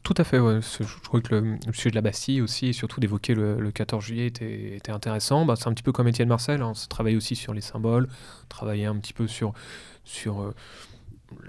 [0.03, 0.59] Tout à fait, ouais.
[0.61, 3.71] Je trouvais que le, le sujet de la Bastille aussi, et surtout d'évoquer le, le
[3.71, 5.47] 14 juillet, était, était intéressant.
[5.47, 6.73] Bah, c'est un petit peu comme Étienne Marcel, hein.
[6.75, 8.07] ça travaille aussi sur les symboles,
[8.47, 9.53] travailler un petit peu sur,
[10.03, 10.53] sur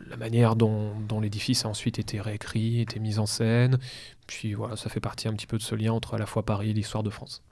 [0.09, 3.79] la manière dont, dont l'édifice a ensuite été réécrit, été mis en scène.
[4.27, 6.45] Puis voilà, ça fait partie un petit peu de ce lien entre à la fois
[6.45, 7.43] Paris et l'histoire de France.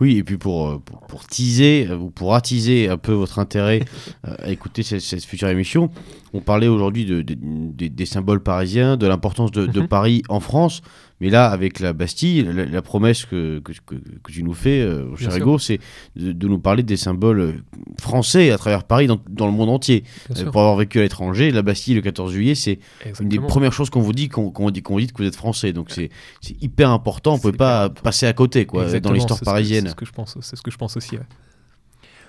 [0.00, 3.40] Oui, et puis pour, euh, pour, pour teaser, euh, ou pour attiser un peu votre
[3.40, 3.80] intérêt
[4.24, 5.90] euh, à écouter cette, cette future émission,
[6.32, 9.80] on parlait aujourd'hui de, de- des- des symboles parisiens, de l'importance de.
[9.86, 10.82] Paris en France,
[11.20, 14.80] mais là, avec la Bastille, la, la promesse que, que, que- que tu nous fais,
[14.82, 15.34] euh, cher.
[15.36, 15.78] Hugo, c'est
[16.14, 17.62] de, de nous parler des symboles
[18.00, 20.04] français à travers Paris, dans, dans le monde entier.
[20.30, 22.78] Euh, pour avoir vécu à l'étranger, la Bastille, le 14 juillet, c'est
[23.20, 25.36] une des premières choses qu'on vous dit, qu'on qu'on dit, qu'on dit que vous êtes
[25.36, 25.72] français.
[25.72, 26.10] Donc c'est
[26.40, 29.84] c'est hyper important, on C'est peut pas passer à côté quoi, dans l'histoire parisienne.
[29.84, 31.16] C'est ce que je pense, c'est ce que je pense aussi.
[31.16, 31.22] ouais.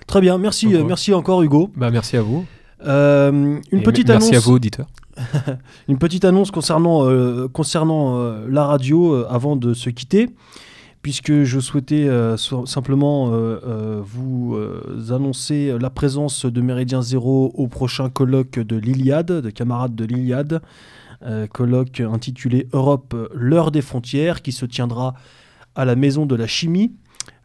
[0.06, 1.70] Très bien, merci Donc, euh, merci encore Hugo.
[1.76, 2.46] Bah, merci à vous.
[2.86, 4.86] Euh, une Et petite merci annonce à vous, auditeurs.
[5.88, 10.30] une petite annonce concernant euh, concernant euh, la radio euh, avant de se quitter.
[11.00, 13.30] Puisque je souhaitais so- simplement
[14.02, 14.58] vous
[15.10, 20.60] annoncer la présence de Méridien Zéro au prochain colloque de l'Iliade, de camarades de l'Iliade,
[21.52, 25.14] colloque intitulé Europe, l'heure des frontières, qui se tiendra
[25.76, 26.96] à la Maison de la Chimie.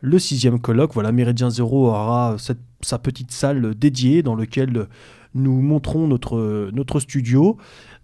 [0.02, 2.38] Le sixième colloque, voilà, Méridien Zéro aura
[2.82, 4.88] sa petite salle dédiée dans laquelle
[5.36, 7.58] nous montrons notre, studio.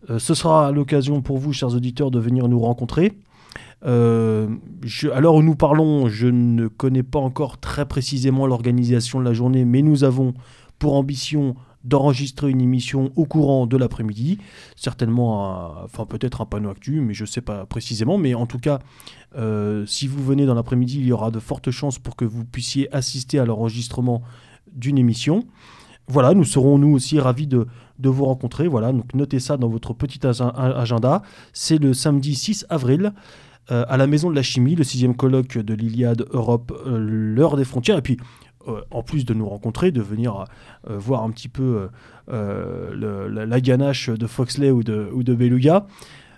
[0.09, 3.13] Euh, ce sera l'occasion pour vous, chers auditeurs, de venir nous rencontrer.
[3.85, 4.47] Euh,
[5.13, 9.33] à l'heure où nous parlons, je ne connais pas encore très précisément l'organisation de la
[9.33, 10.33] journée, mais nous avons
[10.79, 14.37] pour ambition d'enregistrer une émission au courant de l'après-midi.
[14.75, 18.17] Certainement, enfin peut-être un panneau actu, mais je ne sais pas précisément.
[18.17, 18.79] Mais en tout cas,
[19.37, 22.45] euh, si vous venez dans l'après-midi, il y aura de fortes chances pour que vous
[22.45, 24.21] puissiez assister à l'enregistrement
[24.73, 25.45] d'une émission.
[26.09, 27.67] Voilà, nous serons nous aussi ravis de,
[27.99, 28.67] de vous rencontrer.
[28.67, 31.21] Voilà, donc notez ça dans votre petit agen- agenda.
[31.53, 33.13] C'est le samedi 6 avril
[33.71, 37.55] euh, à la Maison de la Chimie, le sixième colloque de l'Iliade Europe, euh, l'heure
[37.55, 37.97] des frontières.
[37.97, 38.17] Et puis,
[38.67, 40.45] euh, en plus de nous rencontrer, de venir
[40.87, 41.89] voir un petit peu
[42.27, 45.85] la, ganache de Foxley ou de, ou de Beluga.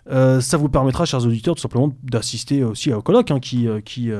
[0.10, 4.12] Ça vous permettra, chers auditeurs, tout simplement d'assister aussi au colloque hein, qui, qui,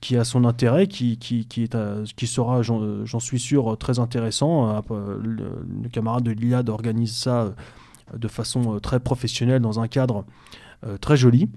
[0.00, 4.82] qui a son intérêt, qui, qui, qui, sera, j'en suis sûr, très intéressant.
[4.90, 7.50] Euh, le, camarade de l'Iliade organise ça euh,
[8.16, 10.24] de façon euh, très professionnelle dans un cadre
[11.00, 11.48] très joli.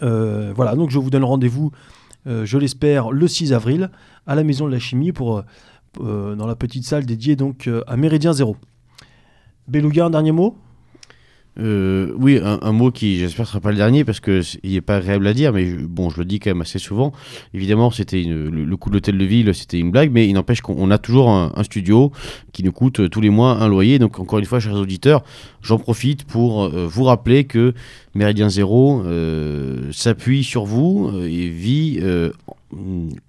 [0.00, 1.72] Voilà, donc je vous donne rendez-vous,
[2.24, 3.90] je l'espère, le 6 avril
[4.26, 5.42] à la Maison de la Chimie pour,
[5.98, 8.56] dans la petite salle dédiée donc à Méridien Zéro.
[9.68, 10.56] Beluga, un dernier mot?
[11.60, 14.72] Euh, oui, un, mot qui, j'espère, ne sera pas le dernier parce que c'est- il
[14.72, 17.12] n'est pas agréable à dire, mais bon, je le dis quand même assez souvent.
[17.52, 20.74] Évidemment, c'était le, coup de l'hôtel de ville, c'était une blague, mais il n'empêche qu'on
[20.78, 22.10] on a toujours un, un studio
[22.52, 23.98] qui nous coûte euh, tous les mois un loyer.
[23.98, 25.24] Donc, encore une fois, chers auditeurs,
[25.60, 27.74] j'en profite pour euh, vous rappeler que
[28.14, 32.30] Méridien Zéro euh, s'appuie sur vous euh, et vit euh,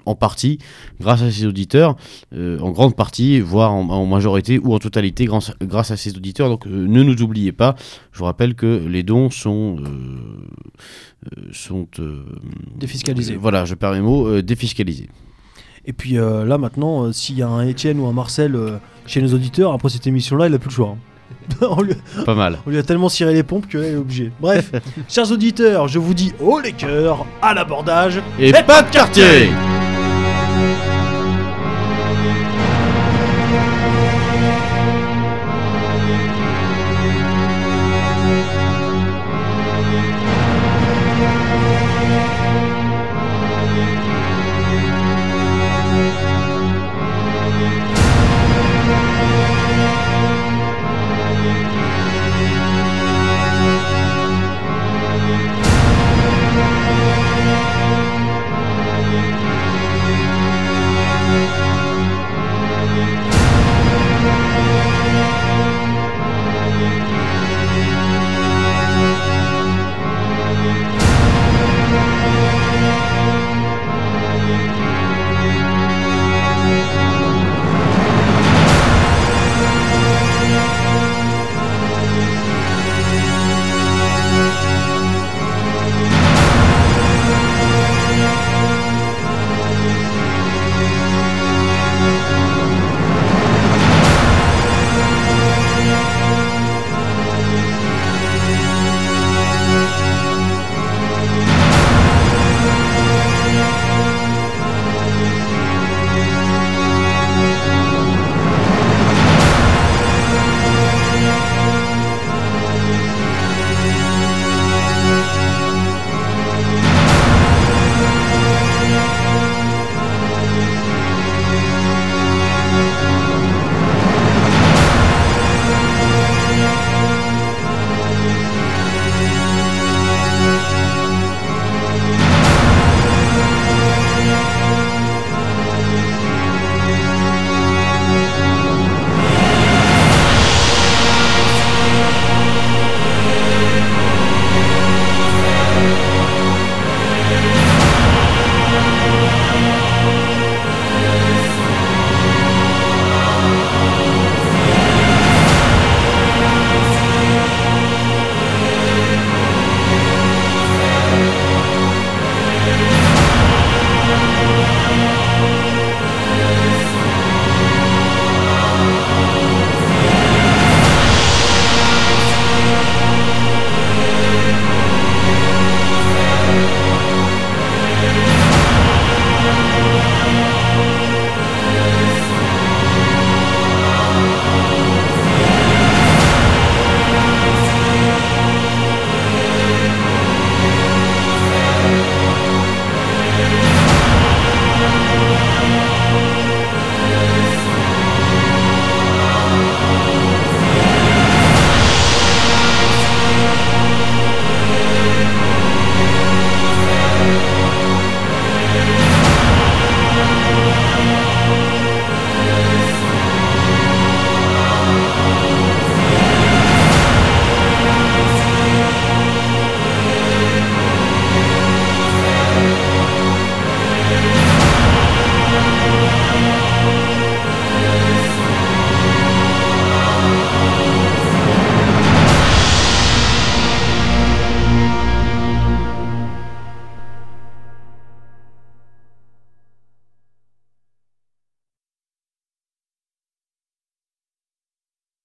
[0.05, 0.57] en- partie
[1.01, 1.95] grâce à ses auditeurs,
[2.33, 6.15] euh, en grande partie, voire en, en majorité ou en totalité grâce, grâce à ses
[6.15, 6.49] auditeurs.
[6.49, 7.75] Donc euh, ne nous oubliez pas,
[8.11, 9.77] je vous rappelle que les dons sont...
[9.79, 11.87] euh, sont
[12.77, 13.35] Défiscalisés.
[13.35, 15.09] voilà, je perds mes mots, défiscalisés.
[15.85, 18.57] Et puis là maintenant, s'il y a un Étienne ou un Marcel
[19.05, 20.89] chez nos auditeurs, après cette émission-là, il a plus le choix.
[20.89, 21.12] hein.
[21.61, 21.93] on, lui,
[22.25, 22.59] Pas mal.
[22.65, 24.31] on lui a tellement ciré les pompes qu'il est obligé.
[24.39, 24.71] Bref,
[25.09, 28.19] chers auditeurs, je vous dis haut les cœurs, à l'abordage.
[28.39, 29.49] Et pas de quartier